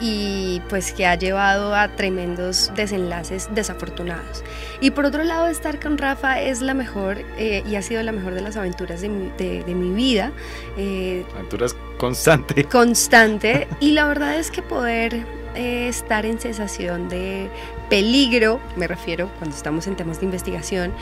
y 0.00 0.60
pues 0.68 0.92
que 0.92 1.06
ha 1.06 1.14
llevado 1.14 1.74
a 1.74 1.88
tremendos 1.88 2.72
desenlaces 2.74 3.48
desafortunados. 3.54 4.42
Y 4.80 4.90
por 4.90 5.04
otro 5.04 5.24
lado 5.24 5.46
estar 5.46 5.80
con 5.80 5.98
Rafa 5.98 6.40
es 6.40 6.60
la 6.60 6.74
mejor 6.74 7.18
eh, 7.38 7.62
y 7.66 7.76
ha 7.76 7.82
sido 7.82 8.02
la 8.02 8.12
mejor 8.12 8.34
de 8.34 8.40
las 8.40 8.56
aventuras 8.56 9.00
de 9.00 9.08
mi, 9.08 9.30
de, 9.38 9.62
de 9.64 9.74
mi 9.74 9.90
vida 9.94 10.32
eh, 10.76 11.24
aventuras 11.34 11.76
constante. 11.98 12.64
constante. 12.64 13.68
Y 13.80 13.92
la 13.92 14.06
verdad 14.06 14.36
es 14.36 14.50
que 14.50 14.62
poder 14.62 15.24
eh, 15.54 15.88
estar 15.88 16.24
en 16.24 16.40
sensación 16.40 17.08
de 17.08 17.50
peligro, 17.90 18.58
me 18.74 18.86
refiero 18.86 19.30
cuando 19.38 19.54
estamos 19.54 19.86
en 19.86 19.96
temas 19.96 20.20
de 20.20 20.24
investigación, 20.24 20.92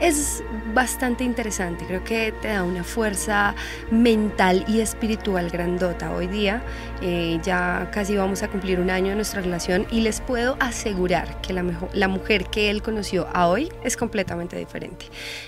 es 0.00 0.42
bastante 0.74 1.24
interesante. 1.24 1.84
Creo 1.86 2.02
que 2.04 2.32
te 2.40 2.48
da 2.48 2.62
una 2.62 2.84
fuerza 2.84 3.54
mental 3.90 4.64
y 4.66 4.80
espiritual 4.80 5.50
grandota. 5.50 6.12
Hoy 6.12 6.26
día 6.26 6.62
eh, 7.02 7.38
ya 7.42 7.90
casi 7.92 8.16
vamos 8.16 8.42
a 8.42 8.48
cumplir 8.48 8.80
un 8.80 8.90
año 8.90 9.10
de 9.10 9.16
nuestra 9.16 9.42
relación 9.42 9.86
y 9.90 10.00
les 10.00 10.20
puedo 10.20 10.56
asegurar 10.60 11.40
que 11.42 11.52
la, 11.52 12.08
mujer 12.08 12.46
que 12.46 12.70
él 12.70 12.82
conoció 12.82 13.28
a 13.34 13.48
hoy 13.48 13.70
es 13.84 13.96
completamente 13.96 14.56
diferente. 14.56 15.06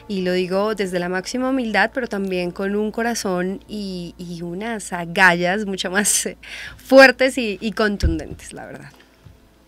Y 0.09 0.23
lo 0.23 0.33
digo 0.33 0.75
desde 0.75 0.99
la 0.99 1.09
máxima 1.09 1.51
humildad, 1.51 1.91
pero 1.95 2.07
también 2.07 2.51
con 2.51 2.77
un 2.77 2.91
corazón 2.91 3.65
y, 3.69 4.15
unas 4.43 4.93
agallas 4.93 5.67
mucho 5.67 5.91
más 5.91 6.29
fuertes 6.77 7.39
y 7.39 7.73
contundentes, 7.73 8.53
la 8.53 8.67
verdad. 8.67 8.91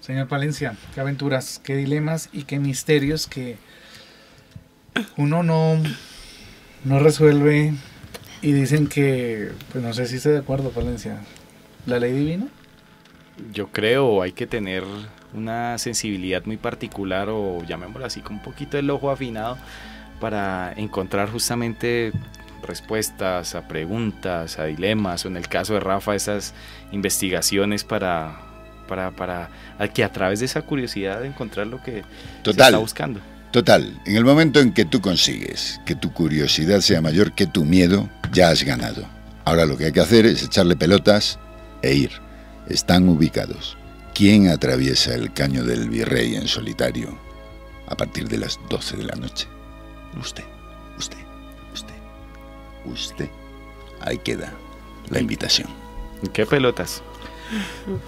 Señor 0.05 0.29
Palencia, 0.29 0.77
qué 0.95 1.01
aventuras, 1.01 1.63
qué 1.65 1.77
dilemas 1.77 2.29
y 2.31 2.43
qué 2.43 2.59
misterios 2.59 3.27
que 3.27 3.57
uno 5.17 5.43
no, 5.43 5.77
no 6.85 6.99
resuelve 6.99 7.75
y 8.43 8.53
dicen 8.53 8.87
que, 8.87 9.53
pues 9.73 9.83
no 9.83 9.93
sé 9.93 10.07
si 10.07 10.17
estoy 10.17 10.33
de 10.33 10.39
acuerdo, 10.39 10.71
Palencia, 10.71 11.21
la 11.87 11.99
ley 11.99 12.13
divina. 12.13 12.47
Yo 13.53 13.69
creo, 13.69 14.23
hay 14.23 14.33
que 14.33 14.47
tener 14.47 14.85
una 15.33 15.79
sensibilidad 15.79 16.45
muy 16.45 16.57
particular 16.57 17.29
o 17.31 17.65
llamémoslo 17.65 18.07
así, 18.07 18.21
con 18.21 18.37
un 18.37 18.43
poquito 18.43 18.79
el 18.79 18.89
ojo 18.91 19.11
afinado 19.11 19.59
para 20.21 20.73
encontrar 20.77 21.31
justamente 21.31 22.13
respuestas 22.63 23.55
a 23.55 23.67
preguntas, 23.67 24.59
a 24.59 24.65
dilemas, 24.65 25.25
o 25.25 25.29
en 25.29 25.37
el 25.37 25.49
caso 25.49 25.75
de 25.75 25.81
Rafa, 25.81 26.15
esas 26.15 26.55
investigaciones 26.93 27.85
para, 27.85 28.37
para, 28.89 29.11
para 29.11 29.49
que 29.93 30.05
a 30.05 30.13
través 30.13 30.39
de 30.39 30.47
esa 30.47 30.63
curiosidad 30.63 31.25
encontrar 31.25 31.67
lo 31.67 31.83
que 31.83 32.05
Total. 32.43 32.55
se 32.55 32.63
está 32.63 32.79
buscando. 32.79 33.21
Total, 33.55 34.03
en 34.05 34.17
el 34.17 34.25
momento 34.25 34.59
en 34.59 34.73
que 34.73 34.85
tú 34.85 35.01
consigues 35.01 35.81
que 35.87 35.95
tu 35.95 36.13
curiosidad 36.13 36.81
sea 36.81 37.01
mayor 37.01 37.37
que 37.37 37.47
tu 37.47 37.65
miedo, 37.65 38.11
ya 38.33 38.49
has 38.49 38.65
ganado. 38.65 39.07
Ahora 39.45 39.65
lo 39.65 39.77
que 39.77 39.85
hay 39.85 39.93
que 39.93 40.01
hacer 40.01 40.27
es 40.27 40.43
echarle 40.43 40.75
pelotas 40.75 41.39
e 41.81 41.95
ir. 41.95 42.11
Están 42.69 43.09
ubicados. 43.09 43.77
¿Quién 44.13 44.49
atraviesa 44.49 45.15
el 45.15 45.33
caño 45.33 45.63
del 45.63 45.89
virrey 45.89 46.35
en 46.35 46.49
solitario 46.49 47.17
a 47.87 47.97
partir 47.97 48.27
de 48.29 48.39
las 48.39 48.59
12 48.71 48.97
de 48.97 49.05
la 49.05 49.15
noche? 49.15 49.47
Usted, 50.21 50.43
usted, 50.99 51.19
usted, 51.73 51.95
usted. 52.87 53.29
Ahí 54.01 54.19
queda 54.19 54.53
la 55.11 55.21
invitación. 55.21 55.69
¿Qué 56.33 56.45
pelotas? 56.45 57.05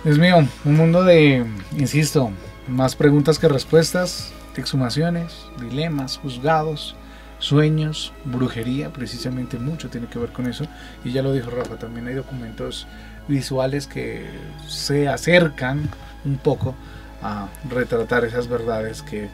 Dios 0.02 0.18
mío, 0.18 0.38
un 0.64 0.74
mundo 0.74 1.04
de, 1.04 1.46
insisto, 1.78 2.32
más 2.66 2.96
preguntas 2.96 3.38
que 3.38 3.46
respuestas, 3.46 4.32
exhumaciones, 4.60 5.46
dilemas, 5.60 6.18
juzgados, 6.18 6.96
sueños, 7.38 8.12
brujería, 8.24 8.92
precisamente 8.92 9.58
mucho 9.58 9.88
tiene 9.88 10.06
que 10.06 10.18
ver 10.18 10.32
con 10.32 10.46
eso. 10.46 10.64
Y 11.04 11.12
ya 11.12 11.22
lo 11.22 11.32
dijo 11.32 11.50
Rafa, 11.50 11.76
también 11.76 12.06
hay 12.06 12.14
documentos 12.14 12.86
visuales 13.28 13.86
que 13.86 14.26
se 14.66 15.08
acercan 15.08 15.88
un 16.24 16.38
poco 16.38 16.74
a 17.22 17.48
retratar 17.68 18.24
esas 18.24 18.48
verdades 18.48 19.02
que 19.02 19.28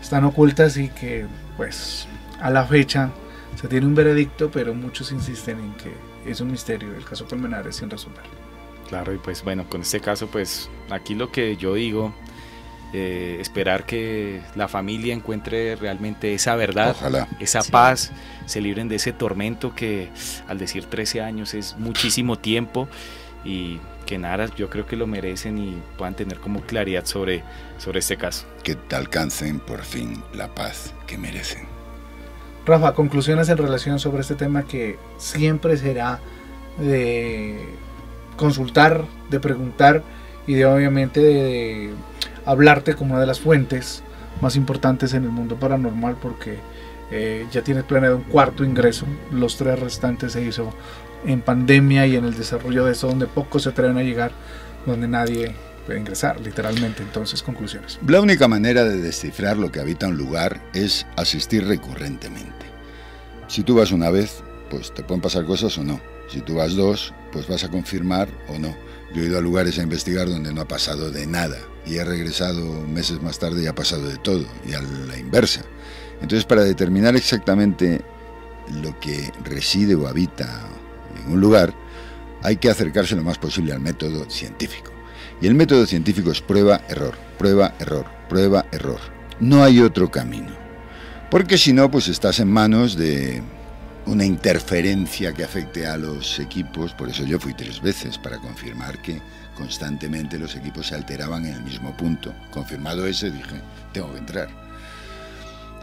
están 0.00 0.24
ocultas 0.24 0.76
y 0.76 0.88
que 0.88 1.26
pues 1.56 2.06
a 2.40 2.50
la 2.50 2.64
fecha 2.64 3.10
se 3.60 3.68
tiene 3.68 3.86
un 3.86 3.94
veredicto, 3.94 4.50
pero 4.50 4.74
muchos 4.74 5.12
insisten 5.12 5.60
en 5.60 5.74
que 5.74 5.92
es 6.26 6.40
un 6.40 6.50
misterio 6.50 6.94
el 6.94 7.04
caso 7.04 7.26
Colmenares 7.26 7.76
sin 7.76 7.90
resolver. 7.90 8.24
Claro, 8.88 9.12
y 9.14 9.18
pues 9.18 9.42
bueno, 9.42 9.68
con 9.68 9.82
este 9.82 10.00
caso 10.00 10.26
pues 10.26 10.68
aquí 10.90 11.14
lo 11.14 11.30
que 11.30 11.56
yo 11.56 11.74
digo 11.74 12.14
eh, 12.92 13.38
esperar 13.40 13.84
que 13.86 14.42
la 14.54 14.68
familia 14.68 15.14
encuentre 15.14 15.76
realmente 15.76 16.34
esa 16.34 16.56
verdad, 16.56 16.94
Ojalá. 16.98 17.28
esa 17.40 17.62
sí. 17.62 17.72
paz, 17.72 18.12
se 18.46 18.60
libren 18.60 18.88
de 18.88 18.96
ese 18.96 19.12
tormento 19.12 19.74
que 19.74 20.10
al 20.46 20.58
decir 20.58 20.84
13 20.84 21.22
años 21.22 21.54
es 21.54 21.76
muchísimo 21.78 22.38
tiempo 22.38 22.88
y 23.44 23.80
que 24.04 24.18
nada, 24.18 24.46
yo 24.56 24.68
creo 24.68 24.86
que 24.86 24.96
lo 24.96 25.06
merecen 25.06 25.58
y 25.58 25.82
puedan 25.96 26.14
tener 26.14 26.38
como 26.38 26.60
claridad 26.60 27.06
sobre, 27.06 27.42
sobre 27.78 28.00
este 28.00 28.16
caso. 28.16 28.46
Que 28.62 28.74
te 28.74 28.96
alcancen 28.96 29.58
por 29.60 29.82
fin 29.82 30.22
la 30.34 30.54
paz 30.54 30.92
que 31.06 31.16
merecen. 31.16 31.66
Rafa, 32.66 32.94
conclusiones 32.94 33.48
en 33.48 33.58
relación 33.58 33.98
sobre 33.98 34.20
este 34.20 34.34
tema 34.34 34.64
que 34.64 34.98
siempre 35.18 35.76
será 35.76 36.20
de 36.78 37.58
consultar, 38.36 39.04
de 39.30 39.40
preguntar 39.40 40.02
y 40.46 40.54
de 40.54 40.66
obviamente 40.66 41.20
de, 41.20 41.32
de 41.34 41.94
hablarte 42.46 42.94
como 42.94 43.14
una 43.14 43.20
de 43.20 43.26
las 43.26 43.40
fuentes 43.40 44.02
más 44.40 44.56
importantes 44.56 45.14
en 45.14 45.24
el 45.24 45.30
mundo 45.30 45.56
paranormal 45.56 46.16
porque 46.20 46.58
eh, 47.10 47.46
ya 47.52 47.62
tiene 47.62 47.82
planeado 47.82 48.16
un 48.16 48.24
cuarto 48.24 48.64
ingreso. 48.64 49.06
Los 49.30 49.56
tres 49.56 49.78
restantes 49.78 50.32
se 50.32 50.42
hizo 50.42 50.72
en 51.26 51.40
pandemia 51.40 52.06
y 52.06 52.16
en 52.16 52.24
el 52.24 52.34
desarrollo 52.34 52.84
de 52.84 52.92
eso, 52.92 53.08
donde 53.08 53.26
pocos 53.26 53.62
se 53.64 53.68
atreven 53.68 53.98
a 53.98 54.02
llegar, 54.02 54.32
donde 54.86 55.06
nadie 55.06 55.54
puede 55.86 56.00
ingresar, 56.00 56.40
literalmente. 56.40 57.02
Entonces, 57.02 57.42
conclusiones. 57.42 57.98
La 58.06 58.20
única 58.20 58.48
manera 58.48 58.84
de 58.84 58.96
descifrar 58.96 59.56
lo 59.56 59.70
que 59.70 59.80
habita 59.80 60.08
un 60.08 60.16
lugar 60.16 60.60
es 60.74 61.06
asistir 61.16 61.66
recurrentemente. 61.66 62.66
Si 63.46 63.62
tú 63.62 63.74
vas 63.76 63.92
una 63.92 64.10
vez, 64.10 64.42
pues 64.70 64.94
te 64.94 65.02
pueden 65.02 65.20
pasar 65.20 65.44
cosas 65.44 65.76
o 65.78 65.84
no. 65.84 66.00
Si 66.28 66.40
tú 66.40 66.54
vas 66.54 66.74
dos, 66.74 67.12
pues 67.30 67.46
vas 67.46 67.62
a 67.64 67.68
confirmar 67.68 68.28
o 68.48 68.58
no. 68.58 68.74
Yo 69.14 69.22
he 69.22 69.26
ido 69.26 69.38
a 69.38 69.42
lugares 69.42 69.78
a 69.78 69.82
investigar 69.82 70.28
donde 70.28 70.52
no 70.52 70.62
ha 70.62 70.68
pasado 70.68 71.10
de 71.10 71.26
nada 71.26 71.58
y 71.86 71.96
he 71.96 72.04
regresado 72.04 72.64
meses 72.86 73.20
más 73.20 73.38
tarde 73.38 73.62
y 73.62 73.66
ha 73.66 73.74
pasado 73.74 74.08
de 74.08 74.16
todo 74.16 74.44
y 74.66 74.72
a 74.72 74.80
la 74.80 75.18
inversa. 75.18 75.62
Entonces, 76.22 76.44
para 76.44 76.62
determinar 76.62 77.16
exactamente 77.16 78.00
lo 78.82 78.98
que 79.00 79.30
reside 79.44 79.94
o 79.94 80.06
habita 80.06 80.68
en 81.24 81.32
un 81.32 81.40
lugar, 81.40 81.74
hay 82.42 82.56
que 82.56 82.70
acercarse 82.70 83.16
lo 83.16 83.22
más 83.22 83.38
posible 83.38 83.72
al 83.72 83.80
método 83.80 84.28
científico. 84.30 84.92
Y 85.40 85.46
el 85.46 85.54
método 85.54 85.86
científico 85.86 86.30
es 86.30 86.40
prueba, 86.40 86.82
error, 86.88 87.14
prueba, 87.38 87.74
error, 87.80 88.06
prueba, 88.28 88.66
error. 88.70 89.00
No 89.40 89.62
hay 89.64 89.80
otro 89.80 90.10
camino. 90.10 90.52
Porque 91.30 91.58
si 91.58 91.72
no, 91.72 91.90
pues 91.90 92.08
estás 92.08 92.38
en 92.40 92.48
manos 92.48 92.96
de 92.96 93.42
una 94.06 94.24
interferencia 94.24 95.32
que 95.32 95.44
afecte 95.44 95.86
a 95.86 95.96
los 95.96 96.38
equipos. 96.38 96.92
Por 96.94 97.08
eso 97.08 97.24
yo 97.24 97.38
fui 97.38 97.54
tres 97.54 97.80
veces 97.80 98.18
para 98.18 98.38
confirmar 98.38 99.00
que 99.00 99.20
constantemente 99.56 100.38
los 100.38 100.56
equipos 100.56 100.88
se 100.88 100.94
alteraban 100.94 101.46
en 101.46 101.54
el 101.54 101.62
mismo 101.62 101.96
punto. 101.96 102.34
Confirmado 102.50 103.06
ese, 103.06 103.30
dije, 103.30 103.60
tengo 103.92 104.12
que 104.12 104.18
entrar. 104.18 104.48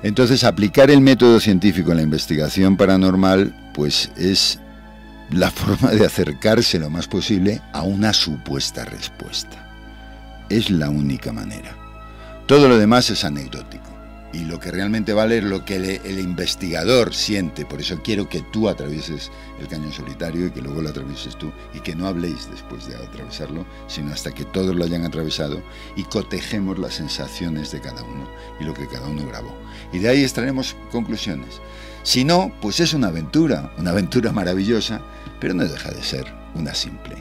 Entonces, 0.02 0.44
aplicar 0.44 0.90
el 0.92 1.02
método 1.02 1.40
científico 1.40 1.92
en 1.92 1.98
la 1.98 2.04
investigación 2.04 2.78
paranormal, 2.78 3.54
pues 3.74 4.12
es 4.16 4.60
la 5.32 5.52
forma 5.52 5.92
de 5.92 6.06
acercarse 6.06 6.80
lo 6.80 6.90
más 6.90 7.08
posible 7.08 7.62
a 7.74 7.84
una 7.84 8.14
supuesta 8.14 8.86
respuesta. 8.86 9.66
Es 10.50 10.70
la 10.70 10.90
única 10.90 11.32
manera. 11.32 11.76
Todo 12.48 12.68
lo 12.68 12.78
demás 12.78 13.10
es 13.10 13.24
anecdótico. 13.24 13.89
Y 14.32 14.46
lo 14.46 14.60
que 14.60 14.70
realmente 14.70 15.14
vale 15.14 15.40
es 15.40 15.44
lo 15.44 15.66
que 15.66 15.78
el, 15.78 16.20
investigador 16.20 17.16
siente. 17.16 17.66
Por 17.66 17.82
eso 17.82 18.02
quiero 18.04 18.30
que 18.30 18.42
tú 18.42 18.70
atravieses 18.70 19.32
el 19.60 19.68
cañón 19.68 19.92
solitario 19.92 20.48
y 20.48 20.52
que 20.52 20.62
luego 20.62 20.82
lo 20.82 20.90
atravieses 20.90 21.36
tú. 21.36 21.52
Y 21.74 21.80
que 21.80 21.96
no 21.96 22.08
habléis 22.08 22.50
después 22.50 22.88
de 22.88 22.96
atravesarlo, 22.96 23.66
sino 23.88 24.14
hasta 24.14 24.32
que 24.32 24.46
todos 24.46 24.76
lo 24.76 24.86
hayan 24.86 25.04
atravesado 25.04 25.64
y 25.96 26.04
cotejemos 26.04 26.78
las 26.78 26.94
sensaciones 26.96 27.72
de 27.72 27.82
cada 27.82 28.04
uno 28.04 28.30
y 28.60 28.66
lo 28.66 28.74
que 28.74 28.88
cada 28.88 29.08
uno 29.08 29.26
grabó. 29.26 29.56
Y 29.92 30.00
de 30.00 30.10
ahí 30.10 30.24
extraeremos 30.24 30.76
conclusiones. 30.92 31.60
Si 32.04 32.24
no, 32.24 32.52
pues 32.62 32.80
es 32.80 32.94
una 32.94 33.08
aventura, 33.08 33.72
una 33.78 33.92
aventura 33.92 34.32
maravillosa, 34.32 35.02
pero 35.40 35.54
no 35.56 35.64
deja 35.64 35.90
de 35.90 36.04
ser 36.04 36.32
una 36.54 36.74
simple 36.76 37.16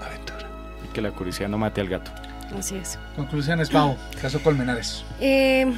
aventura. 0.00 0.48
Y 0.84 0.92
que 0.92 1.02
la 1.02 1.10
curiosidad 1.10 1.48
no 1.48 1.58
mate 1.58 1.82
al 1.82 1.88
gato. 1.88 2.10
Así 2.58 2.76
es. 2.76 2.98
Conclusiones, 3.14 3.70
Pau, 3.70 3.96
caso 4.20 4.40
Colmenares. 4.40 5.04
Eh, 5.20 5.72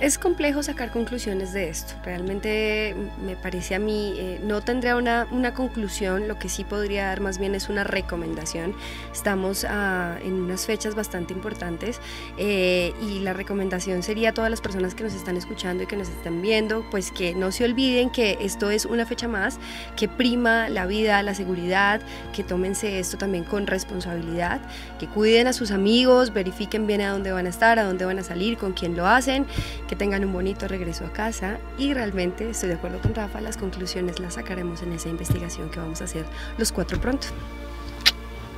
es 0.00 0.16
complejo 0.16 0.62
sacar 0.62 0.90
conclusiones 0.92 1.52
de 1.52 1.68
esto. 1.68 1.94
Realmente 2.04 2.94
me 3.24 3.34
parece 3.34 3.74
a 3.74 3.80
mí, 3.80 4.14
eh, 4.16 4.40
no 4.44 4.60
tendría 4.60 4.96
una, 4.96 5.26
una, 5.32 5.54
conclusión, 5.54 6.28
lo 6.28 6.38
que 6.38 6.48
sí 6.48 6.62
podría 6.62 7.06
dar 7.06 7.20
más 7.20 7.38
bien 7.38 7.54
es 7.56 7.68
una 7.68 7.82
recomendación. 7.82 8.74
Estamos 9.12 9.66
ah, 9.68 10.16
en 10.22 10.34
unas 10.34 10.66
fechas 10.66 10.94
bastante 10.94 11.32
importantes 11.32 12.00
eh, 12.36 12.92
y 13.02 13.20
la 13.20 13.32
recomendación 13.32 14.04
sería 14.04 14.30
a 14.30 14.34
todas 14.34 14.50
las 14.50 14.60
personas 14.60 14.94
que 14.94 15.02
nos 15.02 15.14
están 15.14 15.36
escuchando 15.36 15.82
y 15.82 15.86
que 15.86 15.96
nos 15.96 16.08
están 16.08 16.42
viendo, 16.42 16.88
pues 16.90 17.10
que 17.10 17.34
no 17.34 17.50
se 17.50 17.64
olviden 17.64 18.10
que 18.10 18.38
esto 18.40 18.70
es 18.70 18.84
una 18.84 19.04
fecha 19.04 19.26
más, 19.26 19.58
que 19.96 20.06
prima 20.08 20.68
la 20.68 20.86
vida, 20.86 21.20
la 21.24 21.34
seguridad, 21.34 22.00
que 22.32 22.44
tómense 22.44 23.00
esto 23.00 23.18
también 23.18 23.42
con 23.42 23.66
responsabilidad, 23.66 24.60
que 25.00 25.08
cuiden 25.08 25.48
a 25.48 25.52
sus 25.52 25.72
amigos, 25.72 26.32
verifiquen 26.32 26.86
bien 26.86 27.00
a 27.00 27.10
dónde 27.10 27.32
van 27.32 27.46
a 27.46 27.48
estar, 27.48 27.80
a 27.80 27.84
dónde 27.84 28.04
van 28.04 28.20
a 28.20 28.22
salir, 28.22 28.58
con 28.58 28.74
quién 28.74 28.96
lo 28.96 29.04
hacen 29.04 29.44
que 29.88 29.96
tengan 29.96 30.24
un 30.24 30.32
bonito 30.32 30.68
regreso 30.68 31.04
a 31.04 31.12
casa 31.12 31.58
y 31.78 31.92
realmente 31.94 32.48
estoy 32.50 32.68
de 32.68 32.76
acuerdo 32.76 33.00
con 33.00 33.14
Rafa, 33.14 33.40
las 33.40 33.56
conclusiones 33.56 34.20
las 34.20 34.34
sacaremos 34.34 34.82
en 34.82 34.92
esa 34.92 35.08
investigación 35.08 35.70
que 35.70 35.80
vamos 35.80 36.00
a 36.00 36.04
hacer 36.04 36.24
los 36.58 36.70
cuatro 36.70 37.00
pronto. 37.00 37.26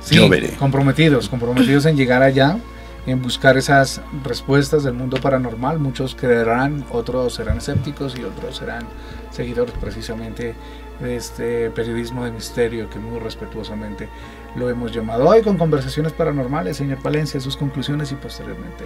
Sí, 0.01 0.19
comprometidos, 0.59 1.29
comprometidos 1.29 1.85
en 1.85 1.95
llegar 1.95 2.21
allá, 2.21 2.57
en 3.05 3.21
buscar 3.21 3.57
esas 3.57 4.01
respuestas 4.23 4.83
del 4.83 4.93
mundo 4.93 5.17
paranormal. 5.21 5.79
Muchos 5.79 6.15
creerán, 6.15 6.85
otros 6.91 7.35
serán 7.35 7.59
escépticos 7.59 8.17
y 8.17 8.23
otros 8.23 8.57
serán 8.57 8.85
seguidores 9.31 9.73
precisamente 9.79 10.55
de 10.99 11.15
este 11.15 11.69
periodismo 11.71 12.25
de 12.25 12.31
misterio 12.31 12.89
que 12.89 12.99
muy 12.99 13.19
respetuosamente 13.19 14.09
lo 14.55 14.69
hemos 14.69 14.91
llamado 14.91 15.27
hoy 15.27 15.41
con 15.41 15.57
conversaciones 15.57 16.13
paranormales. 16.13 16.77
Señor 16.77 17.01
Palencia, 17.01 17.39
sus 17.39 17.55
conclusiones 17.55 18.11
y 18.11 18.15
posteriormente 18.15 18.85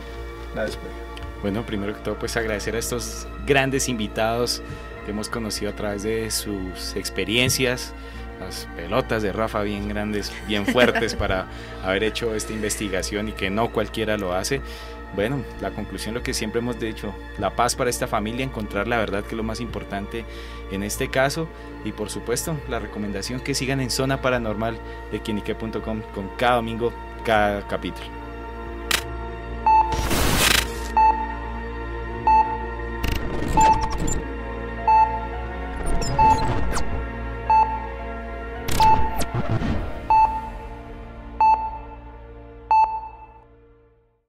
la 0.53 0.65
despedida. 0.65 1.14
Bueno, 1.41 1.65
primero 1.65 1.93
que 1.93 1.99
todo, 1.99 2.17
pues 2.17 2.35
agradecer 2.37 2.75
a 2.75 2.79
estos 2.79 3.27
grandes 3.45 3.89
invitados 3.89 4.61
que 5.05 5.11
hemos 5.11 5.29
conocido 5.29 5.71
a 5.71 5.75
través 5.75 6.03
de 6.03 6.31
sus 6.31 6.95
experiencias, 6.95 7.93
las 8.39 8.67
pelotas 8.75 9.23
de 9.23 9.31
Rafa 9.31 9.61
bien 9.61 9.87
grandes, 9.87 10.31
bien 10.47 10.65
fuertes 10.65 11.15
para 11.15 11.47
haber 11.83 12.03
hecho 12.03 12.35
esta 12.35 12.53
investigación 12.53 13.29
y 13.29 13.31
que 13.31 13.49
no 13.49 13.71
cualquiera 13.71 14.17
lo 14.17 14.33
hace. 14.33 14.61
Bueno, 15.15 15.43
la 15.61 15.71
conclusión 15.71 16.13
lo 16.13 16.23
que 16.23 16.33
siempre 16.33 16.59
hemos 16.59 16.77
dicho, 16.77 17.15
la 17.37 17.55
paz 17.55 17.75
para 17.75 17.89
esta 17.89 18.07
familia, 18.07 18.43
encontrar 18.43 18.87
la 18.87 18.97
verdad 18.97 19.21
que 19.21 19.29
es 19.29 19.37
lo 19.37 19.43
más 19.43 19.61
importante 19.61 20.25
en 20.71 20.83
este 20.83 21.09
caso 21.09 21.47
y 21.85 21.93
por 21.93 22.09
supuesto 22.09 22.57
la 22.67 22.79
recomendación 22.79 23.39
que 23.39 23.53
sigan 23.53 23.79
en 23.79 23.91
Zona 23.91 24.21
Paranormal 24.21 24.77
de 25.13 25.21
quienique.com 25.21 26.01
con 26.13 26.27
cada 26.37 26.55
domingo, 26.55 26.91
cada 27.23 27.65
capítulo. 27.65 28.24